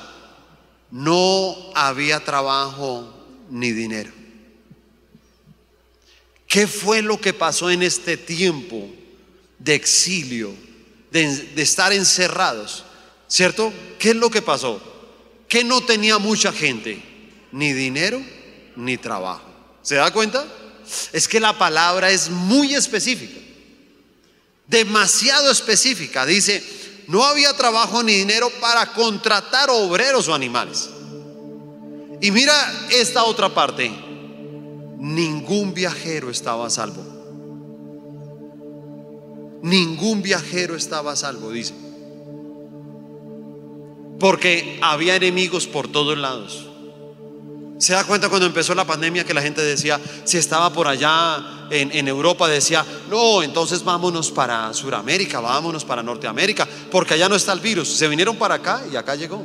no 0.92 1.56
había 1.74 2.20
trabajo 2.20 3.12
ni 3.50 3.72
dinero. 3.72 4.12
¿Qué 6.48 6.68
fue 6.68 7.02
lo 7.02 7.20
que 7.20 7.34
pasó 7.34 7.72
en 7.72 7.82
este 7.82 8.18
tiempo 8.18 8.90
de 9.58 9.74
exilio, 9.76 10.54
de, 11.12 11.50
estar 11.56 11.94
encerrados? 11.94 12.84
¿Cierto? 13.28 13.72
¿Qué 13.98 14.10
es 14.10 14.16
lo 14.18 14.30
que 14.30 14.42
pasó? 14.42 14.82
Que 15.48 15.64
no 15.64 15.82
tenía 15.82 16.18
mucha 16.18 16.52
gente, 16.52 17.02
ni 17.54 17.72
dinero, 17.72 18.22
ni 18.76 18.98
trabajo. 18.98 19.50
¿Se 19.82 19.96
da 19.96 20.12
cuenta? 20.12 20.46
Es 21.14 21.30
que 21.30 21.40
la 21.40 21.58
palabra 21.58 22.12
es 22.12 22.30
muy 22.30 22.76
específica 22.76 23.42
demasiado 24.72 25.52
específica. 25.52 26.26
Dice, 26.26 26.64
no 27.12 27.26
había 27.26 27.52
trabajo 27.52 28.02
ni 28.04 28.14
dinero 28.14 28.50
para 28.62 28.94
contratar 28.94 29.70
obreros 29.70 30.30
o 30.30 30.34
animales. 30.34 30.90
Y 32.22 32.32
mira 32.32 32.54
esta 32.90 33.26
otra 33.26 33.54
parte, 33.54 33.92
ningún 34.98 35.74
viajero 35.74 36.30
estaba 36.30 36.70
salvo. 36.70 37.04
Ningún 39.62 40.22
viajero 40.22 40.78
estaba 40.78 41.18
salvo, 41.18 41.52
dice. 41.52 41.74
Porque 44.18 44.80
había 44.82 45.18
enemigos 45.18 45.68
por 45.68 45.90
todos 45.90 46.18
lados. 46.18 46.71
Se 47.82 47.94
da 47.94 48.04
cuenta 48.04 48.30
cuando 48.30 48.46
empezó 48.46 48.76
la 48.76 48.86
pandemia 48.86 49.24
que 49.24 49.34
la 49.34 49.42
gente 49.42 49.60
decía, 49.60 50.00
si 50.24 50.38
estaba 50.38 50.72
por 50.72 50.88
allá 50.88 51.66
en, 51.72 52.08
Europa, 52.08 52.48
decía, 52.48 52.86
no, 53.10 53.42
entonces 53.42 53.84
vámonos 53.84 54.30
para 54.30 54.72
Sudamérica, 54.72 55.40
vámonos 55.40 55.84
para 55.84 56.04
Norteamérica, 56.04 56.68
porque 56.92 57.16
allá 57.16 57.28
no 57.28 57.36
está 57.36 57.54
el 57.54 57.60
virus. 57.60 57.90
Se 57.90 58.08
vinieron 58.08 58.36
para 58.36 58.54
acá 58.54 58.84
y 58.92 58.96
acá 58.96 59.16
llegó. 59.16 59.44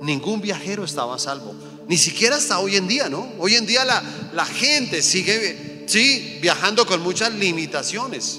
Ningún 0.00 0.40
viajero 0.40 0.84
estaba 0.84 1.16
a 1.16 1.18
salvo. 1.18 1.52
Ni 1.88 1.98
siquiera 1.98 2.36
hasta 2.36 2.60
hoy 2.60 2.76
en 2.76 2.86
día, 2.86 3.08
¿no? 3.08 3.28
Hoy 3.40 3.56
en 3.56 3.66
día 3.66 3.84
la, 3.84 4.04
la 4.34 4.46
gente 4.46 5.02
sigue, 5.02 5.84
sí, 5.88 6.38
viajando 6.40 6.86
con 6.86 7.00
muchas 7.00 7.34
limitaciones. 7.34 8.38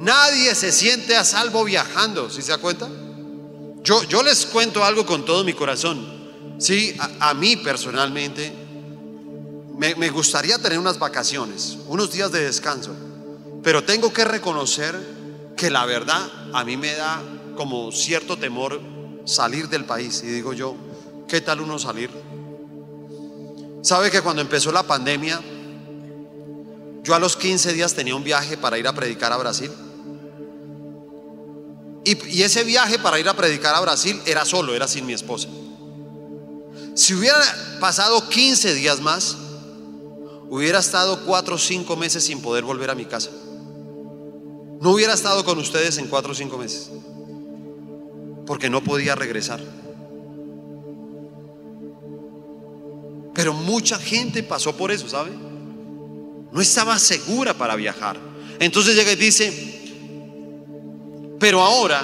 Nadie 0.00 0.52
se 0.56 0.72
siente 0.72 1.14
a 1.14 1.22
salvo 1.22 1.62
viajando, 1.62 2.28
si 2.28 2.42
se 2.42 2.50
da 2.50 2.58
cuenta? 2.58 2.88
Yo, 3.84 4.02
yo 4.02 4.20
les 4.24 4.46
cuento 4.46 4.82
algo 4.82 5.06
con 5.06 5.24
todo 5.24 5.44
mi 5.44 5.52
corazón. 5.52 6.11
Sí, 6.58 6.96
a, 7.18 7.34
mí 7.34 7.56
personalmente 7.56 8.52
me, 9.76 10.10
gustaría 10.10 10.58
tener 10.58 10.78
unas 10.78 10.98
vacaciones, 10.98 11.78
unos 11.88 12.12
días 12.12 12.30
de 12.30 12.44
descanso, 12.44 12.94
pero 13.62 13.82
tengo 13.82 14.12
que 14.12 14.24
reconocer 14.24 14.94
que 15.56 15.70
la 15.70 15.84
verdad 15.86 16.30
a 16.52 16.64
mí 16.64 16.76
me 16.76 16.94
da 16.94 17.20
como 17.56 17.90
cierto 17.90 18.36
temor 18.36 18.80
salir 19.24 19.68
del 19.68 19.84
país. 19.84 20.22
Y 20.24 20.28
digo 20.28 20.52
yo, 20.52 20.76
¿qué 21.28 21.40
tal 21.40 21.60
uno 21.60 21.78
salir? 21.78 22.10
¿Sabe 23.82 24.10
que 24.10 24.20
cuando 24.20 24.42
empezó 24.42 24.70
la 24.70 24.84
pandemia, 24.84 25.40
yo 27.02 27.14
a 27.14 27.18
los 27.18 27.36
15 27.36 27.72
días 27.72 27.94
tenía 27.94 28.14
un 28.14 28.22
viaje 28.22 28.56
para 28.56 28.78
ir 28.78 28.86
a 28.86 28.92
predicar 28.92 29.32
a 29.32 29.36
Brasil? 29.36 29.72
Y, 32.04 32.36
y, 32.36 32.42
ese 32.42 32.64
viaje 32.64 32.98
para 32.98 33.18
ir 33.18 33.28
a 33.28 33.34
predicar 33.34 33.74
a 33.74 33.80
Brasil 33.80 34.20
era 34.26 34.44
solo, 34.44 34.74
era 34.74 34.88
sin 34.88 35.06
mi 35.06 35.12
esposa. 35.12 35.48
Si 36.94 37.14
hubiera 37.14 37.38
pasado 37.80 38.28
15 38.28 38.74
días 38.74 39.00
más, 39.00 39.36
hubiera 40.50 40.80
estado 40.80 41.24
4 41.24 41.54
o 41.54 41.58
5 41.58 41.96
meses 41.96 42.24
sin 42.24 42.42
poder 42.42 42.64
volver 42.64 42.90
a 42.90 42.94
mi 42.94 43.06
casa. 43.06 43.30
No 44.80 44.90
hubiera 44.90 45.14
estado 45.14 45.44
con 45.44 45.58
ustedes 45.58 45.96
en 45.96 46.08
4 46.08 46.32
o 46.32 46.34
5 46.34 46.58
meses, 46.58 46.90
porque 48.46 48.68
no 48.68 48.84
podía 48.84 49.14
regresar. 49.14 49.60
Pero 53.34 53.54
mucha 53.54 53.98
gente 53.98 54.42
pasó 54.42 54.76
por 54.76 54.90
eso, 54.90 55.08
¿sabe? 55.08 55.30
No 55.30 56.60
estaba 56.60 56.98
segura 56.98 57.54
para 57.54 57.74
viajar. 57.74 58.18
Entonces 58.58 58.94
llega 58.94 59.12
y 59.12 59.16
dice, 59.16 59.80
pero 61.40 61.62
ahora 61.62 62.02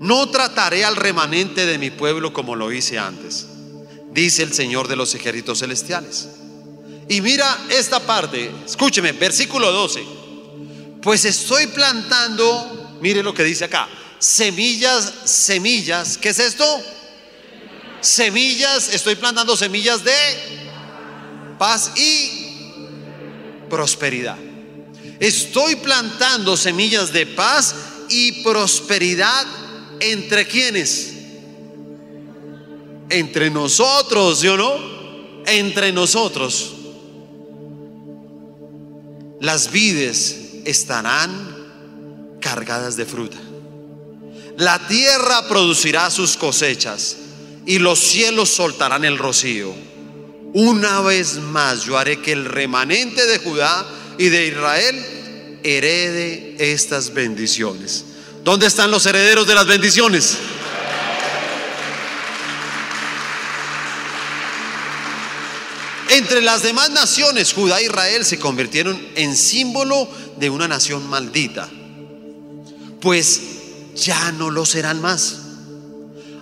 no 0.00 0.28
trataré 0.28 0.84
al 0.84 0.96
remanente 0.96 1.64
de 1.64 1.78
mi 1.78 1.90
pueblo 1.90 2.32
como 2.32 2.56
lo 2.56 2.72
hice 2.72 2.98
antes 2.98 3.46
dice 4.16 4.42
el 4.42 4.54
Señor 4.54 4.88
de 4.88 4.96
los 4.96 5.14
ejércitos 5.14 5.58
celestiales. 5.58 6.28
Y 7.08 7.20
mira 7.20 7.66
esta 7.68 8.00
parte, 8.00 8.50
escúcheme, 8.64 9.12
versículo 9.12 9.70
12. 9.70 10.04
Pues 11.02 11.24
estoy 11.26 11.66
plantando, 11.68 12.96
mire 13.00 13.22
lo 13.22 13.34
que 13.34 13.44
dice 13.44 13.66
acá, 13.66 13.88
semillas, 14.18 15.12
semillas, 15.26 16.16
¿qué 16.16 16.30
es 16.30 16.38
esto? 16.38 16.64
Semillas, 18.00 18.88
estoy 18.92 19.16
plantando 19.16 19.54
semillas 19.54 20.02
de 20.02 20.12
paz 21.58 21.92
y 21.96 22.46
prosperidad. 23.68 24.38
Estoy 25.20 25.76
plantando 25.76 26.56
semillas 26.56 27.12
de 27.12 27.26
paz 27.26 27.74
y 28.08 28.42
prosperidad 28.42 29.46
entre 30.00 30.46
quienes? 30.46 31.15
Entre 33.10 33.50
nosotros, 33.50 34.40
¿sí 34.40 34.48
o 34.48 34.56
no? 34.56 34.74
Entre 35.46 35.92
nosotros. 35.92 36.72
Las 39.40 39.70
vides 39.70 40.62
estarán 40.64 41.56
cargadas 42.40 42.96
de 42.96 43.04
fruta. 43.04 43.38
La 44.56 44.86
tierra 44.88 45.46
producirá 45.48 46.10
sus 46.10 46.36
cosechas 46.36 47.16
y 47.66 47.78
los 47.78 47.98
cielos 47.98 48.48
soltarán 48.48 49.04
el 49.04 49.18
rocío. 49.18 49.74
una 50.54 51.02
vez 51.02 51.34
más 51.34 51.84
yo 51.84 51.98
haré 51.98 52.22
que 52.22 52.32
el 52.32 52.46
remanente 52.46 53.26
de 53.26 53.38
Judá 53.40 53.86
y 54.16 54.30
de 54.30 54.46
Israel 54.46 55.60
herede 55.62 56.56
estas 56.58 57.12
bendiciones. 57.12 58.04
¿Dónde 58.42 58.66
están 58.66 58.90
los 58.90 59.04
herederos 59.04 59.46
de 59.46 59.54
las 59.54 59.66
bendiciones? 59.66 60.38
Entre 66.16 66.40
las 66.40 66.62
demás 66.62 66.88
naciones, 66.88 67.52
Judá 67.52 67.78
e 67.78 67.84
Israel 67.84 68.24
se 68.24 68.38
convirtieron 68.38 68.98
en 69.16 69.36
símbolo 69.36 70.08
de 70.38 70.48
una 70.48 70.66
nación 70.66 71.06
maldita, 71.10 71.68
pues 73.02 73.42
ya 73.94 74.32
no 74.32 74.50
lo 74.50 74.64
serán 74.64 75.02
más. 75.02 75.40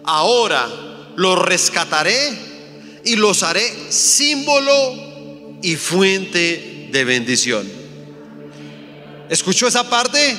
Ahora 0.05 0.68
los 1.16 1.37
rescataré 1.41 3.03
y 3.05 3.16
los 3.16 3.43
haré 3.43 3.68
símbolo 3.89 5.59
y 5.61 5.75
fuente 5.75 6.89
de 6.93 7.05
bendición. 7.05 7.68
¿Escuchó 9.29 9.66
esa 9.66 9.91
parte? 9.91 10.37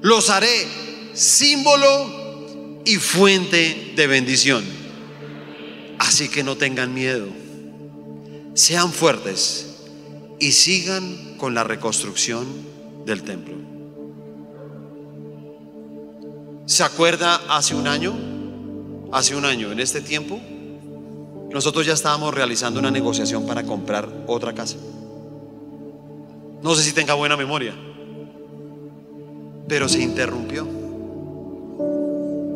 Los 0.00 0.30
haré 0.30 0.66
símbolo 1.12 2.80
y 2.86 2.96
fuente 2.96 3.92
de 3.94 4.06
bendición. 4.06 4.77
Así 5.98 6.28
que 6.28 6.42
no 6.42 6.56
tengan 6.56 6.94
miedo. 6.94 7.26
Sean 8.54 8.92
fuertes 8.92 9.76
y 10.38 10.52
sigan 10.52 11.36
con 11.36 11.54
la 11.54 11.64
reconstrucción 11.64 12.46
del 13.06 13.22
templo. 13.22 13.54
¿Se 16.66 16.82
acuerda 16.82 17.40
hace 17.48 17.74
un 17.74 17.88
año? 17.88 18.28
hace 19.12 19.34
un 19.34 19.44
año, 19.44 19.72
en 19.72 19.80
este 19.80 20.00
tiempo, 20.00 20.40
nosotros 21.50 21.86
ya 21.86 21.94
estábamos 21.94 22.34
realizando 22.34 22.78
una 22.78 22.90
negociación 22.90 23.46
para 23.46 23.62
comprar 23.64 24.08
otra 24.26 24.52
casa. 24.54 24.76
No 26.62 26.74
sé 26.74 26.82
si 26.82 26.92
tenga 26.92 27.14
buena 27.14 27.36
memoria, 27.36 27.74
pero 29.66 29.88
se 29.88 30.02
interrumpió. 30.02 30.66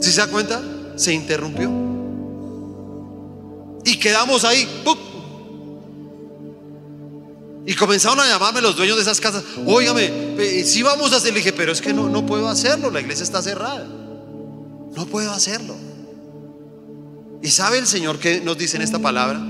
¿Si 0.00 0.10
se 0.10 0.20
da 0.20 0.26
cuenta? 0.26 0.60
Se 0.96 1.12
interrumpió. 1.12 1.91
Y 3.84 3.96
quedamos 3.96 4.44
ahí. 4.44 4.68
Y 7.64 7.74
comenzaron 7.74 8.20
a 8.20 8.28
llamarme 8.28 8.60
los 8.60 8.76
dueños 8.76 8.96
de 8.96 9.02
esas 9.02 9.20
casas. 9.20 9.44
Óigame, 9.66 10.34
si 10.64 10.82
vamos 10.82 11.12
a 11.12 11.16
hacer, 11.16 11.32
le 11.32 11.38
dije, 11.38 11.52
pero 11.52 11.72
es 11.72 11.80
que 11.80 11.92
no, 11.92 12.08
no 12.08 12.26
puedo 12.26 12.48
hacerlo, 12.48 12.90
la 12.90 13.00
iglesia 13.00 13.22
está 13.22 13.40
cerrada. 13.40 13.86
No 13.86 15.06
puedo 15.06 15.30
hacerlo. 15.32 15.76
¿Y 17.42 17.48
sabe 17.50 17.78
el 17.78 17.86
Señor 17.86 18.18
que 18.18 18.40
nos 18.40 18.58
dice 18.58 18.76
en 18.76 18.82
esta 18.82 18.98
palabra? 18.98 19.40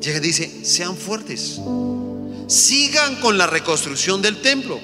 Llega 0.00 0.18
dice, 0.20 0.64
sean 0.64 0.96
fuertes, 0.96 1.60
sigan 2.46 3.16
con 3.16 3.36
la 3.36 3.46
reconstrucción 3.46 4.22
del 4.22 4.40
templo. 4.40 4.80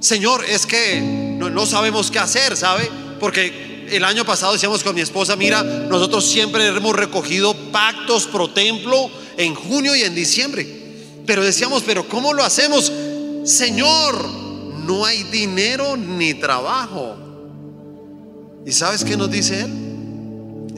Señor, 0.00 0.44
es 0.44 0.66
que 0.66 1.00
no, 1.00 1.50
no 1.50 1.66
sabemos 1.66 2.10
qué 2.10 2.18
hacer, 2.18 2.56
¿sabe? 2.56 2.88
Porque 3.20 3.67
el 3.90 4.04
año 4.04 4.24
pasado 4.24 4.52
decíamos 4.52 4.82
con 4.82 4.94
mi 4.94 5.00
esposa, 5.00 5.36
mira, 5.36 5.62
nosotros 5.62 6.26
siempre 6.26 6.66
hemos 6.66 6.94
recogido 6.94 7.54
pactos 7.70 8.26
pro 8.26 8.50
templo 8.50 9.10
en 9.36 9.54
junio 9.54 9.94
y 9.94 10.02
en 10.02 10.14
diciembre. 10.14 10.66
Pero 11.26 11.44
decíamos, 11.44 11.82
pero 11.84 12.08
¿cómo 12.08 12.32
lo 12.32 12.42
hacemos? 12.42 12.92
Señor, 13.44 14.28
no 14.86 15.04
hay 15.04 15.22
dinero 15.24 15.96
ni 15.96 16.34
trabajo. 16.34 17.16
¿Y 18.64 18.72
sabes 18.72 19.04
qué 19.04 19.16
nos 19.16 19.30
dice 19.30 19.60
Él? 19.60 19.88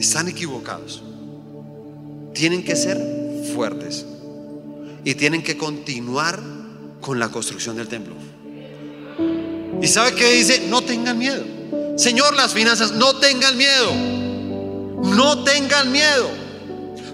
están 0.01 0.27
equivocados. 0.27 1.03
Tienen 2.33 2.63
que 2.63 2.75
ser 2.75 2.99
fuertes 3.53 4.05
y 5.03 5.15
tienen 5.15 5.43
que 5.43 5.57
continuar 5.57 6.41
con 6.99 7.19
la 7.19 7.29
construcción 7.29 7.77
del 7.77 7.87
templo. 7.87 8.15
¿Y 9.81 9.87
sabe 9.87 10.13
qué 10.15 10.31
dice? 10.33 10.67
No 10.69 10.81
tengan 10.81 11.17
miedo. 11.17 11.43
Señor, 11.97 12.35
las 12.35 12.53
finanzas, 12.53 12.91
no 12.91 13.15
tengan 13.17 13.57
miedo. 13.57 13.93
No 15.03 15.43
tengan 15.43 15.91
miedo. 15.91 16.29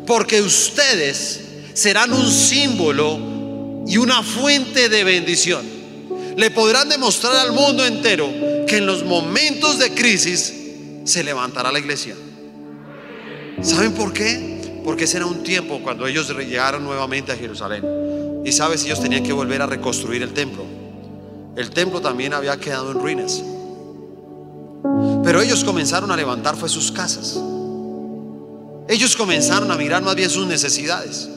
Porque 0.05 0.41
ustedes 0.41 1.41
serán 1.73 2.13
un 2.13 2.31
símbolo 2.31 3.83
y 3.85 3.97
una 3.97 4.23
fuente 4.23 4.89
de 4.89 5.03
bendición. 5.03 5.65
Le 6.35 6.51
podrán 6.51 6.89
demostrar 6.89 7.35
al 7.37 7.51
mundo 7.51 7.85
entero 7.85 8.29
que 8.67 8.77
en 8.77 8.85
los 8.85 9.03
momentos 9.03 9.79
de 9.79 9.93
crisis 9.93 10.53
se 11.03 11.23
levantará 11.23 11.71
la 11.71 11.79
iglesia. 11.79 12.15
¿Saben 13.61 13.93
por 13.93 14.13
qué? 14.13 14.81
Porque 14.83 15.05
ese 15.05 15.17
era 15.17 15.25
un 15.25 15.43
tiempo 15.43 15.79
cuando 15.81 16.05
ellos 16.05 16.29
llegaron 16.29 16.83
nuevamente 16.83 17.31
a 17.31 17.35
Jerusalén. 17.35 17.83
Y 18.45 18.51
sabes, 18.51 18.85
ellos 18.85 19.01
tenían 19.01 19.23
que 19.23 19.33
volver 19.33 19.61
a 19.61 19.65
reconstruir 19.65 20.21
el 20.21 20.33
templo. 20.33 20.63
El 21.55 21.71
templo 21.71 22.01
también 22.01 22.33
había 22.33 22.57
quedado 22.57 22.91
en 22.91 22.99
ruinas. 22.99 23.41
Pero 25.27 25.41
ellos 25.41 25.65
comenzaron 25.65 26.09
a 26.09 26.15
levantar 26.15 26.55
fue 26.55 26.69
sus 26.69 26.89
casas. 26.89 27.37
Ellos 28.87 29.13
comenzaron 29.17 29.69
a 29.69 29.75
mirar 29.75 30.01
más 30.01 30.15
bien 30.15 30.29
sus 30.29 30.47
necesidades. 30.47 31.27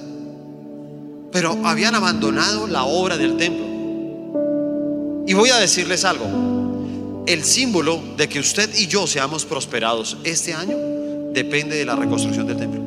Pero 1.33 1.59
habían 1.65 1.97
abandonado 1.97 2.69
la 2.69 2.85
obra 2.85 3.19
del 3.19 3.37
templo. 3.37 5.25
Y 5.27 5.35
voy 5.35 5.51
a 5.51 5.57
decirles 5.57 6.05
algo. 6.05 7.25
El 7.27 7.43
símbolo 7.43 8.01
de 8.17 8.29
que 8.29 8.39
usted 8.39 8.73
y 8.77 8.87
yo 8.87 9.09
seamos 9.09 9.45
prosperados 9.45 10.19
este 10.23 10.55
año 10.55 10.77
depende 11.33 11.75
de 11.75 11.85
la 11.85 11.97
reconstrucción 11.97 12.47
del 12.47 12.59
templo. 12.59 12.81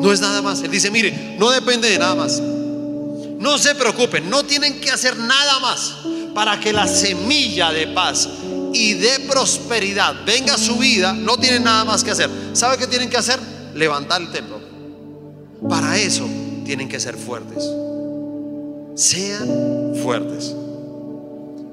No 0.00 0.12
es 0.12 0.20
nada 0.20 0.42
más. 0.42 0.60
Él 0.62 0.72
dice, 0.72 0.90
mire, 0.90 1.36
no 1.38 1.52
depende 1.52 1.88
de 1.88 2.00
nada 2.00 2.16
más. 2.16 2.40
No 2.40 3.58
se 3.58 3.76
preocupen, 3.76 4.28
no 4.28 4.44
tienen 4.44 4.80
que 4.80 4.90
hacer 4.90 5.16
nada 5.16 5.60
más 5.60 5.98
para 6.34 6.58
que 6.58 6.72
la 6.72 6.88
semilla 6.88 7.70
de 7.70 7.86
paz 7.86 8.28
y 8.72 8.94
de 8.94 9.20
prosperidad 9.28 10.14
venga 10.24 10.56
su 10.56 10.76
vida. 10.76 11.12
No 11.12 11.38
tienen 11.38 11.64
nada 11.64 11.84
más 11.84 12.04
que 12.04 12.10
hacer. 12.10 12.30
¿Sabe 12.52 12.78
qué 12.78 12.86
tienen 12.86 13.10
que 13.10 13.16
hacer? 13.16 13.38
Levantar 13.74 14.22
el 14.22 14.30
templo. 14.30 14.60
Para 15.68 15.98
eso 15.98 16.28
tienen 16.64 16.88
que 16.88 17.00
ser 17.00 17.16
fuertes. 17.16 17.64
Sean 18.94 19.94
fuertes. 20.02 20.54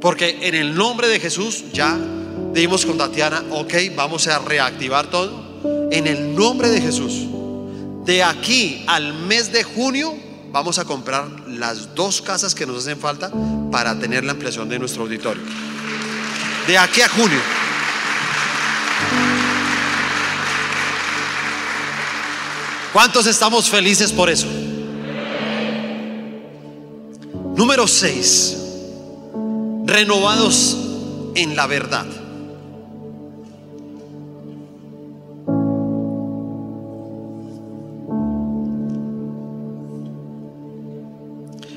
Porque 0.01 0.39
en 0.41 0.55
el 0.55 0.75
nombre 0.75 1.07
de 1.07 1.19
Jesús 1.19 1.65
ya 1.71 1.97
Dijimos 2.53 2.85
con 2.85 2.99
Tatiana, 2.99 3.43
ok, 3.49 3.73
vamos 3.95 4.27
a 4.27 4.37
reactivar 4.37 5.07
todo. 5.07 5.89
En 5.91 6.05
el 6.05 6.35
nombre 6.35 6.69
de 6.69 6.81
Jesús, 6.81 7.27
de 8.05 8.23
aquí 8.23 8.83
al 8.85 9.13
mes 9.13 9.51
de 9.51 9.63
junio, 9.63 10.13
vamos 10.51 10.77
a 10.77 10.85
comprar 10.85 11.27
las 11.47 11.95
dos 11.95 12.21
casas 12.21 12.53
que 12.53 12.67
nos 12.67 12.77
hacen 12.79 12.99
falta 12.99 13.31
para 13.71 13.97
tener 13.97 14.23
la 14.23 14.33
ampliación 14.33 14.69
de 14.69 14.77
nuestro 14.77 15.01
auditorio. 15.03 15.41
De 16.67 16.77
aquí 16.77 17.01
a 17.01 17.09
junio. 17.09 17.39
¿Cuántos 22.93 23.25
estamos 23.25 23.69
felices 23.69 24.13
por 24.13 24.29
eso? 24.29 24.47
Número 27.55 27.87
6. 27.87 28.57
Renovados 29.85 30.77
en 31.35 31.55
la 31.55 31.67
verdad. 31.67 32.05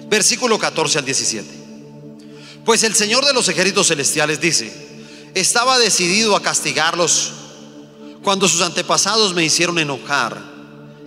Versículo 0.08 0.58
14 0.58 0.98
al 0.98 1.04
17. 1.04 1.65
Pues 2.66 2.82
el 2.82 2.96
Señor 2.96 3.24
de 3.24 3.32
los 3.32 3.48
ejércitos 3.48 3.86
celestiales 3.86 4.40
dice, 4.40 4.72
estaba 5.34 5.78
decidido 5.78 6.34
a 6.34 6.42
castigarlos 6.42 7.30
cuando 8.24 8.48
sus 8.48 8.60
antepasados 8.60 9.34
me 9.34 9.44
hicieron 9.44 9.78
enojar 9.78 10.42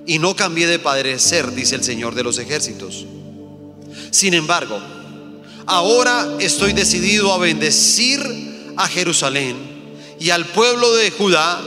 y 0.06 0.20
no 0.20 0.38
cambié 0.38 0.68
de 0.68 0.80
padecer, 0.80 1.54
dice 1.54 1.76
el 1.76 1.84
Señor 1.84 2.16
de 2.16 2.24
los 2.24 2.40
ejércitos. 2.40 3.06
Sin 4.10 4.36
embargo, 4.36 4.80
ahora 5.66 6.38
estoy 6.40 6.72
decidido 6.72 7.34
a 7.34 7.38
bendecir 7.38 8.74
a 8.78 8.88
Jerusalén 8.88 9.58
y 10.18 10.30
al 10.30 10.46
pueblo 10.46 10.96
de 10.96 11.12
Judá, 11.12 11.62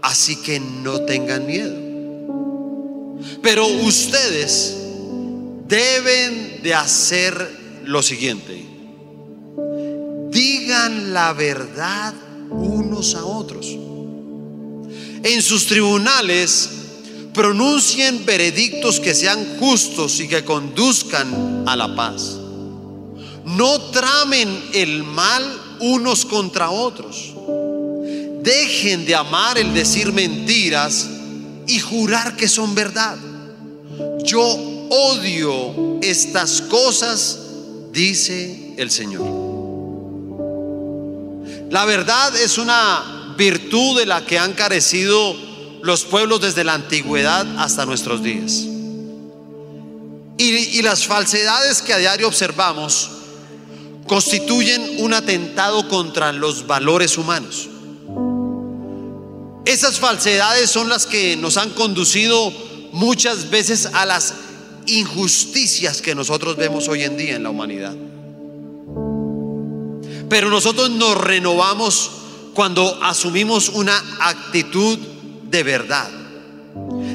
así 0.00 0.36
que 0.36 0.58
no 0.58 1.02
tengan 1.02 1.44
miedo. 1.46 1.76
Pero 3.42 3.66
ustedes 3.66 4.74
deben 5.68 6.62
de 6.62 6.72
hacer 6.72 7.82
lo 7.84 8.02
siguiente. 8.02 8.71
Digan 10.32 11.12
la 11.12 11.34
verdad 11.34 12.14
unos 12.50 13.14
a 13.14 13.24
otros. 13.24 13.66
En 13.66 15.42
sus 15.42 15.66
tribunales 15.66 16.70
pronuncien 17.34 18.24
veredictos 18.24 18.98
que 18.98 19.14
sean 19.14 19.58
justos 19.58 20.20
y 20.20 20.28
que 20.28 20.42
conduzcan 20.42 21.64
a 21.68 21.76
la 21.76 21.94
paz. 21.94 22.38
No 23.44 23.78
tramen 23.90 24.48
el 24.72 25.04
mal 25.04 25.44
unos 25.80 26.24
contra 26.24 26.70
otros. 26.70 27.34
dejen 28.42 29.04
de 29.04 29.14
amar 29.14 29.56
el 29.58 29.72
decir 29.72 30.12
mentiras 30.12 31.08
y 31.66 31.78
jurar 31.78 32.36
que 32.36 32.48
son 32.48 32.74
verdad. 32.74 33.16
Yo 34.24 34.42
odio 34.90 36.00
estas 36.02 36.62
cosas, 36.62 37.38
dice 37.92 38.74
el 38.78 38.90
Señor. 38.90 39.41
La 41.72 41.86
verdad 41.86 42.36
es 42.36 42.58
una 42.58 43.34
virtud 43.38 43.98
de 43.98 44.04
la 44.04 44.26
que 44.26 44.38
han 44.38 44.52
carecido 44.52 45.34
los 45.80 46.04
pueblos 46.04 46.42
desde 46.42 46.64
la 46.64 46.74
antigüedad 46.74 47.46
hasta 47.56 47.86
nuestros 47.86 48.22
días. 48.22 48.66
Y, 50.36 50.82
las 50.82 51.06
falsedades 51.06 51.80
que 51.80 51.94
a 51.94 51.96
diario 51.96 52.28
observamos 52.28 53.10
constituyen 54.06 54.96
un 54.98 55.14
atentado 55.14 55.88
contra 55.88 56.30
los 56.32 56.66
valores 56.66 57.16
humanos. 57.16 57.70
Esas 59.64 59.98
falsedades 59.98 60.70
son 60.70 60.90
las 60.90 61.06
que 61.06 61.38
nos 61.38 61.56
han 61.56 61.70
conducido 61.70 62.52
muchas 62.92 63.48
veces 63.48 63.86
a 63.94 64.04
las 64.04 64.34
injusticias 64.84 66.02
que 66.02 66.14
nosotros 66.14 66.54
vemos 66.58 66.86
hoy 66.88 67.04
en 67.04 67.16
día 67.16 67.36
en 67.36 67.44
la 67.44 67.48
humanidad. 67.48 67.96
Pero 70.32 70.48
nosotros 70.48 70.88
nos 70.88 71.14
renovamos 71.18 72.10
cuando 72.54 72.98
asumimos 73.04 73.68
una 73.68 74.02
actitud 74.18 74.98
de 75.50 75.62
verdad, 75.62 76.08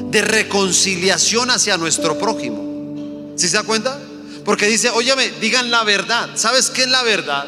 de 0.04 0.22
reconciliación 0.22 1.50
hacia 1.50 1.76
nuestro 1.78 2.16
prójimo. 2.16 3.34
¿Sí 3.34 3.48
se 3.48 3.56
da 3.56 3.64
cuenta? 3.64 3.98
Porque 4.44 4.68
dice, 4.68 4.90
óyeme, 4.90 5.30
digan 5.40 5.68
la 5.68 5.82
verdad. 5.82 6.30
¿Sabes 6.36 6.70
qué 6.70 6.82
es 6.82 6.88
la 6.88 7.02
verdad? 7.02 7.44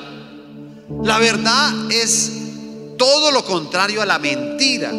La 1.04 1.20
verdad 1.20 1.72
es 1.88 2.32
todo 2.98 3.30
lo 3.30 3.44
contrario 3.44 4.02
a 4.02 4.06
la 4.06 4.18
mentira. 4.18 4.90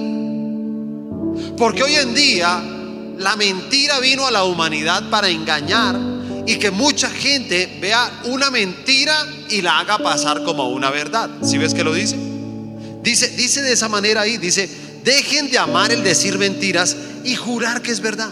Porque 1.58 1.84
hoy 1.84 1.96
en 1.96 2.14
día 2.14 2.64
la 3.18 3.36
mentira 3.36 4.00
vino 4.00 4.26
a 4.26 4.32
la 4.32 4.46
humanidad 4.46 5.10
para 5.10 5.28
engañar 5.28 6.00
y 6.46 6.58
que 6.58 6.72
mucha 6.72 7.10
gente 7.10 7.78
vea 7.80 8.22
una 8.26 8.50
mentira 8.50 9.28
y 9.50 9.62
la 9.62 9.80
haga 9.80 9.98
pasar 9.98 10.44
como 10.44 10.70
una 10.70 10.90
verdad. 10.90 11.30
¿Si 11.44 11.58
ves 11.58 11.74
que 11.74 11.84
lo 11.84 11.94
dice? 11.94 12.18
Dice, 13.04 13.30
dice 13.30 13.62
de 13.62 13.74
esa 13.74 13.90
manera 13.90 14.22
ahí, 14.22 14.38
dice, 14.38 14.70
dejen 15.04 15.50
de 15.50 15.58
amar 15.58 15.92
el 15.92 16.04
decir 16.04 16.38
mentiras 16.38 16.96
y 17.24 17.36
jurar 17.36 17.82
que 17.82 17.92
es 17.92 18.00
verdad. 18.00 18.30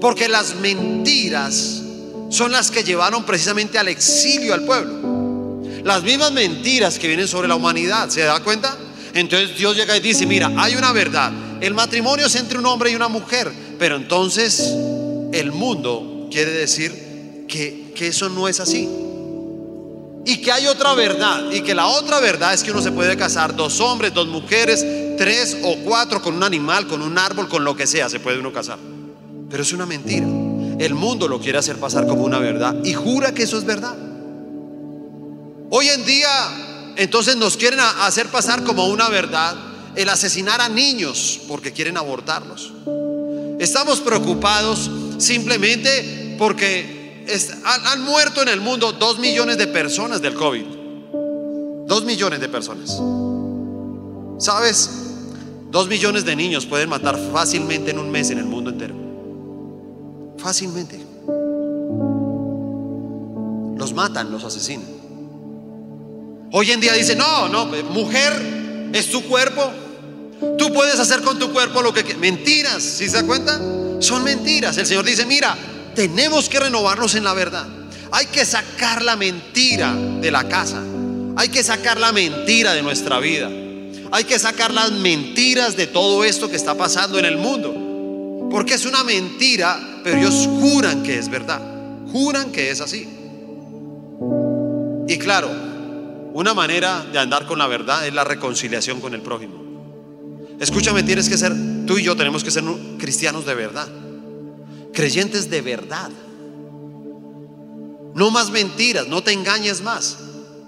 Porque 0.00 0.28
las 0.28 0.56
mentiras 0.56 1.82
son 2.30 2.52
las 2.52 2.70
que 2.70 2.84
llevaron 2.84 3.24
precisamente 3.24 3.78
al 3.78 3.88
exilio 3.88 4.54
al 4.54 4.64
pueblo. 4.64 5.62
Las 5.84 6.02
mismas 6.02 6.32
mentiras 6.32 6.98
que 6.98 7.08
vienen 7.08 7.26
sobre 7.26 7.48
la 7.48 7.56
humanidad, 7.56 8.08
¿se 8.10 8.20
da 8.20 8.40
cuenta? 8.40 8.76
Entonces 9.14 9.56
Dios 9.56 9.76
llega 9.76 9.96
y 9.96 10.00
dice, 10.00 10.26
mira, 10.26 10.50
hay 10.56 10.76
una 10.76 10.92
verdad. 10.92 11.32
El 11.60 11.74
matrimonio 11.74 12.26
es 12.26 12.36
entre 12.36 12.58
un 12.58 12.66
hombre 12.66 12.90
y 12.90 12.94
una 12.94 13.08
mujer, 13.08 13.50
pero 13.78 13.96
entonces 13.96 14.74
el 15.32 15.52
mundo 15.52 16.09
quiere 16.30 16.52
decir 16.52 17.46
que, 17.48 17.92
que 17.94 18.06
eso 18.08 18.28
no 18.28 18.48
es 18.48 18.60
así. 18.60 18.88
Y 20.24 20.36
que 20.38 20.52
hay 20.52 20.66
otra 20.66 20.94
verdad, 20.94 21.50
y 21.50 21.62
que 21.62 21.74
la 21.74 21.86
otra 21.86 22.20
verdad 22.20 22.52
es 22.52 22.62
que 22.62 22.70
uno 22.70 22.82
se 22.82 22.92
puede 22.92 23.16
casar 23.16 23.56
dos 23.56 23.80
hombres, 23.80 24.12
dos 24.12 24.28
mujeres, 24.28 24.84
tres 25.16 25.56
o 25.62 25.76
cuatro 25.84 26.22
con 26.22 26.34
un 26.34 26.42
animal, 26.42 26.86
con 26.86 27.02
un 27.02 27.18
árbol, 27.18 27.48
con 27.48 27.64
lo 27.64 27.74
que 27.76 27.86
sea, 27.86 28.08
se 28.08 28.20
puede 28.20 28.38
uno 28.38 28.52
casar. 28.52 28.78
Pero 29.48 29.62
es 29.62 29.72
una 29.72 29.86
mentira. 29.86 30.26
El 30.78 30.94
mundo 30.94 31.28
lo 31.28 31.40
quiere 31.40 31.58
hacer 31.58 31.76
pasar 31.76 32.06
como 32.06 32.22
una 32.22 32.38
verdad 32.38 32.74
y 32.84 32.94
jura 32.94 33.34
que 33.34 33.42
eso 33.42 33.58
es 33.58 33.64
verdad. 33.64 33.94
Hoy 35.70 35.88
en 35.88 36.04
día, 36.04 36.94
entonces 36.96 37.36
nos 37.36 37.56
quieren 37.56 37.80
hacer 37.80 38.28
pasar 38.28 38.64
como 38.64 38.88
una 38.88 39.08
verdad 39.08 39.56
el 39.94 40.08
asesinar 40.08 40.60
a 40.60 40.68
niños 40.68 41.40
porque 41.48 41.72
quieren 41.72 41.96
abortarlos. 41.96 42.72
Estamos 43.58 44.00
preocupados 44.00 44.90
simplemente 45.18 46.19
porque 46.40 47.36
han, 47.64 48.00
muerto 48.00 48.40
en 48.40 48.48
el 48.48 48.62
mundo 48.62 48.92
dos 48.92 49.18
millones 49.18 49.58
de 49.58 49.66
personas 49.66 50.22
del 50.22 50.32
COVID. 50.32 50.64
Dos 51.86 52.02
millones 52.06 52.40
de 52.40 52.48
personas. 52.48 52.98
¿Sabes? 54.38 54.90
Dos 55.70 55.86
millones 55.88 56.24
de 56.24 56.34
niños 56.34 56.64
pueden 56.64 56.88
matar 56.88 57.18
fácilmente 57.30 57.90
en 57.90 57.98
un 57.98 58.10
mes 58.10 58.30
en 58.30 58.38
el 58.38 58.46
mundo 58.46 58.70
entero. 58.70 58.94
Fácilmente. 60.38 60.98
Los 63.76 63.92
matan, 63.92 64.32
los 64.32 64.42
asesinan. 64.42 64.88
Hoy 66.52 66.70
en 66.70 66.80
día 66.80 66.94
dice, 66.94 67.16
no, 67.16 67.50
no, 67.50 67.66
mujer, 67.66 68.90
es 68.94 69.10
tu 69.10 69.22
cuerpo. 69.24 69.70
Tú 70.56 70.72
puedes 70.72 70.98
hacer 70.98 71.20
con 71.20 71.38
tu 71.38 71.52
cuerpo 71.52 71.82
lo 71.82 71.92
que 71.92 72.14
Mentiras, 72.14 72.82
si 72.82 73.10
se 73.10 73.18
da 73.18 73.26
cuenta? 73.26 73.60
Son 73.98 74.24
mentiras. 74.24 74.78
El 74.78 74.86
Señor 74.86 75.04
dice, 75.04 75.26
mira, 75.26 75.54
tenemos 75.94 76.48
que 76.48 76.60
renovarnos 76.60 77.14
en 77.14 77.24
la 77.24 77.34
verdad. 77.34 77.66
Hay 78.12 78.26
que 78.26 78.44
sacar 78.44 79.02
la 79.02 79.16
mentira 79.16 79.94
de 79.94 80.30
la 80.30 80.48
casa. 80.48 80.82
Hay 81.36 81.48
que 81.48 81.62
sacar 81.62 81.98
la 82.00 82.12
mentira 82.12 82.74
de 82.74 82.82
nuestra 82.82 83.18
vida. 83.20 83.48
Hay 84.12 84.24
que 84.24 84.38
sacar 84.38 84.72
las 84.72 84.90
mentiras 84.92 85.76
de 85.76 85.86
todo 85.86 86.24
esto 86.24 86.50
que 86.50 86.56
está 86.56 86.74
pasando 86.74 87.18
en 87.18 87.24
el 87.24 87.36
mundo. 87.36 88.48
Porque 88.50 88.74
es 88.74 88.84
una 88.84 89.04
mentira 89.04 89.90
pero 90.02 90.18
ellos 90.18 90.48
juran 90.60 91.02
que 91.02 91.18
es 91.18 91.28
verdad, 91.28 91.60
juran 92.10 92.52
que 92.52 92.70
es 92.70 92.80
así. 92.80 93.08
Y 95.08 95.18
claro, 95.18 95.50
una 96.32 96.54
manera 96.54 97.04
de 97.12 97.18
andar 97.18 97.46
con 97.46 97.58
la 97.58 97.66
verdad 97.66 98.06
es 98.06 98.14
la 98.14 98.24
reconciliación 98.24 99.00
con 99.00 99.14
el 99.14 99.20
prójimo. 99.20 99.60
Escúchame, 100.58 101.02
tienes 101.02 101.28
que 101.28 101.36
ser, 101.36 101.52
tú 101.86 101.98
y 101.98 102.02
yo 102.02 102.16
tenemos 102.16 102.44
que 102.44 102.50
ser 102.50 102.64
cristianos 102.98 103.46
de 103.46 103.54
verdad, 103.54 103.88
creyentes 104.92 105.50
de 105.50 105.62
verdad. 105.62 106.10
No 108.14 108.30
más 108.30 108.50
mentiras, 108.50 109.06
no 109.06 109.22
te 109.22 109.32
engañes 109.32 109.80
más. 109.80 110.16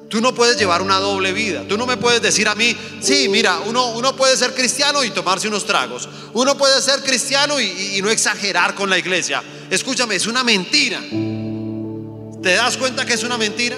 Tú 0.08 0.20
no 0.20 0.34
puedes 0.34 0.58
llevar 0.58 0.82
una 0.82 0.98
doble 0.98 1.32
vida. 1.32 1.64
Tú 1.66 1.78
no 1.78 1.86
me 1.86 1.96
puedes 1.96 2.20
decir 2.20 2.46
a 2.46 2.54
mí, 2.54 2.76
sí, 3.00 3.30
mira, 3.30 3.60
uno, 3.60 3.92
uno 3.92 4.14
puede 4.14 4.36
ser 4.36 4.52
cristiano 4.54 5.02
y 5.04 5.10
tomarse 5.10 5.48
unos 5.48 5.64
tragos. 5.64 6.06
Uno 6.34 6.54
puede 6.58 6.82
ser 6.82 7.02
cristiano 7.02 7.58
y, 7.58 7.98
no 8.02 8.10
exagerar 8.10 8.74
con 8.74 8.90
la 8.90 8.98
iglesia. 8.98 9.42
Escúchame, 9.70 10.16
es 10.16 10.26
una 10.26 10.44
mentira. 10.44 11.00
¿Te 12.42 12.52
das 12.52 12.76
cuenta 12.76 13.06
que 13.06 13.14
es 13.14 13.22
una 13.22 13.38
mentira? 13.38 13.76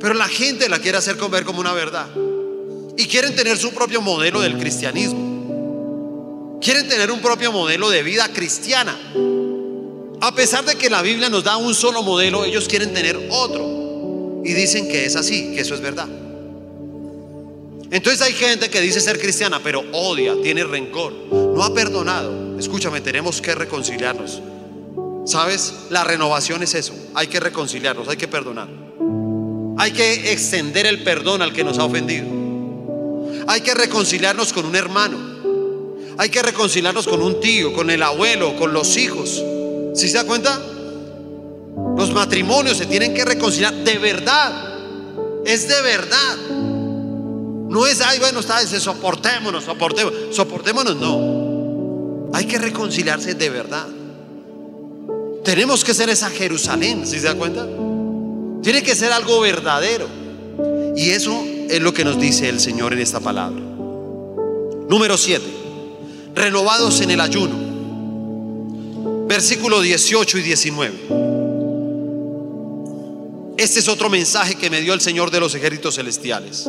Pero 0.00 0.14
la 0.14 0.26
gente 0.26 0.68
la 0.68 0.80
quiere 0.80 0.98
hacer 0.98 1.14
ver 1.16 1.44
como 1.44 1.60
una 1.60 1.72
verdad. 1.72 2.08
Y 2.96 3.06
quieren 3.06 3.36
tener 3.36 3.58
su 3.58 3.72
propio 3.72 4.00
modelo 4.00 4.40
del 4.40 4.58
cristianismo. 4.58 5.29
Quieren 6.60 6.88
tener 6.88 7.10
un 7.10 7.20
propio 7.20 7.52
modelo 7.52 7.88
de 7.88 8.02
vida 8.02 8.28
cristiana. 8.28 8.98
A 10.20 10.34
pesar 10.34 10.64
de 10.64 10.76
que 10.76 10.90
la 10.90 11.00
Biblia 11.00 11.30
nos 11.30 11.44
da 11.44 11.56
un 11.56 11.74
solo 11.74 12.02
modelo, 12.02 12.44
ellos 12.44 12.68
quieren 12.68 12.92
tener 12.92 13.28
otro 13.30 14.42
y 14.44 14.52
dicen 14.52 14.88
que 14.88 15.06
es 15.06 15.16
así, 15.16 15.52
que 15.54 15.62
eso 15.62 15.74
es 15.74 15.80
verdad. 15.80 16.08
Entonces 17.90 18.20
hay 18.22 18.34
gente 18.34 18.68
que 18.68 18.80
dice 18.80 19.00
ser 19.00 19.18
cristiana, 19.18 19.60
pero 19.62 19.82
odia, 19.92 20.34
tiene 20.42 20.62
rencor, 20.64 21.12
no 21.12 21.64
ha 21.64 21.74
perdonado. 21.74 22.58
Escúchame, 22.58 23.00
tenemos 23.00 23.40
que 23.40 23.54
reconciliarnos. 23.54 24.42
¿Sabes? 25.24 25.74
La 25.90 26.04
renovación 26.04 26.62
es 26.62 26.74
eso. 26.74 26.94
Hay 27.14 27.26
que 27.26 27.40
reconciliarnos, 27.40 28.08
hay 28.08 28.16
que 28.16 28.28
perdonar. 28.28 28.68
Hay 29.78 29.92
que 29.92 30.32
extender 30.32 30.86
el 30.86 31.02
perdón 31.02 31.40
al 31.40 31.52
que 31.52 31.64
nos 31.64 31.78
ha 31.78 31.84
ofendido. 31.84 32.26
Hay 33.46 33.62
que 33.62 33.74
reconciliarnos 33.74 34.52
con 34.52 34.66
un 34.66 34.76
hermano. 34.76 35.18
Hay 36.20 36.28
que 36.28 36.42
reconciliarnos 36.42 37.08
con 37.08 37.22
un 37.22 37.40
tío, 37.40 37.72
con 37.72 37.88
el 37.88 38.02
abuelo, 38.02 38.54
con 38.58 38.74
los 38.74 38.98
hijos. 38.98 39.42
¿Sí 39.94 40.06
se 40.06 40.18
da 40.18 40.24
cuenta? 40.24 40.60
Los 41.96 42.12
matrimonios 42.12 42.76
se 42.76 42.84
tienen 42.84 43.14
que 43.14 43.24
reconciliar 43.24 43.72
de 43.72 43.96
verdad. 43.96 44.52
Es 45.46 45.66
de 45.66 45.80
verdad. 45.80 46.36
No 47.70 47.86
es, 47.86 48.02
ay, 48.02 48.18
bueno, 48.18 48.40
está, 48.40 48.60
soportémonos, 48.66 49.64
soportémonos. 49.64 50.36
Soportémonos, 50.36 50.96
no. 50.96 52.28
Hay 52.34 52.44
que 52.44 52.58
reconciliarse 52.58 53.32
de 53.32 53.48
verdad. 53.48 53.86
Tenemos 55.42 55.82
que 55.84 55.94
ser 55.94 56.10
esa 56.10 56.28
Jerusalén, 56.28 57.06
si 57.06 57.18
se 57.18 57.28
da 57.28 57.34
cuenta? 57.34 57.66
Tiene 58.62 58.82
que 58.82 58.94
ser 58.94 59.10
algo 59.10 59.40
verdadero. 59.40 60.06
Y 60.94 61.12
eso 61.12 61.42
es 61.70 61.80
lo 61.80 61.94
que 61.94 62.04
nos 62.04 62.20
dice 62.20 62.50
el 62.50 62.60
Señor 62.60 62.92
en 62.92 62.98
esta 62.98 63.20
palabra. 63.20 63.62
Número 64.86 65.16
7. 65.16 65.59
Renovados 66.34 67.00
en 67.00 67.10
el 67.10 67.20
ayuno. 67.20 67.70
Versículo 69.26 69.80
18 69.80 70.38
y 70.38 70.42
19. 70.42 70.94
Este 73.56 73.80
es 73.80 73.88
otro 73.88 74.08
mensaje 74.08 74.54
que 74.54 74.70
me 74.70 74.80
dio 74.80 74.94
el 74.94 75.00
Señor 75.00 75.30
de 75.30 75.40
los 75.40 75.54
ejércitos 75.54 75.96
celestiales. 75.96 76.66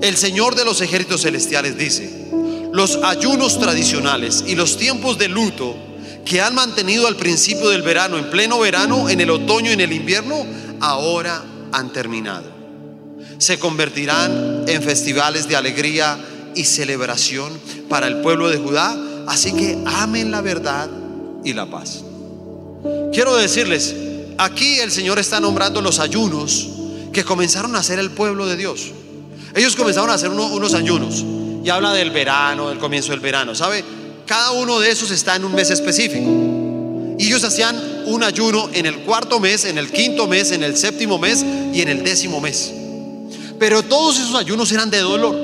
El 0.00 0.16
Señor 0.16 0.54
de 0.54 0.64
los 0.64 0.80
ejércitos 0.80 1.22
celestiales 1.22 1.76
dice, 1.76 2.28
los 2.72 2.96
ayunos 3.02 3.58
tradicionales 3.60 4.44
y 4.46 4.54
los 4.54 4.76
tiempos 4.76 5.18
de 5.18 5.28
luto 5.28 5.76
que 6.24 6.40
han 6.40 6.54
mantenido 6.54 7.06
al 7.06 7.16
principio 7.16 7.68
del 7.68 7.82
verano, 7.82 8.16
en 8.18 8.30
pleno 8.30 8.58
verano, 8.58 9.08
en 9.08 9.20
el 9.20 9.30
otoño 9.30 9.70
y 9.70 9.74
en 9.74 9.80
el 9.80 9.92
invierno, 9.92 10.46
ahora 10.80 11.44
han 11.72 11.92
terminado. 11.92 12.52
se 13.38 13.58
convertirán 13.58 14.64
en 14.66 14.82
festivales 14.82 15.48
de 15.48 15.56
alegría 15.56 16.18
y 16.54 16.64
celebración 16.64 17.52
para 17.88 18.06
el 18.06 18.20
pueblo 18.20 18.48
de 18.48 18.58
Judá. 18.58 18.96
Así 19.26 19.52
que 19.52 19.78
amen 19.86 20.30
la 20.30 20.40
verdad 20.40 20.88
y 21.44 21.52
la 21.52 21.66
paz. 21.66 22.04
Quiero 23.12 23.36
decirles, 23.36 23.94
aquí 24.38 24.80
el 24.80 24.90
Señor 24.90 25.18
está 25.18 25.40
nombrando 25.40 25.80
los 25.80 25.98
ayunos 25.98 26.68
que 27.12 27.24
comenzaron 27.24 27.74
a 27.76 27.78
hacer 27.78 27.98
el 27.98 28.10
pueblo 28.10 28.46
de 28.46 28.56
Dios. 28.56 28.92
Ellos 29.54 29.76
comenzaron 29.76 30.10
a 30.10 30.14
hacer 30.14 30.30
unos 30.30 30.74
ayunos 30.74 31.24
y 31.64 31.70
habla 31.70 31.92
del 31.92 32.10
verano, 32.10 32.68
del 32.68 32.78
comienzo 32.78 33.12
del 33.12 33.20
verano. 33.20 33.54
¿Sabe? 33.54 33.84
Cada 34.26 34.52
uno 34.52 34.80
de 34.80 34.90
esos 34.90 35.10
está 35.10 35.36
en 35.36 35.44
un 35.44 35.54
mes 35.54 35.70
específico. 35.70 36.28
Y 37.18 37.26
ellos 37.26 37.44
hacían 37.44 37.80
un 38.06 38.24
ayuno 38.24 38.68
en 38.72 38.86
el 38.86 38.96
cuarto 39.00 39.38
mes, 39.38 39.64
en 39.64 39.78
el 39.78 39.90
quinto 39.90 40.26
mes, 40.26 40.50
en 40.50 40.64
el 40.64 40.76
séptimo 40.76 41.18
mes 41.18 41.44
y 41.72 41.80
en 41.80 41.88
el 41.88 42.02
décimo 42.02 42.40
mes. 42.40 42.72
Pero 43.58 43.82
todos 43.82 44.18
esos 44.18 44.34
ayunos 44.34 44.72
eran 44.72 44.90
de 44.90 44.98
dolor. 44.98 45.43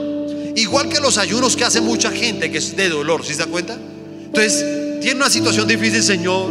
Igual 0.61 0.91
que 0.91 1.01
los 1.01 1.17
ayunos 1.17 1.57
que 1.57 1.65
hace 1.65 1.81
mucha 1.81 2.11
gente 2.11 2.51
que 2.51 2.59
es 2.59 2.77
de 2.77 2.91
dolor, 2.91 3.25
¿sí 3.25 3.33
se 3.33 3.39
da 3.39 3.47
cuenta? 3.47 3.79
Entonces, 4.27 5.01
tiene 5.01 5.17
una 5.17 5.31
situación 5.31 5.67
difícil, 5.67 6.03
Señor. 6.03 6.51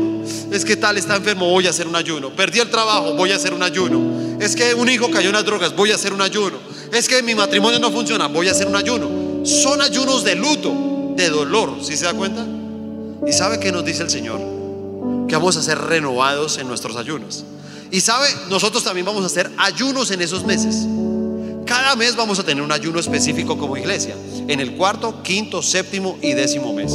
Es 0.52 0.66
que 0.66 0.76
tal 0.76 0.98
está 0.98 1.16
enfermo, 1.16 1.48
voy 1.48 1.68
a 1.68 1.70
hacer 1.70 1.88
un 1.88 1.96
ayuno. 1.96 2.36
Perdí 2.36 2.60
el 2.60 2.72
trabajo, 2.72 3.14
voy 3.14 3.32
a 3.32 3.36
hacer 3.36 3.54
un 3.54 3.62
ayuno. 3.62 4.40
Es 4.40 4.56
que 4.56 4.74
un 4.74 4.90
hijo 4.90 5.12
cayó 5.12 5.30
en 5.30 5.36
las 5.36 5.46
drogas, 5.46 5.76
voy 5.76 5.92
a 5.92 5.96
hacer 5.96 6.12
un 6.12 6.22
ayuno. 6.22 6.58
Es 6.92 7.08
que 7.08 7.22
mi 7.22 7.36
matrimonio 7.36 7.78
no 7.78 7.92
funciona, 7.92 8.28
voy 8.28 8.48
a 8.48 8.52
hacer 8.52 8.66
un 8.66 8.76
ayuno. 8.76 9.46
Son 9.46 9.80
ayunos 9.80 10.24
de 10.24 10.34
luto, 10.34 11.14
de 11.16 11.30
dolor, 11.30 11.78
¿sí 11.84 11.96
se 11.96 12.06
da 12.06 12.14
cuenta? 12.16 12.44
¿Y 13.28 13.32
sabe 13.32 13.60
qué 13.60 13.72
nos 13.72 13.86
dice 13.86 14.02
el 14.02 14.10
Señor? 14.10 14.40
Que 15.28 15.36
vamos 15.36 15.56
a 15.56 15.62
ser 15.62 15.78
renovados 15.78 16.58
en 16.58 16.68
nuestros 16.68 16.96
ayunos. 16.96 17.44
Y 17.92 18.02
sabe, 18.02 18.28
nosotros 18.50 18.84
también 18.84 19.06
vamos 19.06 19.22
a 19.22 19.28
hacer 19.28 19.52
ayunos 19.58 20.10
en 20.10 20.24
esos 20.24 20.46
meses. 20.46 20.88
Cada 21.70 21.96
mes 21.96 22.16
vamos 22.16 22.40
a 22.40 22.44
tener 22.44 22.64
un 22.64 22.72
ayuno 22.72 23.00
específico 23.00 23.56
como 23.56 23.78
iglesia, 23.78 24.16
en 24.48 24.60
el 24.60 24.72
cuarto, 24.72 25.22
quinto, 25.22 25.62
séptimo 25.62 26.18
y 26.20 26.34
décimo 26.34 26.74
mes. 26.74 26.94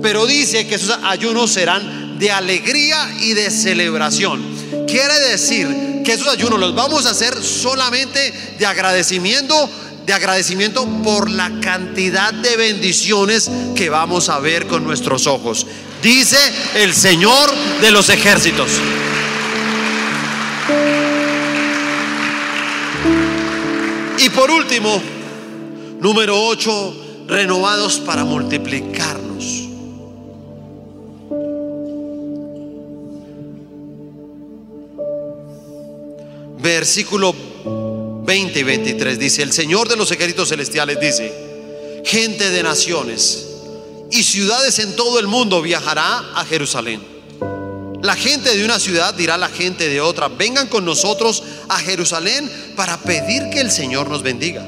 Pero 0.00 0.26
dice 0.26 0.64
que 0.68 0.76
esos 0.76 0.96
ayunos 1.02 1.50
serán 1.50 2.16
de 2.16 2.30
alegría 2.30 3.12
y 3.20 3.34
de 3.34 3.50
celebración. 3.50 4.44
Quiere 4.86 5.18
decir 5.30 6.02
que 6.04 6.12
esos 6.12 6.28
ayunos 6.28 6.60
los 6.60 6.72
vamos 6.76 7.04
a 7.06 7.10
hacer 7.10 7.34
solamente 7.42 8.32
de 8.56 8.64
agradecimiento, 8.64 9.68
de 10.06 10.12
agradecimiento 10.12 10.86
por 11.02 11.28
la 11.28 11.50
cantidad 11.60 12.32
de 12.32 12.56
bendiciones 12.56 13.50
que 13.74 13.90
vamos 13.90 14.28
a 14.28 14.38
ver 14.38 14.68
con 14.68 14.84
nuestros 14.84 15.26
ojos. 15.26 15.66
Dice 16.00 16.38
el 16.76 16.94
Señor 16.94 17.52
de 17.80 17.90
los 17.90 18.08
ejércitos. 18.08 18.70
Por 24.36 24.50
último, 24.50 25.00
número 25.98 26.38
8, 26.38 27.24
renovados 27.26 27.98
para 28.00 28.22
multiplicarnos. 28.26 29.62
Versículo 36.58 37.34
20 38.26 38.60
y 38.60 38.62
23 38.62 39.18
dice, 39.18 39.42
el 39.42 39.52
Señor 39.52 39.88
de 39.88 39.96
los 39.96 40.12
ejércitos 40.12 40.50
celestiales 40.50 41.00
dice, 41.00 42.02
gente 42.04 42.50
de 42.50 42.62
naciones 42.62 43.48
y 44.10 44.22
ciudades 44.22 44.78
en 44.80 44.94
todo 44.96 45.18
el 45.18 45.28
mundo 45.28 45.62
viajará 45.62 46.18
a 46.34 46.44
Jerusalén 46.44 47.15
la 48.06 48.16
gente 48.16 48.56
de 48.56 48.64
una 48.64 48.78
ciudad 48.78 49.14
dirá 49.14 49.34
a 49.34 49.38
la 49.38 49.48
gente 49.48 49.88
de 49.88 50.00
otra, 50.00 50.28
vengan 50.28 50.68
con 50.68 50.84
nosotros 50.84 51.42
a 51.68 51.78
Jerusalén 51.78 52.50
para 52.76 52.96
pedir 52.98 53.50
que 53.50 53.60
el 53.60 53.70
Señor 53.70 54.08
nos 54.08 54.22
bendiga. 54.22 54.64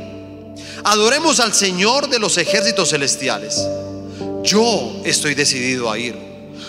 Adoremos 0.84 1.41
al 1.41 1.55
Señor 1.55 2.09
de 2.09 2.18
los 2.18 2.36
ejércitos 2.36 2.91
celestiales. 2.91 3.64
Yo 4.43 5.01
estoy 5.05 5.34
decidido 5.34 5.91
a 5.91 5.99
ir. 5.99 6.16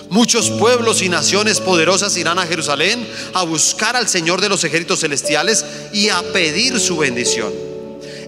Muchos 0.10 0.50
pueblos 0.52 1.02
y 1.02 1.10
naciones 1.10 1.60
poderosas 1.60 2.16
irán 2.18 2.40
a 2.40 2.48
Jerusalén 2.48 3.08
a 3.34 3.44
buscar 3.44 3.96
al 3.96 4.08
Señor 4.08 4.42
de 4.42 4.50
los 4.50 4.64
ejércitos 4.64 5.02
celestiales 5.02 5.66
y 5.92 6.10
a 6.10 6.22
pedir 6.34 6.80
su 6.80 6.98
bendición. 6.98 7.69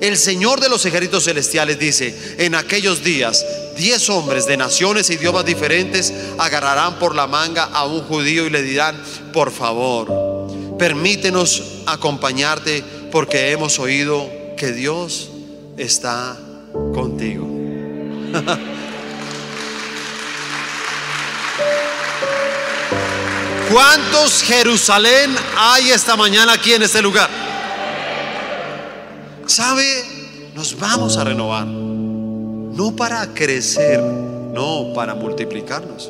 El 0.01 0.17
Señor 0.17 0.59
de 0.59 0.67
los 0.67 0.83
ejércitos 0.83 1.25
celestiales 1.25 1.77
dice, 1.77 2.35
en 2.39 2.55
aquellos 2.55 3.03
días 3.03 3.45
diez 3.77 4.09
hombres 4.09 4.47
de 4.47 4.57
naciones 4.57 5.11
y 5.11 5.13
idiomas 5.13 5.45
diferentes 5.45 6.11
agarrarán 6.39 6.97
por 6.97 7.13
la 7.15 7.27
manga 7.27 7.65
a 7.65 7.85
un 7.85 8.01
judío 8.01 8.47
y 8.47 8.49
le 8.49 8.63
dirán, 8.63 8.99
por 9.31 9.51
favor, 9.51 10.47
permítenos 10.79 11.83
acompañarte 11.85 12.83
porque 13.11 13.51
hemos 13.51 13.77
oído 13.77 14.27
que 14.57 14.71
Dios 14.71 15.29
está 15.77 16.35
contigo. 16.95 17.47
¿Cuántos 23.71 24.41
Jerusalén 24.41 25.35
hay 25.55 25.91
esta 25.91 26.15
mañana 26.17 26.53
aquí 26.53 26.73
en 26.73 26.81
este 26.81 27.03
lugar? 27.03 27.50
¿Sabe? 29.51 30.05
Nos 30.55 30.79
vamos 30.79 31.17
a 31.17 31.25
renovar. 31.25 31.67
No 31.67 32.95
para 32.95 33.33
crecer, 33.33 33.99
no 33.99 34.93
para 34.95 35.13
multiplicarnos. 35.13 36.09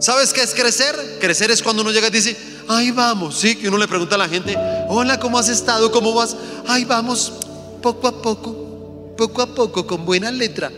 ¿Sabes 0.00 0.32
qué 0.32 0.42
es 0.42 0.52
crecer? 0.52 1.18
Crecer 1.20 1.52
es 1.52 1.62
cuando 1.62 1.82
uno 1.82 1.92
llega 1.92 2.08
y 2.08 2.10
dice, 2.10 2.36
ahí 2.66 2.90
vamos, 2.90 3.38
sí, 3.38 3.54
que 3.54 3.68
uno 3.68 3.78
le 3.78 3.86
pregunta 3.86 4.16
a 4.16 4.18
la 4.18 4.28
gente, 4.28 4.56
hola, 4.88 5.20
¿cómo 5.20 5.38
has 5.38 5.48
estado? 5.48 5.92
¿Cómo 5.92 6.12
vas? 6.14 6.34
Ahí 6.66 6.84
vamos, 6.84 7.32
poco 7.80 8.08
a 8.08 8.20
poco, 8.20 9.14
poco 9.16 9.40
a 9.40 9.46
poco, 9.54 9.86
con 9.86 10.04
buena 10.04 10.32
letra, 10.32 10.72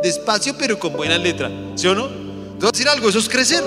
despacio 0.00 0.54
pero 0.56 0.78
con 0.78 0.92
buena 0.92 1.18
letra, 1.18 1.50
¿sí 1.74 1.88
o 1.88 1.96
no? 1.96 2.06
Te 2.06 2.60
voy 2.60 2.68
a 2.68 2.70
decir 2.70 2.88
algo, 2.88 3.08
eso 3.08 3.18
es 3.18 3.28
crecer. 3.28 3.64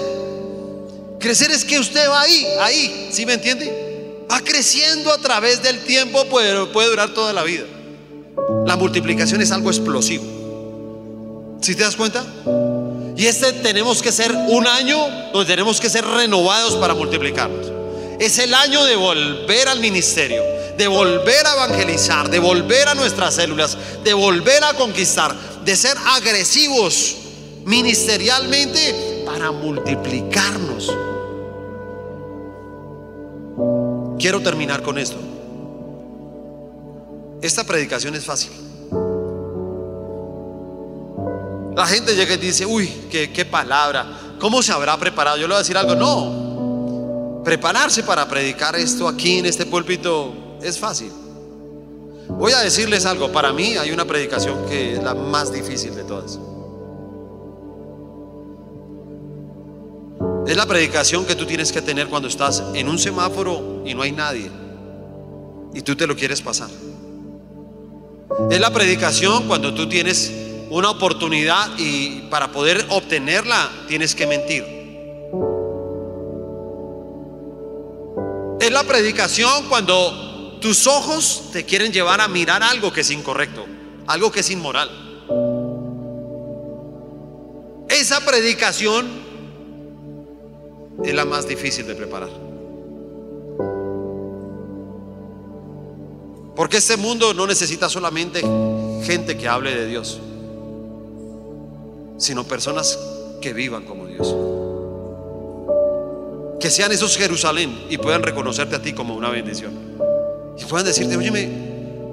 Crecer 1.19 1.51
es 1.51 1.65
que 1.65 1.77
usted 1.77 2.09
va 2.09 2.21
ahí, 2.21 2.47
ahí, 2.61 3.09
¿sí 3.11 3.25
me 3.25 3.33
entiende? 3.33 3.90
Va 4.31 4.39
creciendo 4.41 5.11
a 5.11 5.17
través 5.17 5.61
del 5.61 5.83
tiempo, 5.83 6.25
puede, 6.25 6.65
puede 6.67 6.89
durar 6.89 7.13
toda 7.13 7.33
la 7.33 7.43
vida. 7.43 7.65
La 8.65 8.77
multiplicación 8.77 9.41
es 9.41 9.51
algo 9.51 9.69
explosivo. 9.69 10.23
¿Si 11.61 11.75
te 11.75 11.83
das 11.83 11.95
cuenta? 11.95 12.23
Y 13.17 13.25
este 13.25 13.51
tenemos 13.53 14.01
que 14.01 14.11
ser 14.11 14.31
un 14.31 14.65
año 14.65 14.97
donde 15.33 15.45
tenemos 15.45 15.79
que 15.79 15.89
ser 15.89 16.05
renovados 16.05 16.75
para 16.75 16.95
multiplicarnos. 16.95 17.71
Es 18.19 18.39
el 18.39 18.53
año 18.53 18.83
de 18.85 18.95
volver 18.95 19.67
al 19.67 19.79
ministerio, 19.79 20.41
de 20.77 20.87
volver 20.87 21.45
a 21.45 21.53
evangelizar, 21.53 22.29
de 22.29 22.39
volver 22.39 22.87
a 22.87 22.95
nuestras 22.95 23.35
células, 23.35 23.77
de 24.03 24.13
volver 24.13 24.63
a 24.63 24.73
conquistar, 24.73 25.35
de 25.65 25.75
ser 25.75 25.97
agresivos 26.05 27.15
ministerialmente 27.65 29.23
para 29.25 29.51
multiplicarnos. 29.51 30.91
Quiero 34.21 34.39
terminar 34.39 34.83
con 34.83 34.99
esto. 34.99 35.17
Esta 37.41 37.63
predicación 37.63 38.13
es 38.13 38.23
fácil. 38.23 38.51
La 41.75 41.87
gente 41.87 42.15
llega 42.15 42.35
y 42.35 42.37
dice, 42.37 42.67
uy, 42.67 42.87
qué, 43.09 43.45
palabra, 43.49 44.05
¿cómo 44.39 44.61
se 44.61 44.71
habrá 44.71 44.95
preparado? 44.97 45.37
Yo 45.37 45.47
le 45.47 45.53
voy 45.53 45.55
a 45.55 45.59
decir 45.59 45.75
algo, 45.75 45.95
no. 45.95 47.41
Prepararse 47.43 48.03
para 48.03 48.27
predicar 48.27 48.75
esto 48.75 49.07
aquí 49.07 49.39
en 49.39 49.47
este 49.47 49.65
púlpito 49.65 50.59
es 50.61 50.77
fácil. 50.77 51.11
Voy 52.29 52.51
a 52.51 52.59
decirles 52.59 53.07
algo, 53.07 53.31
para 53.31 53.51
mí 53.51 53.75
hay 53.77 53.89
una 53.91 54.05
predicación 54.05 54.67
que 54.69 54.93
es 54.93 55.03
la 55.03 55.15
más 55.15 55.51
difícil 55.51 55.95
de 55.95 56.03
todas. 56.03 56.37
Es 60.47 60.57
la 60.57 60.65
predicación 60.65 61.25
que 61.25 61.35
tú 61.35 61.45
tienes 61.45 61.71
que 61.71 61.81
tener 61.81 62.07
cuando 62.07 62.27
estás 62.27 62.63
en 62.73 62.89
un 62.89 62.97
semáforo 62.97 63.83
y 63.85 63.93
no 63.93 64.01
hay 64.01 64.11
nadie 64.11 64.49
y 65.73 65.81
tú 65.81 65.95
te 65.95 66.07
lo 66.07 66.15
quieres 66.15 66.41
pasar. 66.41 66.69
Es 68.49 68.59
la 68.59 68.71
predicación 68.71 69.47
cuando 69.47 69.73
tú 69.73 69.87
tienes 69.87 70.31
una 70.69 70.89
oportunidad 70.89 71.69
y 71.77 72.21
para 72.29 72.51
poder 72.51 72.85
obtenerla 72.89 73.69
tienes 73.87 74.15
que 74.15 74.27
mentir. 74.27 74.63
Es 78.59 78.71
la 78.71 78.83
predicación 78.83 79.67
cuando 79.69 80.57
tus 80.61 80.87
ojos 80.87 81.49
te 81.51 81.65
quieren 81.65 81.91
llevar 81.91 82.21
a 82.21 82.27
mirar 82.27 82.63
algo 82.63 82.91
que 82.93 83.01
es 83.01 83.11
incorrecto, 83.11 83.65
algo 84.07 84.31
que 84.31 84.41
es 84.41 84.49
inmoral. 84.49 84.89
Esa 87.89 88.23
predicación 88.23 89.30
es 91.03 91.13
la 91.13 91.25
más 91.25 91.47
difícil 91.47 91.87
de 91.87 91.95
preparar. 91.95 92.29
Porque 96.55 96.77
este 96.77 96.97
mundo 96.97 97.33
no 97.33 97.47
necesita 97.47 97.89
solamente 97.89 98.41
gente 99.03 99.37
que 99.37 99.47
hable 99.47 99.73
de 99.73 99.87
Dios, 99.87 100.19
sino 102.17 102.43
personas 102.43 102.99
que 103.41 103.53
vivan 103.53 103.83
como 103.83 104.05
Dios. 104.05 104.35
Que 106.59 106.69
sean 106.69 106.91
esos 106.91 107.17
Jerusalén 107.17 107.85
y 107.89 107.97
puedan 107.97 108.21
reconocerte 108.21 108.75
a 108.75 108.81
ti 108.81 108.93
como 108.93 109.15
una 109.15 109.29
bendición. 109.29 109.73
Y 110.59 110.65
puedan 110.65 110.85
decirte, 110.85 111.17
oye, 111.17 111.49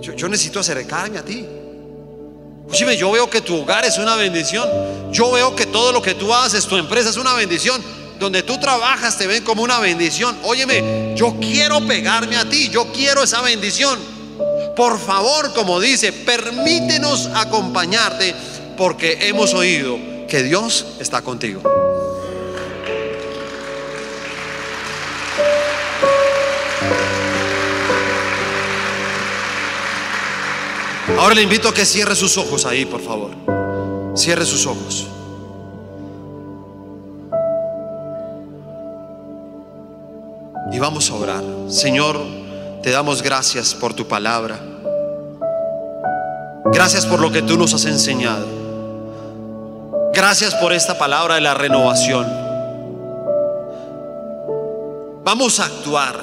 Yo, 0.00 0.14
yo 0.14 0.28
necesito 0.28 0.60
acercarme 0.60 1.18
a 1.18 1.22
ti. 1.22 1.44
Óyeme, 2.70 2.96
yo 2.96 3.10
veo 3.10 3.28
que 3.28 3.40
tu 3.40 3.56
hogar 3.56 3.84
es 3.84 3.98
una 3.98 4.16
bendición. 4.16 4.66
Yo 5.12 5.30
veo 5.32 5.54
que 5.54 5.66
todo 5.66 5.92
lo 5.92 6.00
que 6.00 6.14
tú 6.14 6.32
haces, 6.32 6.66
tu 6.66 6.76
empresa 6.76 7.10
es 7.10 7.16
una 7.16 7.34
bendición. 7.34 7.82
Donde 8.18 8.42
tú 8.42 8.58
trabajas 8.58 9.16
te 9.16 9.26
ven 9.26 9.44
como 9.44 9.62
una 9.62 9.78
bendición. 9.78 10.36
Óyeme, 10.42 11.14
yo 11.16 11.36
quiero 11.40 11.86
pegarme 11.86 12.36
a 12.36 12.48
ti. 12.48 12.68
Yo 12.68 12.92
quiero 12.92 13.22
esa 13.22 13.40
bendición. 13.42 13.98
Por 14.76 14.98
favor, 14.98 15.52
como 15.54 15.80
dice, 15.80 16.12
permítenos 16.12 17.28
acompañarte 17.34 18.34
porque 18.76 19.18
hemos 19.28 19.54
oído 19.54 19.98
que 20.28 20.42
Dios 20.42 20.86
está 21.00 21.22
contigo. 21.22 21.62
Ahora 31.18 31.34
le 31.34 31.42
invito 31.42 31.68
a 31.68 31.74
que 31.74 31.84
cierre 31.84 32.14
sus 32.14 32.36
ojos 32.36 32.64
ahí, 32.64 32.84
por 32.84 33.00
favor. 33.00 33.32
Cierre 34.14 34.46
sus 34.46 34.66
ojos. 34.66 35.08
Y 40.78 40.80
vamos 40.80 41.10
a 41.10 41.14
orar. 41.14 41.42
Señor, 41.68 42.20
te 42.84 42.92
damos 42.92 43.20
gracias 43.20 43.74
por 43.74 43.94
tu 43.94 44.06
palabra. 44.06 44.60
Gracias 46.66 47.04
por 47.04 47.18
lo 47.18 47.32
que 47.32 47.42
tú 47.42 47.58
nos 47.58 47.74
has 47.74 47.84
enseñado. 47.86 48.46
Gracias 50.14 50.54
por 50.54 50.72
esta 50.72 50.96
palabra 50.96 51.34
de 51.34 51.40
la 51.40 51.54
renovación. 51.54 52.28
Vamos 55.24 55.58
a 55.58 55.64
actuar 55.64 56.14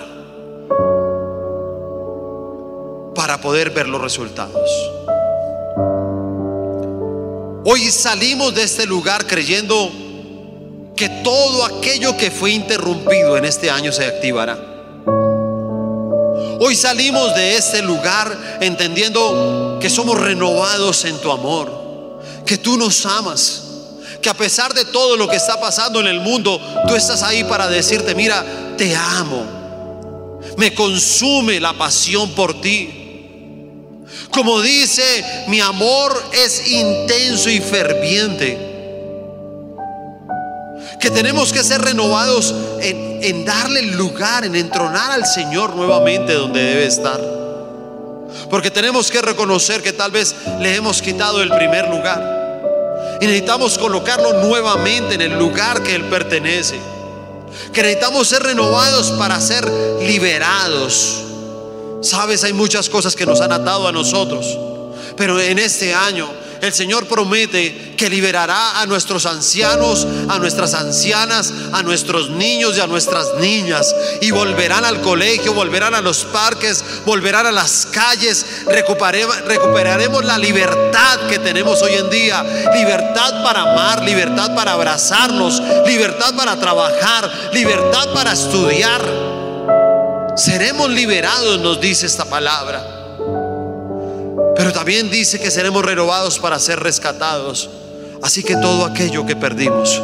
para 3.14 3.42
poder 3.42 3.72
ver 3.72 3.90
los 3.90 4.00
resultados. 4.00 4.70
Hoy 7.66 7.92
salimos 7.92 8.56
de 8.56 8.64
este 8.64 8.86
lugar 8.86 9.28
creyendo 9.28 9.92
que 10.96 11.10
todo 11.10 11.66
aquello 11.66 12.16
que 12.18 12.32
fue 12.32 12.52
interrumpido 12.52 13.38
en 13.38 13.46
este 13.46 13.70
año 13.70 13.92
se 13.92 14.06
activará. 14.06 14.58
Hoy 16.60 16.76
salimos 16.76 17.36
de 17.36 17.58
este 17.58 17.82
lugar 17.82 18.58
entendiendo 18.62 19.78
que 19.82 19.90
somos 19.90 20.20
renovados 20.20 21.04
en 21.06 21.18
tu 21.20 21.32
amor, 21.32 22.22
que 22.46 22.58
tú 22.58 22.78
nos 22.78 23.06
amas, 23.06 23.64
que 24.22 24.30
a 24.30 24.34
pesar 24.34 24.74
de 24.74 24.86
todo 24.86 25.18
lo 25.18 25.28
que 25.28 25.36
está 25.36 25.60
pasando 25.60 26.00
en 26.00 26.08
el 26.08 26.22
mundo, 26.22 26.60
tú 26.88 26.96
estás 26.96 27.24
ahí 27.24 27.44
para 27.44 27.68
decirte, 27.68 28.16
mira, 28.16 28.44
te 28.78 28.96
amo, 28.96 30.40
me 30.58 30.74
consume 30.74 31.60
la 31.60 31.74
pasión 31.74 32.32
por 32.32 32.62
ti. 32.62 33.02
Como 34.32 34.62
dice, 34.62 35.44
mi 35.48 35.60
amor 35.60 36.24
es 36.34 36.72
intenso 36.72 37.50
y 37.50 37.60
ferviente. 37.60 38.75
Que 41.06 41.12
tenemos 41.12 41.54
que 41.54 41.64
ser 41.64 41.82
renovados 41.84 42.56
en, 42.82 43.20
en 43.22 43.46
darle 43.46 43.84
lugar, 43.84 44.44
en 44.44 44.56
entronar 44.56 45.12
al 45.12 45.24
Señor 45.24 45.76
nuevamente 45.76 46.34
donde 46.34 46.64
debe 46.64 46.88
estar. 46.88 47.22
Porque 48.50 48.72
tenemos 48.72 49.12
que 49.12 49.22
reconocer 49.22 49.84
que 49.84 49.94
tal 49.94 50.10
vez 50.10 50.34
le 50.60 50.74
hemos 50.74 51.04
quitado 51.04 51.44
el 51.44 51.52
primer 51.52 51.90
lugar. 51.90 53.20
Y 53.22 53.28
necesitamos 53.28 53.78
colocarlo 53.78 54.42
nuevamente 54.48 55.14
en 55.14 55.22
el 55.22 55.38
lugar 55.38 55.84
que 55.84 55.94
Él 55.94 56.06
pertenece. 56.06 56.80
Que 57.72 57.84
necesitamos 57.84 58.28
ser 58.28 58.42
renovados 58.42 59.12
para 59.12 59.40
ser 59.40 59.70
liberados 60.02 61.26
Sabes, 62.06 62.44
hay 62.44 62.54
muchas 62.54 62.88
cosas 62.88 63.16
que 63.16 63.26
nos 63.26 63.42
han 63.42 63.52
atado 63.52 63.88
a 63.88 63.92
nosotros, 63.92 64.46
pero 65.18 65.42
en 65.42 65.58
este 65.58 65.96
año 65.96 66.30
el 66.66 66.74
Señor 66.74 67.08
promete 67.08 67.94
que 67.96 68.10
liberará 68.10 68.82
a 68.82 68.86
nuestros 68.86 69.26
ancianos, 69.26 70.08
a 70.30 70.38
nuestras 70.40 70.74
ancianas, 70.74 71.54
a 71.72 71.84
nuestros 71.84 72.30
niños 72.30 72.78
y 72.78 72.82
a 72.82 72.88
nuestras 72.88 73.36
niñas. 73.40 73.96
Y 74.22 74.32
volverán 74.32 74.86
al 74.86 75.02
colegio, 75.02 75.54
volverán 75.54 75.96
a 75.96 76.02
los 76.02 76.26
parques, 76.26 76.84
volverán 77.06 77.46
a 77.46 77.52
las 77.52 77.86
calles. 77.86 78.46
Recuperaremos 78.66 80.26
la 80.26 80.38
libertad 80.38 81.28
que 81.30 81.40
tenemos 81.40 81.82
hoy 81.82 81.94
en 81.94 82.10
día. 82.10 82.44
Libertad 82.74 83.44
para 83.44 83.62
amar, 83.62 84.04
libertad 84.04 84.54
para 84.56 84.74
abrazarnos, 84.74 85.62
libertad 85.86 86.36
para 86.36 86.60
trabajar, 86.60 87.32
libertad 87.54 88.14
para 88.14 88.34
estudiar. 88.34 89.02
Seremos 90.36 90.90
liberados, 90.90 91.60
nos 91.60 91.80
dice 91.80 92.06
esta 92.06 92.26
palabra. 92.26 92.95
Pero 94.56 94.72
también 94.72 95.10
dice 95.10 95.40
que 95.40 95.52
seremos 95.52 95.84
renovados 95.84 96.40
para 96.40 96.60
ser 96.60 96.80
rescatados. 96.80 97.70
Así 98.22 98.44
que 98.44 98.56
todo 98.56 98.86
aquello 98.86 99.26
que 99.26 99.36
perdimos, 99.36 100.02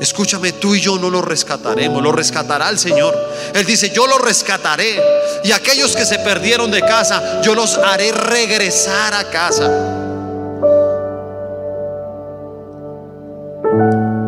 escúchame, 0.00 0.52
tú 0.52 0.74
y 0.74 0.80
yo 0.80 0.98
no 0.98 1.10
lo 1.10 1.22
rescataremos, 1.22 2.02
lo 2.02 2.12
rescatará 2.12 2.68
el 2.68 2.78
Señor. 2.78 3.16
Él 3.54 3.64
dice, 3.64 3.90
yo 3.90 4.06
lo 4.06 4.18
rescataré. 4.18 5.00
Y 5.44 5.52
aquellos 5.52 5.96
que 5.96 6.04
se 6.04 6.18
perdieron 6.18 6.70
de 6.70 6.80
casa, 6.82 7.40
yo 7.42 7.54
los 7.54 7.78
haré 7.78 8.12
regresar 8.12 9.14
a 9.14 9.24
casa. 9.30 9.70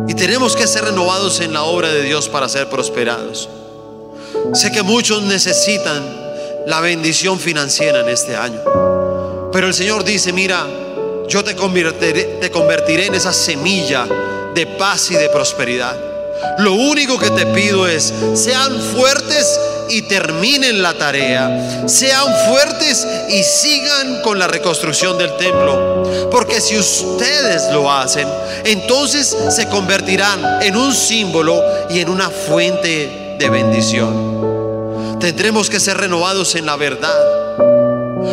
Y 0.07 0.13
tenemos 0.15 0.55
que 0.55 0.65
ser 0.65 0.85
renovados 0.85 1.39
en 1.41 1.53
la 1.53 1.63
obra 1.63 1.89
de 1.89 2.01
Dios 2.01 2.29
para 2.29 2.49
ser 2.49 2.67
prosperados. 2.67 3.47
Sé 4.53 4.71
que 4.71 4.81
muchos 4.81 5.21
necesitan 5.23 6.03
la 6.65 6.79
bendición 6.79 7.39
financiera 7.39 8.01
en 8.01 8.09
este 8.09 8.35
año. 8.35 8.94
Pero 9.55 9.67
el 9.67 9.73
Señor 9.73 10.03
dice, 10.03 10.33
mira, 10.33 10.67
yo 11.29 11.41
te 11.41 11.55
convertiré, 11.55 12.23
te 12.41 12.51
convertiré 12.51 13.05
en 13.05 13.15
esa 13.15 13.31
semilla 13.31 14.05
de 14.53 14.67
paz 14.67 15.11
y 15.11 15.15
de 15.15 15.29
prosperidad. 15.29 15.95
Lo 16.57 16.73
único 16.73 17.17
que 17.17 17.29
te 17.29 17.45
pido 17.45 17.87
es, 17.87 18.13
sean 18.33 18.77
fuertes 18.93 19.57
y 19.87 20.01
terminen 20.01 20.81
la 20.81 20.93
tarea. 20.95 21.87
Sean 21.87 22.25
fuertes 22.49 23.07
y 23.29 23.43
sigan 23.43 24.21
con 24.23 24.39
la 24.39 24.47
reconstrucción 24.47 25.17
del 25.17 25.33
templo. 25.37 26.03
Porque 26.29 26.59
si 26.59 26.77
ustedes 26.77 27.71
lo 27.71 27.89
hacen, 27.89 28.27
entonces 28.65 29.37
se 29.51 29.69
convertirán 29.69 30.63
en 30.63 30.75
un 30.75 30.93
símbolo 30.93 31.63
y 31.89 32.01
en 32.01 32.09
una 32.09 32.29
fuente 32.29 33.37
de 33.39 33.49
bendición. 33.49 35.17
Tendremos 35.21 35.69
que 35.69 35.79
ser 35.79 35.95
renovados 35.95 36.55
en 36.55 36.65
la 36.65 36.75
verdad. 36.75 37.44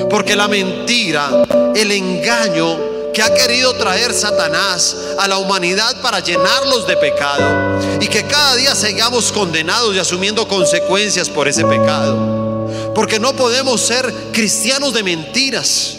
Porque 0.09 0.37
la 0.37 0.49
mentira, 0.49 1.45
el 1.75 1.91
engaño 1.93 2.93
que 3.13 3.23
ha 3.23 3.35
querido 3.35 3.75
traer 3.75 4.13
Satanás 4.15 4.97
a 5.19 5.29
la 5.29 5.39
humanidad 5.39 6.01
para 6.01 6.21
llenarlos 6.21 6.87
de 6.87 6.97
pecado 6.97 7.79
y 8.01 8.09
que 8.09 8.25
cada 8.25 8.57
día 8.57 8.75
sigamos 8.75 9.31
condenados 9.33 9.95
y 9.95 9.99
asumiendo 9.99 10.49
consecuencias 10.49 11.29
por 11.29 11.47
ese 11.47 11.65
pecado. 11.65 12.93
Porque 12.95 13.19
no 13.19 13.35
podemos 13.35 13.81
ser 13.81 14.13
cristianos 14.33 14.95
de 14.95 15.03
mentiras, 15.03 15.97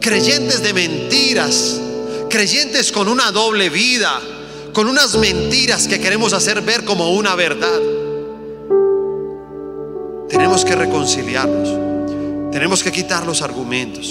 creyentes 0.00 0.62
de 0.62 0.72
mentiras, 0.72 1.76
creyentes 2.30 2.92
con 2.92 3.08
una 3.08 3.32
doble 3.32 3.70
vida, 3.70 4.20
con 4.72 4.88
unas 4.88 5.16
mentiras 5.16 5.88
que 5.88 6.00
queremos 6.00 6.32
hacer 6.32 6.60
ver 6.62 6.84
como 6.84 7.10
una 7.10 7.34
verdad. 7.34 7.80
Tenemos 10.28 10.64
que 10.64 10.74
reconciliarnos. 10.74 11.95
Tenemos 12.56 12.82
que 12.82 12.90
quitar 12.90 13.26
los 13.26 13.42
argumentos. 13.42 14.10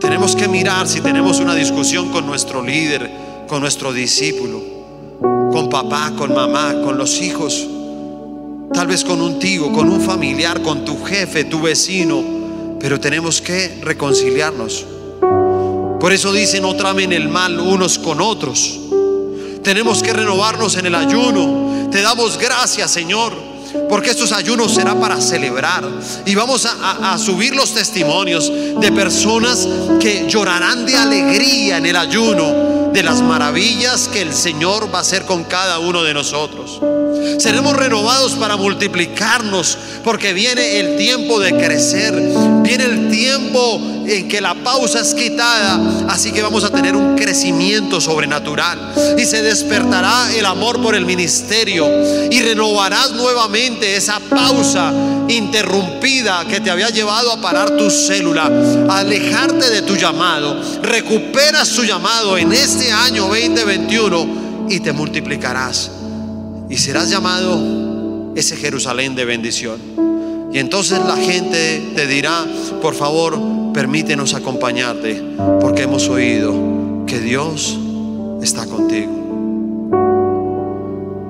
Tenemos 0.00 0.34
que 0.34 0.48
mirar 0.48 0.88
si 0.88 1.02
tenemos 1.02 1.38
una 1.38 1.54
discusión 1.54 2.10
con 2.10 2.24
nuestro 2.24 2.62
líder, 2.62 3.10
con 3.46 3.60
nuestro 3.60 3.92
discípulo, 3.92 4.62
con 5.52 5.68
papá, 5.68 6.14
con 6.16 6.32
mamá, 6.32 6.80
con 6.82 6.96
los 6.96 7.20
hijos, 7.20 7.68
tal 8.72 8.86
vez 8.86 9.04
con 9.04 9.20
un 9.20 9.38
tío, 9.38 9.70
con 9.70 9.90
un 9.90 10.00
familiar, 10.00 10.62
con 10.62 10.86
tu 10.86 11.04
jefe, 11.04 11.44
tu 11.44 11.60
vecino, 11.60 12.24
pero 12.80 12.98
tenemos 12.98 13.42
que 13.42 13.80
reconciliarnos. 13.82 14.86
Por 16.00 16.10
eso 16.10 16.32
dicen, 16.32 16.62
no 16.62 16.74
tramen 16.74 17.12
el 17.12 17.28
mal 17.28 17.60
unos 17.60 17.98
con 17.98 18.22
otros. 18.22 18.80
Tenemos 19.62 20.02
que 20.02 20.14
renovarnos 20.14 20.78
en 20.78 20.86
el 20.86 20.94
ayuno. 20.94 21.90
Te 21.90 22.00
damos 22.00 22.38
gracias, 22.38 22.92
Señor 22.92 23.53
porque 23.88 24.10
estos 24.10 24.32
ayunos 24.32 24.74
será 24.74 24.94
para 24.98 25.20
celebrar. 25.20 25.84
Y 26.24 26.34
vamos 26.34 26.66
a, 26.66 27.16
subir 27.18 27.54
los 27.54 27.72
testimonios 27.74 28.50
de 28.80 28.92
personas 28.92 29.66
que 30.00 30.26
llorarán 30.28 30.84
de 30.86 30.96
alegría 30.96 31.78
en 31.78 31.86
el 31.86 31.96
ayuno 31.96 32.90
de 32.92 33.02
las 33.02 33.22
maravillas 33.22 34.08
que 34.08 34.22
el 34.22 34.32
Señor 34.32 34.92
va 34.92 34.98
a 34.98 35.02
hacer 35.02 35.24
con 35.24 35.44
cada 35.44 35.78
uno 35.80 36.02
de 36.02 36.14
nosotros. 36.14 36.80
Seremos 37.38 37.76
renovados 37.76 38.32
para 38.32 38.56
multiplicarnos 38.56 39.76
porque 40.04 40.32
viene 40.32 40.78
el 40.78 40.96
tiempo 40.96 41.40
de 41.40 41.56
crecer, 41.56 42.14
viene 42.64 42.84
el 42.84 43.10
tiempo 43.10 43.80
en 44.06 44.26
que 44.28 44.40
la 44.40 44.54
pausa 44.54 45.00
es 45.00 45.14
quitada, 45.14 45.80
así 46.08 46.32
que 46.32 46.42
vamos 46.42 46.64
a 46.64 46.70
tener 46.70 46.96
un 46.96 47.14
crecimiento 47.14 48.00
sobrenatural 48.00 48.94
y 49.16 49.24
se 49.24 49.42
despertará 49.42 50.34
el 50.34 50.46
amor 50.46 50.82
por 50.82 50.94
el 50.94 51.04
ministerio 51.04 51.86
y 52.30 52.40
renovarás 52.40 53.12
nuevamente 53.12 53.94
esa 53.96 54.18
pausa 54.18 54.92
interrumpida 55.28 56.46
que 56.48 56.60
te 56.60 56.70
había 56.70 56.88
llevado 56.88 57.32
a 57.32 57.40
parar 57.40 57.76
tu 57.76 57.90
célula, 57.90 58.50
alejarte 58.88 59.70
de 59.70 59.82
tu 59.82 59.96
llamado. 59.96 60.60
Recuperas 60.82 61.70
tu 61.70 61.84
llamado 61.84 62.36
en 62.36 62.52
este 62.52 62.90
año 62.90 63.28
2021 63.28 64.66
y 64.68 64.80
te 64.80 64.92
multiplicarás. 64.92 65.90
Y 66.68 66.76
serás 66.76 67.10
llamado 67.10 68.32
ese 68.34 68.56
Jerusalén 68.56 69.14
de 69.14 69.24
bendición. 69.24 70.13
Y 70.54 70.60
entonces 70.60 71.00
la 71.04 71.16
gente 71.16 71.82
te 71.96 72.06
dirá, 72.06 72.46
por 72.80 72.94
favor, 72.94 73.36
permítenos 73.72 74.34
acompañarte, 74.34 75.20
porque 75.60 75.82
hemos 75.82 76.08
oído 76.08 77.04
que 77.08 77.18
Dios 77.18 77.76
está 78.40 78.64
contigo. 78.64 79.10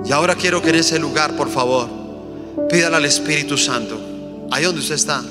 Y 0.05 0.13
ahora 0.13 0.35
quiero 0.35 0.61
que 0.61 0.69
en 0.69 0.75
ese 0.75 0.99
lugar, 0.99 1.37
por 1.37 1.49
favor, 1.49 1.89
pídale 2.69 2.97
al 2.97 3.07
Espíritu 3.07 3.57
Santo, 3.57 3.99
ahí 4.51 4.65
donde 4.65 4.83
usted 4.83 4.97
está, 4.97 5.25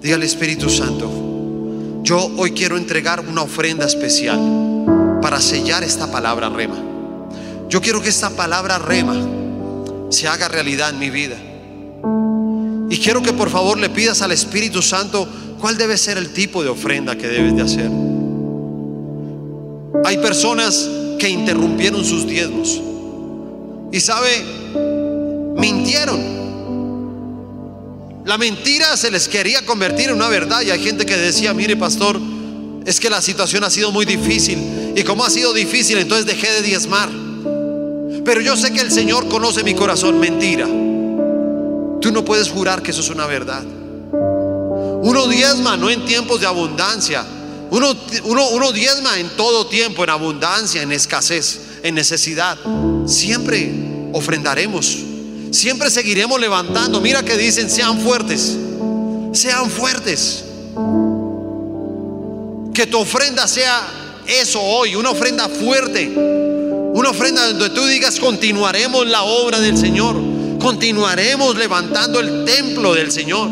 dígale 0.00 0.24
Espíritu 0.24 0.70
Santo, 0.70 1.10
yo 2.04 2.30
hoy 2.36 2.52
quiero 2.52 2.76
entregar 2.76 3.18
una 3.18 3.42
ofrenda 3.42 3.86
especial 3.86 5.18
para 5.20 5.40
sellar 5.40 5.82
esta 5.82 6.12
palabra 6.12 6.48
rema. 6.48 6.76
Yo 7.68 7.80
quiero 7.80 8.00
que 8.00 8.08
esta 8.08 8.30
palabra 8.30 8.78
rema 8.78 9.16
se 10.10 10.28
haga 10.28 10.46
realidad 10.46 10.90
en 10.90 11.00
mi 11.00 11.10
vida. 11.10 11.36
Y 12.96 12.98
quiero 12.98 13.20
que 13.20 13.34
por 13.34 13.50
favor 13.50 13.78
le 13.78 13.90
pidas 13.90 14.22
al 14.22 14.32
Espíritu 14.32 14.80
Santo 14.80 15.28
cuál 15.60 15.76
debe 15.76 15.98
ser 15.98 16.16
el 16.16 16.30
tipo 16.30 16.62
de 16.62 16.70
ofrenda 16.70 17.14
que 17.14 17.28
debes 17.28 17.54
de 17.54 17.60
hacer. 17.60 17.90
Hay 20.02 20.16
personas 20.16 20.88
que 21.18 21.28
interrumpieron 21.28 22.02
sus 22.06 22.26
diezmos. 22.26 22.80
Y 23.92 24.00
sabe, 24.00 24.30
mintieron. 25.58 26.18
La 28.24 28.38
mentira 28.38 28.96
se 28.96 29.10
les 29.10 29.28
quería 29.28 29.66
convertir 29.66 30.08
en 30.08 30.14
una 30.14 30.30
verdad 30.30 30.62
y 30.62 30.70
hay 30.70 30.82
gente 30.82 31.04
que 31.04 31.18
decía, 31.18 31.52
mire 31.52 31.76
pastor, 31.76 32.18
es 32.86 32.98
que 32.98 33.10
la 33.10 33.20
situación 33.20 33.62
ha 33.64 33.68
sido 33.68 33.92
muy 33.92 34.06
difícil. 34.06 34.94
Y 34.96 35.02
como 35.02 35.22
ha 35.22 35.28
sido 35.28 35.52
difícil, 35.52 35.98
entonces 35.98 36.24
dejé 36.24 36.50
de 36.50 36.62
diezmar. 36.62 37.10
Pero 38.24 38.40
yo 38.40 38.56
sé 38.56 38.72
que 38.72 38.80
el 38.80 38.90
Señor 38.90 39.28
conoce 39.28 39.62
mi 39.64 39.74
corazón. 39.74 40.18
Mentira. 40.18 40.85
Tú 42.06 42.12
no 42.12 42.24
puedes 42.24 42.48
jurar 42.48 42.82
que 42.82 42.92
eso 42.92 43.00
es 43.00 43.10
una 43.10 43.26
verdad. 43.26 43.64
Uno 43.64 45.26
diezma 45.26 45.76
no 45.76 45.90
en 45.90 46.04
tiempos 46.04 46.40
de 46.40 46.46
abundancia. 46.46 47.26
Uno, 47.68 47.96
uno, 48.22 48.48
uno 48.50 48.70
diezma 48.70 49.18
en 49.18 49.28
todo 49.30 49.66
tiempo, 49.66 50.04
en 50.04 50.10
abundancia, 50.10 50.82
en 50.82 50.92
escasez, 50.92 51.58
en 51.82 51.96
necesidad. 51.96 52.58
Siempre 53.06 53.72
ofrendaremos. 54.12 54.98
Siempre 55.50 55.90
seguiremos 55.90 56.40
levantando. 56.40 57.00
Mira 57.00 57.24
que 57.24 57.36
dicen, 57.36 57.68
sean 57.68 57.98
fuertes. 58.00 58.56
Sean 59.32 59.68
fuertes. 59.68 60.44
Que 62.72 62.86
tu 62.86 63.00
ofrenda 63.00 63.48
sea 63.48 63.82
eso 64.28 64.62
hoy, 64.62 64.94
una 64.94 65.10
ofrenda 65.10 65.48
fuerte. 65.48 66.08
Una 66.14 67.10
ofrenda 67.10 67.48
donde 67.48 67.70
tú 67.70 67.84
digas, 67.84 68.20
continuaremos 68.20 69.08
la 69.08 69.24
obra 69.24 69.58
del 69.58 69.76
Señor. 69.76 70.35
Continuaremos 70.66 71.56
levantando 71.56 72.18
el 72.18 72.44
templo 72.44 72.92
del 72.92 73.12
Señor. 73.12 73.48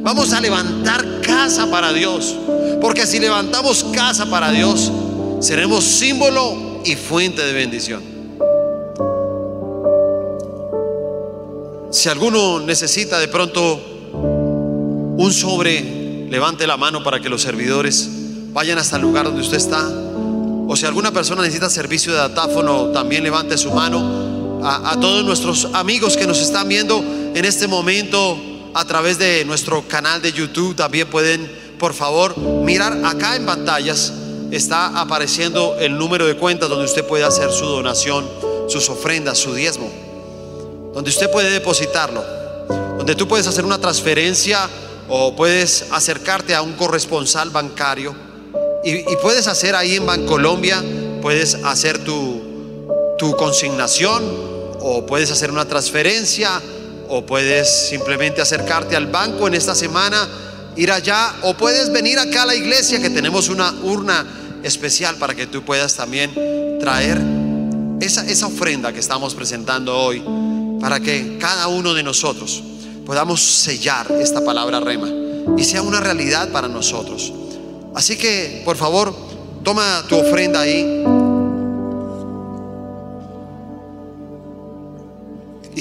Vamos 0.00 0.32
a 0.32 0.40
levantar 0.40 1.20
casa 1.20 1.70
para 1.70 1.92
Dios. 1.92 2.34
Porque 2.80 3.06
si 3.06 3.18
levantamos 3.18 3.84
casa 3.92 4.24
para 4.30 4.50
Dios, 4.50 4.90
seremos 5.40 5.84
símbolo 5.84 6.80
y 6.86 6.96
fuente 6.96 7.44
de 7.44 7.52
bendición. 7.52 8.02
Si 11.90 12.08
alguno 12.08 12.60
necesita 12.60 13.18
de 13.18 13.28
pronto 13.28 13.78
un 15.18 15.30
sobre, 15.30 16.28
levante 16.30 16.66
la 16.66 16.78
mano 16.78 17.04
para 17.04 17.20
que 17.20 17.28
los 17.28 17.42
servidores 17.42 18.08
vayan 18.54 18.78
hasta 18.78 18.96
el 18.96 19.02
lugar 19.02 19.26
donde 19.26 19.42
usted 19.42 19.58
está. 19.58 19.86
O 20.66 20.74
si 20.76 20.86
alguna 20.86 21.12
persona 21.12 21.42
necesita 21.42 21.68
servicio 21.68 22.12
de 22.12 22.20
datáfono, 22.20 22.86
también 22.86 23.22
levante 23.22 23.58
su 23.58 23.70
mano. 23.70 24.37
A, 24.62 24.96
todos 25.00 25.24
nuestros 25.24 25.66
amigos 25.74 26.16
que 26.16 26.26
nos 26.26 26.40
están 26.40 26.68
viendo 26.68 26.98
en 26.98 27.44
este 27.44 27.68
momento 27.68 28.36
a 28.74 28.84
través 28.84 29.18
de 29.18 29.44
nuestro 29.44 29.86
canal 29.86 30.20
de 30.20 30.32
YouTube, 30.32 30.74
también 30.74 31.08
pueden, 31.08 31.50
por 31.78 31.94
favor, 31.94 32.36
mirar 32.36 32.98
acá 33.04 33.36
en 33.36 33.46
pantallas. 33.46 34.12
Está 34.50 35.00
apareciendo 35.00 35.76
el 35.78 35.96
número 35.96 36.26
de 36.26 36.36
cuentas 36.36 36.68
donde 36.68 36.86
usted 36.86 37.06
puede 37.06 37.24
hacer 37.24 37.52
su 37.52 37.66
donación, 37.66 38.28
sus 38.68 38.88
ofrendas, 38.88 39.38
su 39.38 39.54
diezmo. 39.54 39.90
Donde 40.92 41.10
usted 41.10 41.30
puede 41.30 41.50
depositarlo, 41.50 42.24
donde 42.96 43.14
tú 43.14 43.28
puedes 43.28 43.46
hacer 43.46 43.64
una 43.64 43.78
transferencia 43.78 44.68
o 45.08 45.36
puedes 45.36 45.86
acercarte 45.92 46.54
a 46.54 46.62
un 46.62 46.72
corresponsal 46.72 47.50
bancario. 47.50 48.14
Y, 48.84 49.04
puedes 49.22 49.46
hacer 49.46 49.74
ahí 49.74 49.96
en 49.96 50.06
Bancolombia, 50.06 50.82
puedes 51.20 51.54
hacer 51.64 52.04
tu, 52.04 52.47
tu 53.18 53.36
consignación 53.36 54.22
o 54.80 55.04
puedes 55.04 55.30
hacer 55.30 55.50
una 55.50 55.66
transferencia 55.66 56.62
o 57.08 57.26
puedes 57.26 57.88
simplemente 57.88 58.40
acercarte 58.40 58.96
al 58.96 59.06
banco 59.06 59.48
en 59.48 59.54
esta 59.54 59.74
semana, 59.74 60.28
ir 60.76 60.92
allá 60.92 61.34
o 61.42 61.54
puedes 61.54 61.90
venir 61.90 62.18
acá 62.18 62.44
a 62.44 62.46
la 62.46 62.54
iglesia 62.54 63.00
que 63.00 63.10
tenemos 63.10 63.48
una 63.48 63.72
urna 63.82 64.24
especial 64.62 65.16
para 65.16 65.34
que 65.34 65.46
tú 65.46 65.64
puedas 65.64 65.94
también 65.94 66.32
traer 66.80 67.20
esa, 68.00 68.24
esa 68.24 68.46
ofrenda 68.46 68.92
que 68.92 69.00
estamos 69.00 69.34
presentando 69.34 69.96
hoy 69.96 70.22
para 70.80 71.00
que 71.00 71.38
cada 71.38 71.68
uno 71.68 71.94
de 71.94 72.02
nosotros 72.02 72.62
podamos 73.04 73.40
sellar 73.42 74.10
esta 74.20 74.44
palabra 74.44 74.80
rema 74.80 75.08
y 75.56 75.64
sea 75.64 75.82
una 75.82 76.00
realidad 76.00 76.50
para 76.50 76.68
nosotros. 76.68 77.32
Así 77.94 78.16
que, 78.16 78.62
por 78.64 78.76
favor, 78.76 79.14
toma 79.64 80.04
tu 80.08 80.16
ofrenda 80.16 80.60
ahí. 80.60 81.17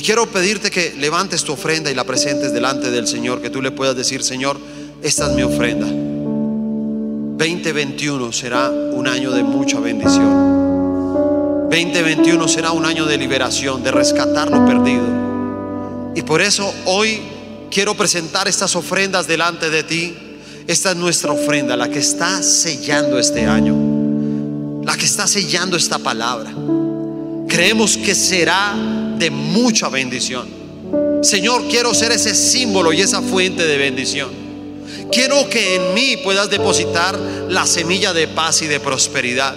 Quiero 0.08 0.26
pedirte 0.26 0.72
que 0.72 0.96
levantes 0.98 1.44
tu 1.44 1.52
ofrenda 1.52 1.92
y 1.92 1.94
la 1.94 2.06
presentes 2.06 2.54
delante 2.54 2.90
del 2.92 3.10
Señor, 3.10 3.42
que 3.42 3.50
tú 3.50 3.62
le 3.62 3.72
puedas 3.72 3.94
decir, 3.94 4.24
Señor, 4.24 4.58
esta 5.04 5.28
es 5.28 5.34
mi 5.34 5.44
ofrenda. 5.44 5.86
2021 5.86 8.32
será 8.32 8.70
un 8.70 9.06
año 9.06 9.32
de 9.32 9.44
mucha 9.44 9.82
bendición. 9.82 11.68
2021 11.70 12.48
será 12.48 12.72
un 12.72 12.86
año 12.86 13.06
de 13.06 13.18
liberación, 13.18 13.84
de 13.84 13.92
rescatar 13.92 14.50
lo 14.50 14.66
perdido. 14.66 16.14
Y 16.16 16.22
por 16.22 16.42
eso 16.42 16.74
hoy 16.86 17.20
quiero 17.70 17.94
presentar 17.94 18.48
estas 18.48 18.78
ofrendas 18.78 19.28
delante 19.28 19.70
de 19.70 19.84
ti. 19.84 20.16
Esta 20.68 20.92
es 20.92 20.96
nuestra 20.96 21.34
ofrenda, 21.34 21.76
la 21.76 21.90
que 21.90 22.00
está 22.00 22.42
sellando 22.42 23.20
este 23.20 23.46
año, 23.46 23.76
la 24.86 24.96
que 24.96 25.04
está 25.04 25.28
sellando 25.28 25.76
esta 25.76 26.00
palabra. 26.00 26.54
Creemos 27.50 27.98
que 27.98 28.16
será 28.16 29.04
de 29.18 29.32
mucha 29.32 29.90
bendición. 29.90 30.48
Señor, 31.22 31.68
quiero 31.68 31.94
ser 31.94 32.12
ese 32.12 32.36
símbolo 32.36 32.94
y 32.94 33.02
esa 33.02 33.22
fuente 33.22 33.66
de 33.66 33.78
bendición. 33.78 34.30
Quiero 35.12 35.50
que 35.50 35.76
en 35.76 35.94
mí 35.94 36.18
puedas 36.18 36.50
depositar 36.50 37.18
la 37.50 37.66
semilla 37.66 38.14
de 38.14 38.28
paz 38.28 38.62
y 38.62 38.68
de 38.68 38.80
prosperidad. 38.80 39.56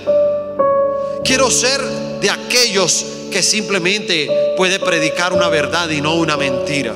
Quiero 1.25 1.51
ser 1.51 1.81
de 2.21 2.31
aquellos 2.31 3.05
que 3.31 3.43
simplemente 3.43 4.29
puede 4.57 4.81
predicar 4.81 5.33
una 5.33 5.49
verdad 5.49 5.89
y 5.91 6.01
no 6.01 6.15
una 6.15 6.37
mentira. 6.37 6.95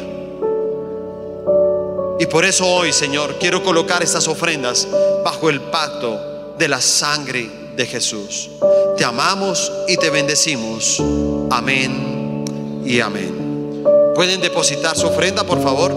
Y 2.19 2.27
por 2.27 2.45
eso 2.45 2.67
hoy, 2.67 2.93
Señor, 2.93 3.37
quiero 3.39 3.63
colocar 3.63 4.03
estas 4.03 4.29
ofrendas 4.29 4.89
bajo 5.25 5.51
el 5.51 5.61
pacto 5.61 6.55
de 6.59 6.69
la 6.69 6.81
sangre 6.81 7.51
de 7.77 7.87
Jesús. 7.87 8.51
Te 8.97 9.05
amamos 9.05 9.71
y 9.89 9.97
te 9.97 10.11
bendecimos. 10.11 11.03
Amén 11.51 12.14
y 12.85 13.01
amén. 13.01 13.83
¿Pueden 14.15 14.41
depositar 14.41 14.97
su 14.97 15.07
ofrenda, 15.07 15.45
por 15.45 15.63
favor? 15.63 15.93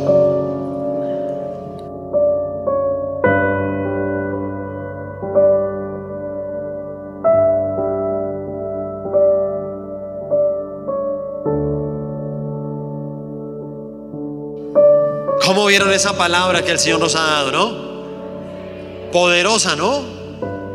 ¿Cómo 15.45 15.65
vieron 15.68 15.93
esa 15.93 16.18
palabra 16.18 16.64
que 16.64 16.72
el 16.72 16.80
Señor 16.80 16.99
nos 16.99 17.15
ha 17.15 17.22
dado, 17.22 17.51
no? 17.51 19.11
Poderosa, 19.11 19.76
¿no? 19.76 20.01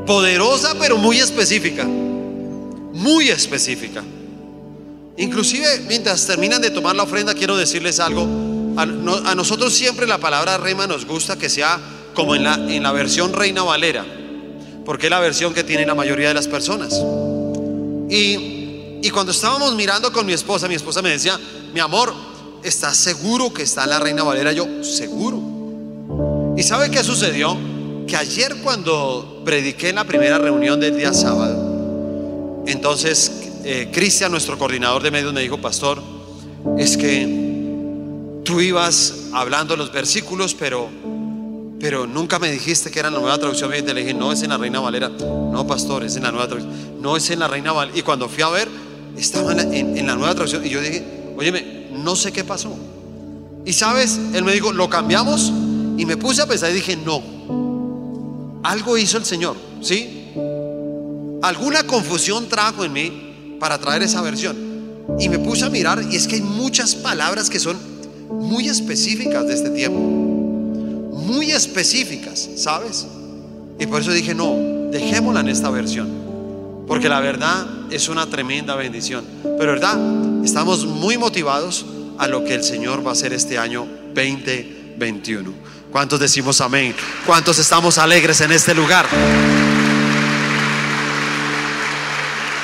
Poderosa, 0.06 0.74
pero 0.78 0.97
muy 0.97 1.18
específica. 1.18 1.84
Muy 1.84 3.28
específica. 3.28 4.02
Inclusive, 5.16 5.80
mientras 5.89 6.26
terminan 6.26 6.62
de 6.62 6.70
tomar 6.70 6.97
la 6.97 7.02
ofrenda, 7.02 7.34
quiero 7.34 7.56
decirles 7.56 8.01
algo. 8.01 8.26
A, 8.76 9.34
nosotros 9.34 9.72
siempre 9.74 10.06
la 10.06 10.18
palabra 10.18 10.56
rema 10.56 10.86
nos 10.86 11.05
gusta 11.05 11.36
que 11.36 11.51
sea 11.51 11.78
como 12.14 12.34
en 12.34 12.44
la, 12.44 12.55
en 12.55 12.82
la 12.82 12.93
versión 12.93 13.32
Reina 13.32 13.62
Valera, 13.62 14.05
porque 14.84 15.06
es 15.06 15.10
la 15.10 15.20
versión 15.20 15.52
que 15.52 15.64
tiene 15.64 15.84
la 15.84 15.94
mayoría 15.94 16.28
de 16.28 16.34
las 16.34 16.48
personas. 16.48 16.94
Y, 18.09 18.98
y 19.02 19.10
cuando 19.10 19.32
estábamos 19.32 19.74
mirando 19.74 20.12
con 20.12 20.24
mi 20.24 20.32
esposa, 20.32 20.68
mi 20.68 20.74
esposa 20.74 21.02
me 21.02 21.10
decía, 21.10 21.39
mi 21.74 21.80
amor, 21.80 22.14
¿estás 22.62 22.97
seguro 22.97 23.52
que 23.52 23.62
está 23.62 23.84
en 23.84 23.90
la 23.90 24.01
Reina 24.01 24.22
Valera? 24.22 24.52
Yo, 24.52 24.82
seguro. 24.82 25.43
¿Y 26.56 26.62
sabe 26.62 26.90
qué 26.90 27.05
sucedió? 27.05 27.56
Que 28.06 28.16
ayer 28.16 28.56
cuando 28.62 29.43
prediqué 29.44 29.90
en 29.90 29.97
la 29.97 30.05
primera 30.05 30.39
reunión 30.39 30.80
del 30.80 30.97
día 30.97 31.12
sábado, 31.12 32.64
entonces 32.66 33.52
eh, 33.64 33.90
Cristian, 33.93 34.30
nuestro 34.30 34.59
coordinador 34.59 35.02
de 35.02 35.10
medios, 35.10 35.32
me 35.32 35.40
dijo, 35.40 35.59
pastor, 35.59 36.02
es 36.78 36.97
que 36.97 38.40
tú 38.44 38.60
ibas 38.60 39.28
hablando 39.32 39.76
los 39.76 39.93
versículos, 39.93 40.55
pero, 40.55 40.89
pero 41.78 42.06
nunca 42.06 42.39
me 42.39 42.51
dijiste 42.51 42.90
que 42.90 42.98
era 42.98 43.10
la 43.10 43.18
nueva 43.18 43.39
traducción 43.39 43.70
viviente. 43.70 43.94
Le 43.94 44.01
dije, 44.01 44.14
no, 44.14 44.32
es 44.32 44.43
en 44.43 44.51
la 44.51 44.59
Reina 44.59 44.80
Valera. 44.80 45.09
No, 45.09 45.66
pastor, 45.66 46.05
es 46.05 46.16
en 46.16 46.24
la 46.24 46.32
nueva 46.32 46.48
traducción. 46.48 47.01
No, 47.01 47.16
es 47.16 47.30
en 47.30 47.39
la 47.39 47.48
Reina 47.48 47.72
Valera. 47.72 47.97
Y 47.97 48.02
cuando 48.02 48.28
fui 48.28 48.43
a 48.43 48.48
ver, 48.48 48.68
estaba 49.16 49.52
en 49.52 50.06
la, 50.06 50.14
nueva 50.16 50.34
traducción. 50.34 50.64
Y 50.66 50.70
yo 50.70 50.80
dije, 50.80 51.05
óyeme, 51.36 51.89
no 51.93 52.16
sé 52.16 52.32
qué 52.32 52.44
pasó. 52.44 52.74
Y 53.64 53.72
sabes, 53.72 54.18
él 54.34 54.44
me 54.44 54.52
dijo, 54.52 54.72
lo 54.72 54.89
cambiamos. 54.89 55.52
Y 55.97 56.06
me 56.06 56.16
puse 56.16 56.43
a 56.43 56.47
pensar 56.47 56.70
y 56.70 56.74
dije, 56.74 56.97
no. 56.97 57.22
Algo 58.64 58.97
hizo 58.97 59.18
el 59.18 59.24
Señor, 59.24 59.56
¿sí? 59.80 60.30
Alguna 61.43 61.84
confusión 61.86 62.48
trajo 62.48 62.84
en 62.84 62.93
mí 62.93 63.31
para 63.62 63.78
traer 63.78 64.02
esa 64.02 64.20
versión. 64.22 64.56
Y 65.20 65.28
me 65.28 65.39
puse 65.39 65.64
a 65.64 65.70
mirar 65.70 66.02
y 66.10 66.16
es 66.16 66.26
que 66.26 66.34
hay 66.34 66.40
muchas 66.40 66.97
palabras 66.97 67.48
que 67.48 67.60
son 67.60 67.78
muy 68.28 68.68
específicas 68.68 69.47
de 69.47 69.55
este 69.55 69.70
tiempo. 69.70 70.01
Muy 70.01 71.52
específicas, 71.52 72.48
¿sabes? 72.56 73.06
Y 73.78 73.86
por 73.86 74.01
eso 74.01 74.10
dije, 74.10 74.34
no, 74.34 74.56
dejémosla 74.90 75.43
en 75.43 75.48
esta 75.48 75.70
versión. 75.70 76.09
Porque 76.89 77.09
la 77.09 77.20
verdad 77.20 77.64
es 77.93 78.09
una 78.09 78.26
tremenda 78.26 78.74
bendición. 78.74 79.24
Pero 79.44 79.74
verdad, 79.74 80.44
estamos 80.44 80.84
muy 80.84 81.16
motivados 81.16 81.86
a 82.18 82.26
lo 82.26 82.43
que 82.43 82.56
el 82.56 82.64
Señor 82.64 83.06
va 83.06 83.10
a 83.10 83.12
hacer 83.12 83.32
este 83.32 83.59
año 83.59 83.86
2021. 84.12 85.52
¿Cuántos 85.93 86.18
decimos 86.18 86.60
amén? 86.60 86.97
¿Cuántos 87.24 87.60
estamos 87.60 87.97
alegres 87.98 88.40
en 88.40 88.51
este 88.51 88.74
lugar? 88.74 89.06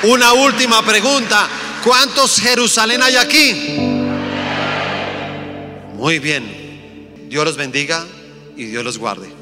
Una 0.03 0.33
última 0.33 0.85
pregunta. 0.85 1.47
¿Cuántos 1.83 2.39
Jerusalén 2.39 3.01
hay 3.03 3.15
aquí? 3.17 3.53
Muy 5.95 6.19
bien. 6.19 7.27
Dios 7.27 7.45
los 7.45 7.57
bendiga 7.57 8.05
y 8.55 8.65
Dios 8.65 8.83
los 8.83 8.97
guarde. 8.97 9.38